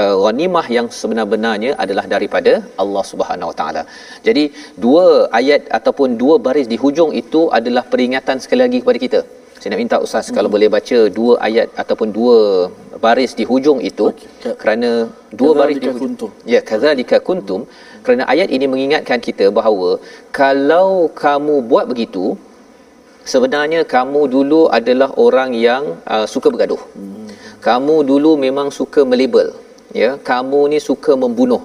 uh, 0.00 0.14
ghanimah 0.22 0.66
yang 0.76 0.86
sebenar-benarnya 1.00 1.72
adalah 1.84 2.04
daripada 2.14 2.52
Allah 2.82 3.04
Subhanahu 3.12 3.50
Wa 3.52 3.56
Taala. 3.60 3.82
Jadi 4.26 4.44
dua 4.84 5.04
ayat 5.40 5.62
ataupun 5.78 6.18
dua 6.22 6.36
baris 6.46 6.68
di 6.72 6.78
hujung 6.84 7.12
itu 7.22 7.42
adalah 7.58 7.84
peringatan 7.92 8.38
sekali 8.44 8.62
lagi 8.66 8.80
kepada 8.84 9.00
kita. 9.06 9.20
Saya 9.62 9.70
nak 9.72 9.80
minta 9.82 9.96
ustaz 10.04 10.26
hmm. 10.26 10.36
kalau 10.36 10.50
boleh 10.54 10.68
baca 10.76 10.98
dua 11.18 11.32
ayat 11.48 11.68
ataupun 11.82 12.08
dua 12.18 12.38
baris 13.04 13.32
di 13.40 13.44
hujung 13.50 13.78
itu 13.90 14.06
okay. 14.10 14.54
kerana 14.60 14.90
dua 15.40 15.52
baris 15.60 15.78
di 15.82 15.88
hujung. 15.90 16.14
Kuntum. 16.14 16.30
Ya, 16.52 16.60
kadzalika 16.70 17.18
kuntum 17.28 17.60
hmm. 17.62 18.00
kerana 18.04 18.22
ayat 18.32 18.48
ini 18.56 18.66
mengingatkan 18.72 19.20
kita 19.28 19.46
bahawa 19.58 19.90
kalau 20.40 20.88
kamu 21.24 21.54
buat 21.70 21.86
begitu 21.92 22.24
sebenarnya 23.32 23.80
kamu 23.94 24.22
dulu 24.34 24.60
adalah 24.78 25.10
orang 25.26 25.50
yang 25.68 25.84
uh, 26.14 26.26
suka 26.34 26.50
bergaduh. 26.54 26.82
Hmm. 26.98 27.30
Kamu 27.66 27.96
dulu 28.10 28.30
memang 28.46 28.68
suka 28.78 29.06
melabel 29.10 29.50
ya 30.00 30.10
kamu 30.30 30.60
ni 30.72 30.80
suka 30.88 31.14
membunuh. 31.24 31.62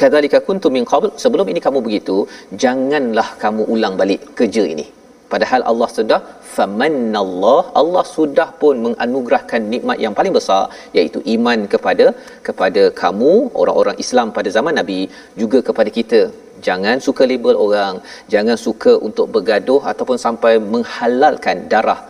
Kadzalika 0.00 0.38
kuntum 0.46 0.72
min 0.76 0.84
qabl. 0.92 1.08
Sebelum 1.22 1.46
ini 1.52 1.60
kamu 1.66 1.78
begitu 1.86 2.16
janganlah 2.64 3.28
kamu 3.42 3.62
ulang 3.74 3.94
balik 4.00 4.20
kerja 4.38 4.64
ini. 4.74 4.86
Padahal 5.32 5.62
Allah 5.70 5.88
sudah 5.96 6.18
famannallah. 6.56 7.60
Allah 7.80 8.04
sudah 8.16 8.48
pun 8.60 8.74
menganugerahkan 8.86 9.62
nikmat 9.72 9.98
yang 10.04 10.14
paling 10.18 10.34
besar 10.38 10.62
iaitu 10.98 11.18
iman 11.34 11.58
kepada 11.72 12.06
kepada 12.48 12.82
kamu 13.02 13.32
orang-orang 13.62 13.96
Islam 14.04 14.28
pada 14.36 14.50
zaman 14.56 14.76
Nabi 14.80 15.00
juga 15.42 15.60
kepada 15.68 15.92
kita. 15.98 16.20
Jangan 16.66 16.96
suka 17.06 17.22
label 17.32 17.56
orang. 17.66 17.94
Jangan 18.34 18.58
suka 18.66 18.94
untuk 19.08 19.26
bergaduh 19.34 19.82
ataupun 19.92 20.18
sampai 20.26 20.54
menghalalkan 20.74 21.66
darah 21.72 22.00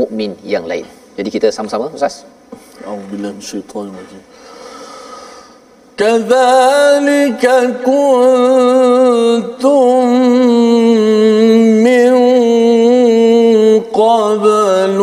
mukmin 0.00 0.32
yang 0.54 0.66
lain. 0.72 0.86
Jadi 1.18 1.28
kita 1.36 1.48
sama-sama 1.56 1.88
ustaz? 1.98 2.16
A'udzubillahi 2.84 3.34
minasyaitonir 3.38 3.94
rajim 4.00 4.33
كذلك 5.98 7.44
كنتم 7.86 8.64
من 11.84 12.14
قبل 13.92 14.98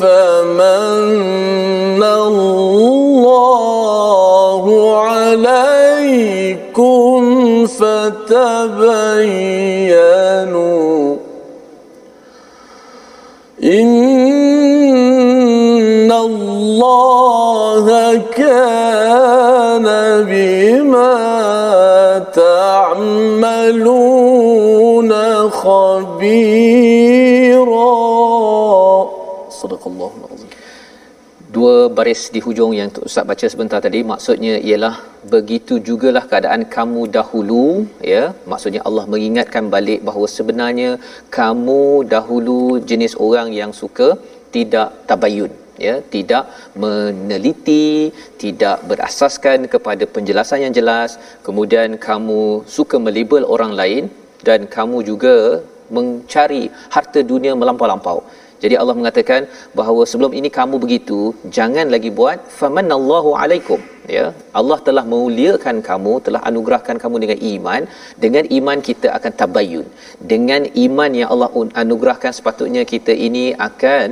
فمن 0.00 2.02
الله 2.02 3.42
عليكم 5.00 7.20
فتبينوا 7.66 9.71
تعملون 22.39 23.91
خبيرا 25.61 26.87
صدق 29.61 29.83
الله 29.91 30.11
العظيم 30.19 30.51
dua 31.57 31.75
baris 31.97 32.21
di 32.33 32.39
hujung 32.45 32.71
yang 32.77 32.89
Ustaz 33.07 33.25
baca 33.29 33.45
sebentar 33.53 33.79
tadi 33.85 33.99
maksudnya 34.11 34.55
ialah 34.69 34.95
begitu 35.33 35.73
jugalah 35.87 36.23
keadaan 36.31 36.63
kamu 36.75 37.01
dahulu 37.17 37.65
ya 38.13 38.23
maksudnya 38.51 38.81
Allah 38.87 39.05
mengingatkan 39.13 39.65
balik 39.75 39.99
bahawa 40.07 40.27
sebenarnya 40.37 40.89
kamu 41.39 41.83
dahulu 42.15 42.59
jenis 42.89 43.15
orang 43.27 43.49
yang 43.59 43.71
suka 43.81 44.09
tidak 44.55 44.89
tabayun 45.09 45.53
ya 45.78 45.94
tidak 46.14 46.48
meneliti 46.82 48.12
tidak 48.42 48.84
berasaskan 48.88 49.68
kepada 49.74 50.04
penjelasan 50.04 50.64
yang 50.64 50.74
jelas. 50.74 51.18
Kemudian 51.46 51.96
kamu 52.08 52.66
suka 52.76 52.96
melabel 53.00 53.44
orang 53.44 53.72
lain 53.80 54.04
dan 54.44 54.66
kamu 54.76 55.06
juga 55.10 55.62
mencari 55.92 56.72
harta 56.94 57.20
dunia 57.20 57.52
melampau-lampau 57.52 58.24
jadi 58.62 58.74
Allah 58.80 58.94
mengatakan 58.98 59.40
bahawa 59.78 60.02
sebelum 60.10 60.32
ini 60.40 60.48
kamu 60.58 60.76
begitu 60.84 61.20
jangan 61.56 61.86
lagi 61.94 62.10
buat 62.18 62.38
famanallahu 62.58 63.30
alaikum. 63.42 63.80
Ya 64.14 64.24
Allah 64.60 64.76
telah 64.86 65.02
memuliakan 65.10 65.76
kamu 65.88 66.12
telah 66.26 66.40
anugerahkan 66.48 66.96
kamu 67.02 67.16
dengan 67.24 67.38
iman. 67.52 67.82
Dengan 68.24 68.44
iman 68.58 68.78
kita 68.88 69.08
akan 69.18 69.32
tabayyun. 69.40 69.86
Dengan 70.32 70.62
iman 70.84 71.10
yang 71.20 71.28
Allah 71.34 71.50
anugerahkan 71.82 72.32
sepatutnya 72.38 72.82
kita 72.92 73.14
ini 73.28 73.44
akan 73.68 74.08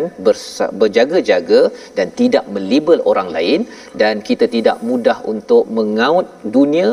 berjaga-jaga 0.80 1.62
dan 1.98 2.08
tidak 2.20 2.46
melibel 2.56 3.00
orang 3.12 3.30
lain. 3.36 3.62
Dan 4.02 4.22
kita 4.30 4.48
tidak 4.56 4.78
mudah 4.90 5.18
untuk 5.34 5.64
mengaut 5.78 6.28
dunia 6.56 6.90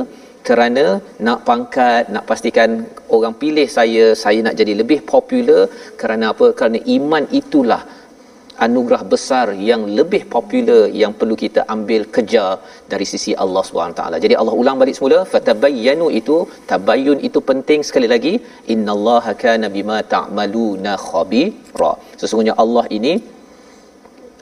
kerana 0.47 0.85
nak 1.27 1.39
pangkat 1.49 2.03
nak 2.15 2.25
pastikan 2.29 2.71
orang 3.15 3.35
pilih 3.41 3.67
saya 3.77 4.05
saya 4.23 4.39
nak 4.47 4.57
jadi 4.59 4.73
lebih 4.81 4.99
popular 5.13 5.61
kerana 6.01 6.25
apa 6.33 6.47
kerana 6.59 6.79
iman 6.97 7.23
itulah 7.41 7.81
anugerah 8.65 9.01
besar 9.13 9.47
yang 9.69 9.81
lebih 9.97 10.21
popular 10.35 10.81
yang 11.01 11.11
perlu 11.19 11.35
kita 11.43 11.61
ambil 11.75 12.01
kejar 12.15 12.51
dari 12.91 13.05
sisi 13.11 13.31
Allah 13.43 13.63
SWT. 13.63 14.01
Jadi 14.25 14.35
Allah 14.41 14.55
ulang 14.61 14.77
balik 14.81 14.97
semula 14.97 15.19
fatabayyanu 15.33 16.07
itu 16.19 16.37
tabayyun 16.71 17.19
itu 17.29 17.41
penting 17.49 17.81
sekali 17.89 18.07
lagi 18.13 18.33
innallaha 18.75 19.33
kana 19.45 19.69
bima 19.77 19.99
ta'maluna 20.13 20.93
khabira. 21.07 21.91
Sesungguhnya 22.21 22.55
Allah 22.63 22.85
ini 22.99 23.13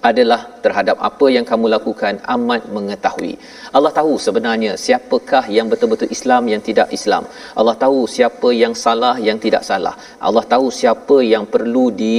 adalah 0.10 0.42
terhadap 0.66 0.98
apa 1.10 1.26
yang 1.36 1.46
kamu 1.52 1.66
lakukan 1.76 2.14
amat 2.36 2.62
mengetahui. 2.76 3.34
Allah 3.78 3.92
tahu 4.00 4.14
sebenarnya 4.26 4.72
siapakah 4.86 5.44
yang 5.58 5.68
betul-betul 5.72 6.10
Islam 6.16 6.44
yang 6.54 6.62
tidak 6.68 6.90
Islam. 6.98 7.24
Allah 7.60 7.76
tahu 7.84 8.00
siapa 8.16 8.50
yang 8.64 8.74
salah 8.86 9.16
yang 9.28 9.40
tidak 9.46 9.64
salah. 9.70 9.96
Allah 10.28 10.46
tahu 10.54 10.68
siapa 10.80 11.18
yang 11.34 11.46
perlu 11.54 11.86
di 12.02 12.16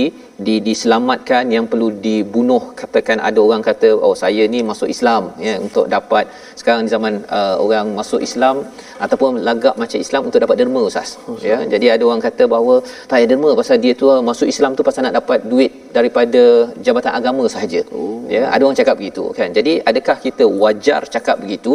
di 0.46 0.54
diselamatkan 0.66 1.44
yang 1.54 1.66
perlu 1.72 1.88
dibunuh 2.06 2.62
katakan 2.80 3.18
ada 3.28 3.40
orang 3.44 3.62
kata 3.68 3.90
oh 4.06 4.14
saya 4.22 4.42
ni 4.54 4.58
masuk 4.70 4.88
Islam 4.94 5.22
ya 5.46 5.54
untuk 5.66 5.86
dapat 5.94 6.24
sekarang 6.66 6.86
di 6.86 6.90
zaman 6.94 7.14
uh, 7.36 7.56
orang 7.64 7.88
masuk 7.98 8.20
Islam 8.26 8.56
ataupun 9.04 9.32
lagak 9.48 9.74
macam 9.82 9.98
Islam 10.04 10.22
untuk 10.28 10.40
dapat 10.44 10.56
derma 10.60 10.80
ustaz. 10.88 11.10
Oh, 11.30 11.38
ya 11.50 11.58
jadi 11.72 11.86
ada 11.94 12.02
orang 12.08 12.22
kata 12.24 12.44
bahawa 12.54 12.74
tak 13.10 13.16
ada 13.18 13.26
derma 13.32 13.50
pasal 13.60 13.76
dia 13.84 13.92
tu 14.00 14.08
masuk 14.30 14.48
Islam 14.52 14.70
tu 14.78 14.82
pasal 14.88 15.06
nak 15.06 15.14
dapat 15.20 15.46
duit 15.50 15.72
daripada 15.96 16.42
jabatan 16.86 17.12
agama 17.18 17.44
sahaja. 17.54 17.82
Oh. 17.98 18.18
ya 18.36 18.42
ada 18.54 18.62
orang 18.66 18.78
cakap 18.80 18.96
begitu 19.00 19.24
kan? 19.38 19.48
Jadi 19.58 19.72
adakah 19.90 20.16
kita 20.26 20.44
wajar 20.62 21.00
cakap 21.16 21.38
begitu? 21.44 21.74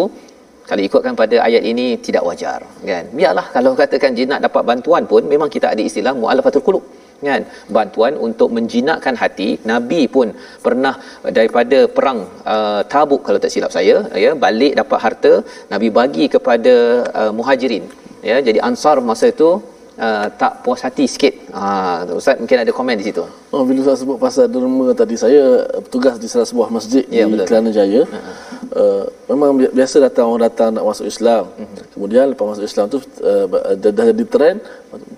Kalau 0.69 0.83
ikutkan 0.87 1.13
pada 1.21 1.35
ayat 1.47 1.63
ini 1.71 1.85
tidak 2.05 2.23
wajar 2.27 2.59
kan? 2.91 3.05
Biarlah 3.19 3.47
kalau 3.55 3.71
katakan 3.79 4.11
dia 4.17 4.27
nak 4.33 4.43
dapat 4.47 4.63
bantuan 4.69 5.07
pun 5.11 5.23
memang 5.33 5.49
kita 5.55 5.67
ada 5.73 5.81
istilah 5.89 6.13
mualafatul 6.19 6.65
qulub 6.67 6.83
kan? 7.29 7.41
Bantuan 7.77 8.13
untuk 8.27 8.49
menjinakkan 8.57 9.15
hati. 9.23 9.49
Nabi 9.71 10.01
pun 10.15 10.27
pernah 10.65 10.93
daripada 11.37 11.79
perang 11.97 12.19
uh, 12.53 12.81
tabuk 12.93 13.21
kalau 13.27 13.41
tak 13.43 13.53
silap 13.53 13.71
saya 13.77 13.97
ya 14.25 14.31
balik 14.45 14.73
dapat 14.81 14.99
harta 15.05 15.33
nabi 15.73 15.89
bagi 15.99 16.27
kepada 16.35 16.75
uh, 17.21 17.31
muhajirin. 17.39 17.85
Ya 18.29 18.37
jadi 18.47 18.59
ansar 18.69 18.97
masa 19.09 19.27
itu 19.35 19.51
uh, 19.97 20.27
tak 20.39 20.63
puas 20.63 20.79
hati 20.85 21.05
sikit. 21.09 21.33
Ha 21.51 22.05
uh, 22.07 22.19
ustaz 22.19 22.39
mungkin 22.39 22.63
ada 22.63 22.71
komen 22.71 22.95
di 22.95 23.05
situ. 23.09 23.23
Oh 23.51 23.63
bila 23.67 23.83
ustaz 23.83 24.03
sebut 24.03 24.17
pasal 24.21 24.47
derma 24.47 24.93
tadi 24.95 25.15
saya 25.19 25.67
bertugas 25.83 26.15
di 26.21 26.27
salah 26.31 26.47
sebuah 26.47 26.69
masjid 26.71 27.03
ya, 27.11 27.27
di 27.27 27.43
Kelana 27.43 27.71
Jaya. 27.73 28.03
Uh-huh. 28.05 28.35
Uh, 28.71 29.03
memang 29.27 29.59
biasa 29.59 29.99
datang 29.99 30.31
orang 30.31 30.47
datang 30.47 30.69
nak 30.71 30.85
masuk 30.87 31.05
Islam. 31.09 31.43
Uh-huh. 31.51 31.83
Kemudian 31.97 32.23
lepas 32.31 32.45
masuk 32.55 32.65
Islam 32.67 32.85
tu 32.87 32.97
uh, 33.25 33.45
dah, 33.75 33.91
dah 33.91 34.05
jadi 34.15 34.25
trend 34.29 34.57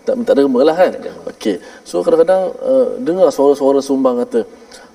tak 0.08 0.16
minta 0.18 0.32
derma 0.34 0.60
lah 0.66 0.76
kan. 0.78 0.92
Okey. 1.30 1.56
So 1.86 2.02
kadang-kadang 2.02 2.54
uh, 2.64 2.88
dengar 3.04 3.28
suara-suara 3.30 3.80
sumbang 3.84 4.18
kata 4.26 4.42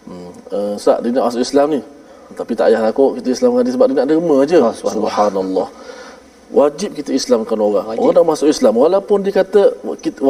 hmm, 0.09 0.31
uh, 0.55 0.73
Ustaz 0.81 0.99
dia 1.05 1.11
nak 1.15 1.31
masuk 1.31 1.43
Islam 1.45 1.69
ni 1.77 1.83
tapi 2.29 2.53
tak 2.53 2.69
payah 2.69 2.93
aku 2.93 3.17
kita 3.17 3.33
Islam 3.33 3.57
dia 3.65 3.73
sebab 3.73 3.87
dia 3.89 3.97
nak 4.05 4.09
derma 4.11 4.37
aje. 4.45 4.59
Oh, 4.61 4.69
subhanallah. 4.69 4.93
subhanallah 4.93 5.69
wajib 6.49 6.97
kita 6.97 7.11
Islamkan 7.13 7.59
orang. 7.61 7.85
Wajib. 7.93 8.01
Orang 8.03 8.15
nak 8.17 8.27
masuk 8.33 8.49
Islam 8.55 8.75
walaupun 8.85 9.19
dia 9.25 9.35
kata 9.41 9.63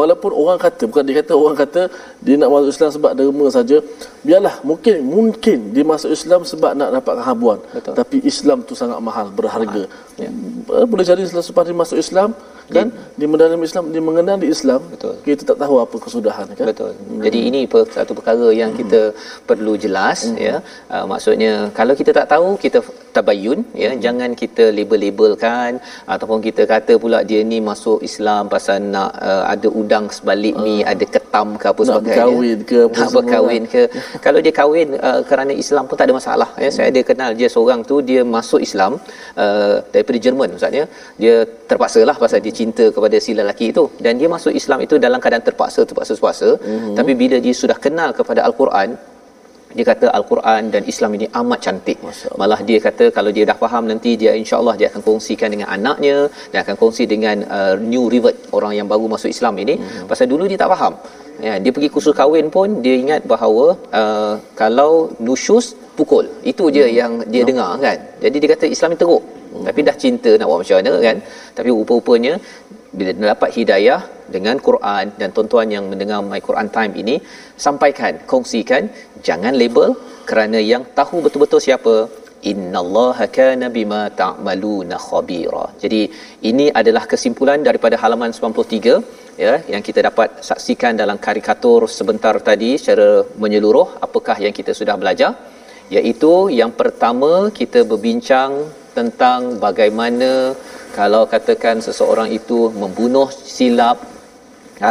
walaupun 0.00 0.30
orang 0.34 0.58
kata 0.58 0.82
bukan 0.90 1.04
dia 1.06 1.16
kata 1.22 1.32
orang 1.38 1.56
kata 1.62 1.82
dia 2.24 2.34
nak 2.40 2.50
masuk 2.54 2.70
Islam 2.74 2.90
sebab 2.96 3.10
derma 3.18 3.46
saja. 3.54 3.76
Biarlah 4.26 4.54
mungkin 4.66 4.94
mungkin 5.06 5.58
dia 5.74 5.84
masuk 5.86 6.10
Islam 6.18 6.40
sebab 6.42 6.72
nak 6.74 6.90
dapat 6.98 7.14
habuan. 7.22 7.58
Betul. 7.70 7.94
Tapi 7.94 8.16
Islam 8.26 8.58
tu 8.66 8.74
sangat 8.74 8.98
mahal, 8.98 9.30
berharga. 9.30 9.84
Ya. 10.18 10.30
Eh, 10.30 10.86
boleh 10.90 11.06
jadi 11.06 11.22
selepas 11.22 11.62
dia 11.62 11.76
masuk 11.76 11.98
Islam 11.98 12.34
kan 12.76 12.88
di 13.20 13.26
mendalami 13.32 13.66
Islam 13.68 13.84
di 14.44 14.48
Islam 14.56 14.80
betul 14.92 15.14
kita 15.26 15.42
tak 15.50 15.58
tahu 15.62 15.76
apa 15.84 15.96
kesudahan 16.04 16.48
kan 16.58 16.66
betul 16.70 16.92
hmm. 16.92 17.22
jadi 17.26 17.40
ini 17.48 17.60
satu 17.96 18.12
perkara 18.18 18.48
yang 18.60 18.70
hmm. 18.72 18.80
kita 18.80 19.00
perlu 19.48 19.74
jelas 19.84 20.18
hmm. 20.28 20.38
ya 20.46 20.56
uh, 20.94 21.04
maksudnya 21.12 21.52
kalau 21.78 21.94
kita 22.00 22.12
tak 22.18 22.26
tahu 22.34 22.48
kita 22.64 22.80
tabayun 23.16 23.60
ya 23.84 23.90
hmm. 23.90 24.00
jangan 24.04 24.30
kita 24.42 24.64
label-labelkan 24.78 25.80
ataupun 26.14 26.38
kita 26.46 26.62
kata 26.72 26.94
pula 27.02 27.20
dia 27.30 27.40
ni 27.52 27.58
masuk 27.70 27.98
Islam 28.08 28.42
pasal 28.54 28.78
nak 28.94 29.10
uh, 29.28 29.44
ada 29.54 29.68
udang 29.80 30.06
sebalik 30.18 30.54
uh. 30.58 30.64
mi 30.66 30.76
ah. 30.80 30.92
ada 30.92 31.04
ketam 31.14 31.48
ke 31.60 31.66
apa 31.72 31.82
sebagainya 31.88 32.16
nak 32.16 32.20
kahwin 32.22 32.58
ke 32.70 32.78
apa 32.88 32.98
nak 33.02 33.12
berkahwin 33.16 33.62
ke 33.74 33.82
kalau 34.26 34.40
dia 34.44 34.52
kahwin 34.60 34.88
uh, 35.08 35.20
kerana 35.30 35.52
Islam 35.64 35.84
pun 35.88 35.96
tak 36.00 36.06
ada 36.08 36.16
masalah 36.20 36.50
ya 36.64 36.68
hmm. 36.68 36.76
saya 36.76 36.86
ada 36.92 37.00
kenal 37.10 37.30
dia 37.40 37.48
seorang 37.54 37.80
tu 37.90 37.98
dia 38.10 38.20
masuk 38.36 38.60
Islam 38.68 38.92
uh, 39.44 39.74
daripada 39.94 40.18
Jerman 40.26 40.48
maksudnya 40.54 40.84
dia 41.22 41.34
terpaksa 41.70 42.00
lah 42.08 42.16
pasal 42.24 42.40
dia 42.44 42.54
cinta 42.60 42.86
kepada 42.96 43.16
si 43.24 43.32
lelaki 43.40 43.66
itu 43.72 43.84
dan 44.04 44.14
dia 44.20 44.28
masuk 44.36 44.52
Islam 44.60 44.80
itu 44.86 44.94
dalam 45.04 45.20
keadaan 45.22 45.44
terpaksa 45.48 45.80
terpaksa 45.88 46.12
terpaksa 46.16 46.48
mm-hmm. 46.56 46.96
tapi 46.98 47.12
bila 47.22 47.36
dia 47.46 47.54
sudah 47.62 47.78
kenal 47.86 48.10
kepada 48.18 48.42
al-Quran 48.48 48.90
dia 49.76 49.84
kata 49.90 50.06
al-Quran 50.18 50.62
dan 50.74 50.82
Islam 50.92 51.10
ini 51.18 51.26
amat 51.40 51.60
cantik 51.64 51.98
malah 52.40 52.60
dia 52.68 52.78
kata 52.86 53.04
kalau 53.16 53.30
dia 53.36 53.44
dah 53.50 53.56
faham 53.62 53.84
nanti 53.92 54.10
dia 54.22 54.32
insya-Allah 54.42 54.74
dia 54.80 54.86
akan 54.90 55.02
kongsikan 55.08 55.48
dengan 55.54 55.68
anaknya 55.76 56.16
dan 56.52 56.58
akan 56.64 56.76
kongsi 56.82 57.04
dengan 57.14 57.36
uh, 57.56 57.74
new 57.92 58.04
revert 58.14 58.36
orang 58.58 58.72
yang 58.78 58.86
baru 58.92 59.06
masuk 59.14 59.30
Islam 59.36 59.56
ini 59.64 59.74
mm-hmm. 59.76 60.08
pasal 60.12 60.28
dulu 60.32 60.46
dia 60.52 60.60
tak 60.62 60.72
faham 60.74 60.94
ya 61.46 61.54
dia 61.64 61.72
pergi 61.74 61.90
kursus 61.94 62.14
kahwin 62.20 62.46
pun 62.56 62.68
dia 62.84 62.94
ingat 63.02 63.22
bahawa 63.32 63.66
uh, 64.00 64.34
kalau 64.62 64.92
nusyus 65.26 65.66
pukul 65.98 66.24
itu 66.52 66.64
je 66.76 66.84
mm-hmm. 66.84 67.00
yang 67.00 67.12
dia 67.32 67.42
no. 67.44 67.48
dengar 67.50 67.70
kan 67.84 67.98
jadi 68.24 68.36
dia 68.42 68.50
kata 68.54 68.66
Islam 68.76 68.92
ini 68.94 69.00
teruk 69.04 69.24
hmm. 69.50 69.64
tapi 69.68 69.80
dah 69.88 69.96
cinta 70.02 70.30
nak 70.38 70.46
buat 70.50 70.60
macam 70.62 70.76
mana 70.80 70.92
kan? 71.06 71.16
Tapi 71.56 71.68
rupa-rupanya 71.76 72.34
bila 72.98 73.10
dapat 73.32 73.50
hidayah 73.56 74.00
dengan 74.34 74.56
Quran 74.68 75.04
dan 75.20 75.28
tuan-tuan 75.36 75.68
yang 75.74 75.84
mendengar 75.90 76.20
My 76.30 76.40
Quran 76.48 76.68
Time 76.76 76.92
ini 77.02 77.16
sampaikan 77.66 78.12
kongsikan 78.30 78.82
jangan 79.28 79.54
label 79.62 79.88
kerana 80.30 80.58
yang 80.72 80.82
tahu 80.98 81.16
betul-betul 81.24 81.60
siapa? 81.66 81.94
Innallaha 82.50 83.24
kana 83.36 83.66
bima 83.76 84.02
ta'maluna 84.20 84.96
khabira. 85.06 85.64
Jadi 85.82 86.00
ini 86.50 86.66
adalah 86.80 87.04
kesimpulan 87.12 87.60
daripada 87.68 87.96
halaman 88.02 88.30
93 88.30 89.42
ya 89.44 89.54
yang 89.72 89.82
kita 89.88 90.00
dapat 90.08 90.28
saksikan 90.48 90.94
dalam 91.02 91.18
karikatur 91.26 91.80
sebentar 91.98 92.34
tadi 92.48 92.70
secara 92.80 93.08
menyeluruh 93.42 93.88
apakah 94.06 94.36
yang 94.44 94.54
kita 94.58 94.74
sudah 94.80 94.96
belajar. 95.02 95.32
Iaitu 95.96 96.32
yang 96.60 96.72
pertama 96.80 97.32
kita 97.58 97.82
berbincang 97.90 98.52
tentang 98.96 99.40
bagaimana 99.66 100.30
kalau 100.98 101.22
katakan 101.32 101.76
seseorang 101.86 102.28
itu 102.38 102.58
membunuh 102.82 103.28
silap 103.56 103.98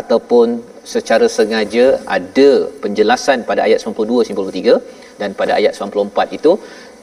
ataupun 0.02 0.48
secara 0.94 1.28
sengaja 1.38 1.86
ada 2.18 2.50
penjelasan 2.84 3.44
pada 3.50 3.62
ayat 3.68 3.80
92 3.84 4.32
93 4.32 5.20
dan 5.22 5.30
pada 5.40 5.52
ayat 5.60 5.74
94 5.76 6.38
itu 6.38 6.52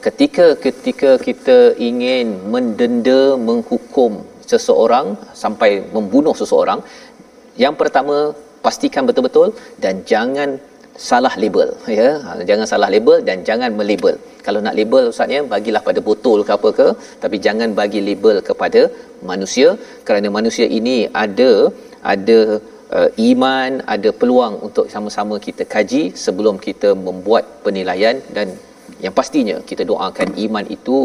ketika 0.05 0.45
ketika 0.65 1.11
kita 1.27 1.57
ingin 1.89 2.27
mendenda 2.53 3.21
menghukum 3.47 4.11
seseorang 4.51 5.07
sampai 5.43 5.71
membunuh 5.95 6.35
seseorang 6.41 6.79
yang 7.63 7.75
pertama 7.81 8.17
pastikan 8.65 9.05
betul-betul 9.09 9.49
dan 9.83 9.95
jangan 10.11 10.49
salah 11.09 11.33
label 11.43 11.69
ya 11.99 12.09
jangan 12.49 12.67
salah 12.71 12.89
label 12.93 13.17
dan 13.27 13.37
jangan 13.47 13.71
melabel 13.79 14.15
kalau 14.45 14.59
nak 14.65 14.75
label 14.79 15.03
ustaznya 15.11 15.39
bagilah 15.53 15.81
pada 15.87 15.99
botol 16.09 16.39
ke 16.47 16.51
apa 16.57 16.69
ke 16.79 16.87
tapi 17.23 17.37
jangan 17.45 17.69
bagi 17.79 18.01
label 18.09 18.37
kepada 18.49 18.81
manusia 19.31 19.67
kerana 20.07 20.29
manusia 20.37 20.67
ini 20.79 20.97
ada 21.23 21.51
ada 22.13 22.39
uh, 22.97 23.09
iman 23.29 23.71
ada 23.95 24.09
peluang 24.21 24.55
untuk 24.67 24.87
sama-sama 24.93 25.37
kita 25.47 25.65
kaji 25.75 26.03
sebelum 26.25 26.57
kita 26.67 26.91
membuat 27.07 27.43
penilaian 27.65 28.17
dan 28.37 28.47
yang 29.05 29.13
pastinya 29.19 29.57
kita 29.69 29.83
doakan 29.91 30.29
iman 30.45 30.65
itu 30.77 30.97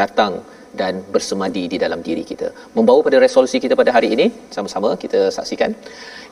datang 0.00 0.34
dan 0.80 0.94
bersemadi 1.14 1.62
di 1.72 1.76
dalam 1.84 2.00
diri 2.06 2.24
kita. 2.30 2.48
Membawa 2.76 3.00
pada 3.06 3.18
resolusi 3.24 3.58
kita 3.64 3.74
pada 3.80 3.90
hari 3.96 4.08
ini, 4.16 4.26
sama-sama 4.56 4.90
kita 5.04 5.20
saksikan. 5.36 5.72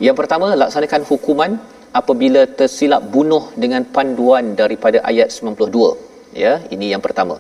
Yang 0.07 0.17
pertama, 0.21 0.49
laksanakan 0.63 1.03
hukuman 1.11 1.53
apabila 2.01 2.43
tersilap 2.61 3.03
bunuh 3.17 3.45
dengan 3.65 3.85
panduan 3.97 4.47
daripada 4.63 5.01
ayat 5.11 5.29
92 5.33 6.41
ya 6.45 6.55
ini 6.75 6.89
yang 6.93 7.03
pertama 7.07 7.37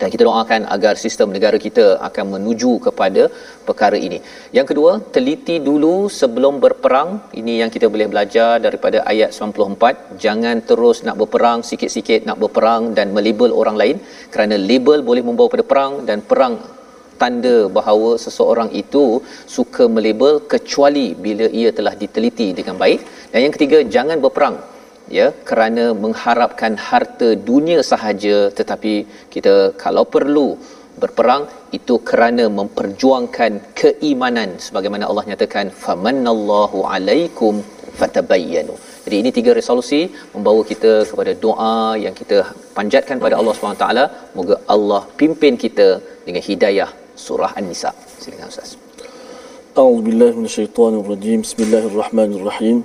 dan 0.00 0.08
kita 0.12 0.22
doakan 0.28 0.62
agar 0.74 0.92
sistem 1.04 1.28
negara 1.36 1.56
kita 1.66 1.84
akan 2.08 2.24
menuju 2.34 2.70
kepada 2.86 3.22
perkara 3.68 3.98
ini. 4.06 4.18
Yang 4.56 4.66
kedua, 4.70 4.92
teliti 5.14 5.56
dulu 5.68 5.94
sebelum 6.20 6.54
berperang. 6.64 7.10
Ini 7.40 7.54
yang 7.60 7.70
kita 7.74 7.86
boleh 7.94 8.08
belajar 8.12 8.52
daripada 8.66 9.04
ayat 9.12 9.30
94. 9.36 10.16
Jangan 10.24 10.56
terus 10.70 11.04
nak 11.06 11.18
berperang 11.20 11.60
sikit-sikit 11.70 12.24
nak 12.28 12.40
berperang 12.42 12.82
dan 12.98 13.12
melabel 13.16 13.52
orang 13.62 13.76
lain 13.82 13.96
kerana 14.32 14.56
label 14.70 15.00
boleh 15.10 15.24
membawa 15.28 15.52
pada 15.54 15.66
perang 15.72 15.92
dan 16.08 16.20
perang 16.30 16.56
tanda 17.20 17.56
bahawa 17.78 18.10
seseorang 18.24 18.70
itu 18.82 19.04
suka 19.56 19.86
melabel 19.96 20.34
kecuali 20.52 21.06
bila 21.24 21.46
ia 21.60 21.70
telah 21.78 21.94
diteliti 22.02 22.48
dengan 22.58 22.76
baik. 22.82 23.00
Dan 23.32 23.40
yang 23.44 23.54
ketiga 23.56 23.78
jangan 23.96 24.18
berperang 24.24 24.56
ya 25.18 25.26
kerana 25.48 25.84
mengharapkan 26.04 26.74
harta 26.88 27.30
dunia 27.50 27.80
sahaja. 27.92 28.36
Tetapi 28.58 28.94
kita 29.34 29.54
kalau 29.84 30.04
perlu 30.16 30.48
berperang 31.02 31.42
itu 31.78 31.94
kerana 32.10 32.44
memperjuangkan 32.58 33.52
keimanan 33.80 34.50
sebagaimana 34.66 35.04
Allah 35.10 35.24
nyatakan 35.30 35.66
famanallahu 35.84 36.78
alaikum 36.94 37.54
fatabayyanu. 38.00 38.74
Jadi 39.04 39.16
ini 39.22 39.30
tiga 39.38 39.52
resolusi 39.58 40.00
membawa 40.34 40.62
kita 40.70 40.92
kepada 41.10 41.32
doa 41.44 41.74
yang 42.04 42.14
kita 42.20 42.38
panjatkan 42.78 43.22
pada 43.24 43.34
Allah 43.40 43.54
SWT 43.56 43.86
moga 44.38 44.56
Allah 44.74 45.02
pimpin 45.20 45.54
kita 45.64 45.88
dengan 46.26 46.42
hidayah 46.48 46.90
surah 47.20 47.52
An-Nisa. 47.52 47.92
Silakan 48.24 48.48
Ustaz. 48.48 48.80
أعوذ 49.78 50.02
بالله 50.02 50.30
من 50.34 50.50
الشيطان 50.50 50.98
الرجيم 50.98 51.46
بسم 51.46 51.62
الله 51.62 51.94
الرحمن 51.94 52.30
الرحيم 52.42 52.82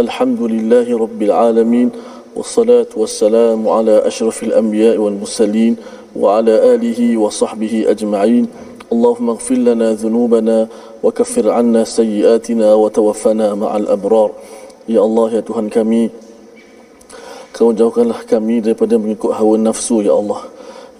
الحمد 0.00 0.40
لله 0.42 0.88
رب 0.88 1.20
العالمين 1.22 1.88
والصلاة 2.32 2.88
والسلام 2.96 3.60
على 3.68 3.94
أشرف 4.08 4.42
الأنبياء 4.42 4.96
والمرسلين 4.96 5.76
وعلى 6.16 6.54
آله 6.74 7.00
وصحبه 7.20 7.84
أجمعين 7.84 8.44
اللهم 8.92 9.26
اغفر 9.30 9.54
لنا 9.54 9.92
ذنوبنا 9.92 10.58
وكفر 11.04 11.44
عنا 11.50 11.84
سيئاتنا 11.84 12.68
وتوفنا 12.74 13.46
مع 13.54 13.76
الأبرار 13.76 14.30
يا 14.88 15.00
الله 15.04 15.26
يا 15.36 15.42
Tuhan 15.44 15.68
kami 15.68 16.08
Kau 17.52 17.76
jauhkanlah 17.76 18.24
kami 18.24 18.64
daripada 18.64 18.96
mengikut 18.96 19.36
hawa 19.36 19.60
nafsu 19.60 20.00
ya 20.00 20.16
Allah. 20.16 20.48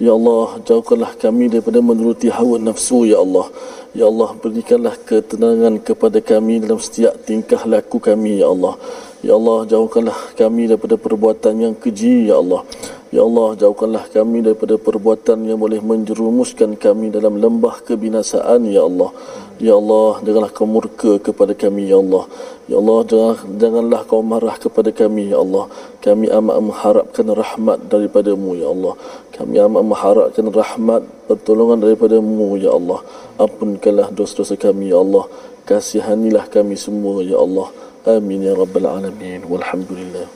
Ya 0.02 0.18
Allah, 0.18 0.58
jauhkanlah 0.66 1.14
kami 1.14 1.46
daripada 1.46 1.78
menuruti 1.78 2.26
hawa 2.26 2.58
nafsu, 2.58 3.06
Ya 3.06 3.22
Allah. 3.22 3.46
Ya 3.94 4.10
Allah, 4.10 4.34
berikanlah 4.34 4.98
ketenangan 4.98 5.78
kepada 5.78 6.18
kami 6.18 6.58
dalam 6.58 6.82
setiap 6.82 7.14
tingkah 7.22 7.62
laku 7.70 8.02
kami, 8.02 8.42
Ya 8.42 8.50
Allah. 8.50 8.74
Ya 9.22 9.38
Allah, 9.38 9.62
jauhkanlah 9.62 10.34
kami 10.34 10.66
daripada 10.66 10.98
perbuatan 10.98 11.54
yang 11.54 11.74
keji, 11.78 12.26
Ya 12.26 12.42
Allah. 12.42 12.66
Ya 13.14 13.22
Allah, 13.22 13.54
jauhkanlah 13.54 14.10
kami 14.10 14.42
daripada 14.42 14.74
perbuatan 14.74 15.38
yang 15.46 15.62
boleh 15.62 15.78
menjerumuskan 15.78 16.74
kami 16.74 17.14
dalam 17.14 17.38
lembah 17.38 17.86
kebinasaan, 17.86 18.66
Ya 18.74 18.82
Allah. 18.82 19.14
Ya 19.62 19.78
Allah, 19.78 20.18
janganlah 20.26 20.50
kau 20.50 20.66
murka 20.66 21.22
kepada 21.22 21.54
kami, 21.54 21.86
Ya 21.94 22.02
Allah. 22.02 22.26
Ya 22.70 22.78
Allah, 22.78 22.98
jangan, 23.10 23.36
janganlah 23.58 24.00
kau 24.06 24.22
marah 24.22 24.54
kepada 24.54 24.94
kami, 24.94 25.34
Ya 25.34 25.42
Allah. 25.42 25.66
Kami 25.98 26.30
amat 26.30 26.56
mengharapkan 26.62 27.26
rahmat 27.26 27.78
daripadamu, 27.90 28.54
Ya 28.54 28.70
Allah. 28.70 28.94
Kami 29.34 29.54
amat 29.66 29.82
mengharapkan 29.82 30.46
rahmat 30.46 31.02
pertolongan 31.26 31.82
daripadamu, 31.82 32.54
Ya 32.62 32.70
Allah. 32.70 33.02
Ampunkanlah 33.34 34.14
dosa-dosa 34.14 34.54
kami, 34.54 34.94
Ya 34.94 35.02
Allah. 35.02 35.26
Kasihanilah 35.66 36.46
kami 36.46 36.78
semua, 36.78 37.26
Ya 37.26 37.42
Allah. 37.42 37.66
Amin, 38.06 38.46
Ya 38.46 38.54
Rabbal 38.54 38.86
Alamin. 38.86 39.42
Walhamdulillah. 39.46 40.26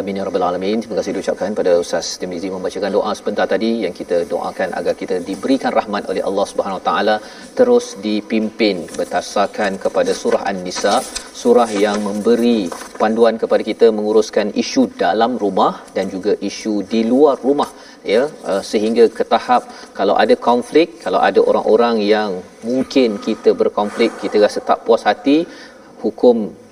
Amin 0.00 0.18
ya 0.18 0.24
rabbal 0.26 0.44
alamin. 0.46 0.80
Terima 0.82 0.96
kasih 0.98 1.12
diucapkan 1.14 1.56
pada 1.58 1.72
Ustaz 1.80 2.06
Timizi 2.20 2.48
membacakan 2.52 2.90
doa 2.96 3.10
sebentar 3.18 3.44
tadi 3.50 3.84
yang 3.84 3.92
kita 3.98 4.18
doakan 4.30 4.68
agar 4.78 4.94
kita 5.00 5.16
diberikan 5.26 5.72
rahmat 5.78 6.08
oleh 6.10 6.22
Allah 6.28 6.46
Subhanahu 6.50 6.78
Wa 6.80 6.84
Taala 6.86 7.16
terus 7.58 7.86
dipimpin 8.06 8.76
berdasarkan 8.98 9.76
kepada 9.84 10.12
surah 10.20 10.42
An-Nisa, 10.50 10.94
surah 11.42 11.68
yang 11.84 11.98
memberi 12.08 12.72
panduan 13.02 13.36
kepada 13.42 13.62
kita 13.70 13.92
menguruskan 13.98 14.56
isu 14.62 14.84
dalam 15.04 15.36
rumah 15.44 15.84
dan 15.96 16.08
juga 16.14 16.32
isu 16.50 16.74
di 16.94 17.02
luar 17.12 17.36
rumah 17.44 17.68
ya 18.14 18.22
uh, 18.48 18.62
sehingga 18.70 19.12
ke 19.18 19.28
tahap 19.34 19.68
kalau 19.98 20.16
ada 20.24 20.36
konflik, 20.48 21.04
kalau 21.04 21.20
ada 21.28 21.42
orang-orang 21.50 21.98
yang 22.14 22.40
mungkin 22.64 23.20
kita 23.28 23.52
berkonflik, 23.52 24.16
kita 24.24 24.40
rasa 24.46 24.64
tak 24.70 24.88
puas 24.88 25.04
hati, 25.10 25.38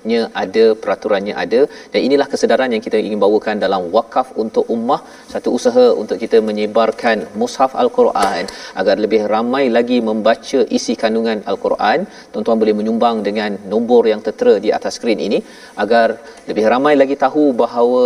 hukumnya 0.01 0.21
ada 0.43 0.65
peraturannya 0.81 1.33
ada. 1.43 1.61
Dan 1.93 1.99
inilah 2.07 2.27
kesedaran 2.31 2.73
yang 2.73 2.83
kita 2.87 2.97
ingin 3.07 3.19
bawakan 3.23 3.61
dalam 3.65 3.81
wakaf 3.95 4.27
untuk 4.43 4.65
ummah. 4.75 5.01
Satu 5.33 5.49
usaha 5.57 5.85
untuk 6.01 6.17
kita 6.23 6.37
menyebarkan 6.49 7.17
mushaf 7.41 7.71
al-Quran 7.83 8.43
agar 8.81 8.95
lebih 9.05 9.21
ramai 9.33 9.63
lagi 9.77 9.97
membaca 10.09 10.59
isi 10.77 10.95
kandungan 11.03 11.45
al-Quran. 11.51 12.09
Tuan-tuan 12.33 12.57
boleh 12.63 12.75
menyumbang 12.79 13.21
dengan 13.27 13.51
nombor 13.73 14.03
yang 14.11 14.21
tertera 14.25 14.55
di 14.65 14.71
atas 14.77 14.97
skrin 14.97 15.21
ini 15.27 15.39
agar 15.83 16.17
lebih 16.49 16.65
ramai 16.73 16.93
lagi 17.01 17.15
tahu 17.25 17.45
bahawa 17.63 18.05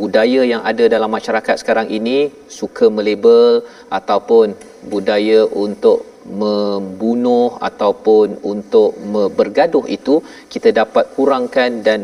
budaya 0.00 0.42
yang 0.52 0.62
ada 0.70 0.84
dalam 0.94 1.10
masyarakat 1.16 1.56
sekarang 1.62 1.88
ini 1.98 2.18
suka 2.58 2.86
melabel 2.96 3.62
ataupun 3.98 4.56
budaya 4.92 5.40
untuk 5.64 6.09
membunuh 6.42 7.58
ataupun 7.68 8.38
untuk 8.52 8.94
bergaduh 9.38 9.84
itu 9.96 10.14
kita 10.52 10.70
dapat 10.80 11.04
kurangkan 11.16 11.82
dan 11.86 12.00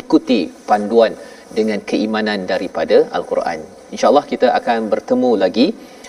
ikuti 0.00 0.40
panduan 0.68 1.12
dengan 1.58 1.80
keimanan 1.90 2.40
daripada 2.52 2.96
al-Quran. 3.16 3.58
Insya-Allah 3.94 4.24
kita 4.32 4.48
akan 4.58 4.78
bertemu 4.92 5.30
lagi 5.42 5.66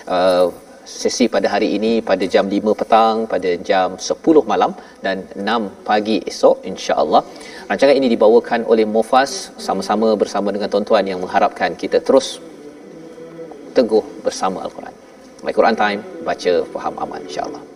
uh, 0.10 0.48
sesi 0.88 1.26
pada 1.36 1.48
hari 1.54 1.70
ini 1.78 1.92
pada 2.10 2.26
jam 2.34 2.46
5 2.56 2.80
petang, 2.82 3.16
pada 3.34 3.50
jam 3.70 4.00
10 4.00 4.52
malam 4.52 4.72
dan 5.06 5.18
6 5.36 5.88
pagi 5.90 6.18
esok 6.32 6.64
insya-Allah. 6.72 7.22
Rancangan 7.70 7.96
ini 8.00 8.08
dibawakan 8.16 8.64
oleh 8.72 8.86
Mofas 8.96 9.52
sama-sama 9.68 10.10
bersama 10.22 10.56
dengan 10.56 10.72
tuan-tuan 10.72 11.06
yang 11.12 11.20
mengharapkan 11.24 11.76
kita 11.82 12.00
terus 12.08 12.40
teguh 13.78 14.06
bersama 14.26 14.64
Al-Quran. 14.66 15.07
My 15.48 15.56
Quran 15.56 15.80
Time, 15.80 16.04
baca, 16.28 16.54
faham, 16.76 17.00
aman 17.00 17.24
insya-Allah. 17.24 17.67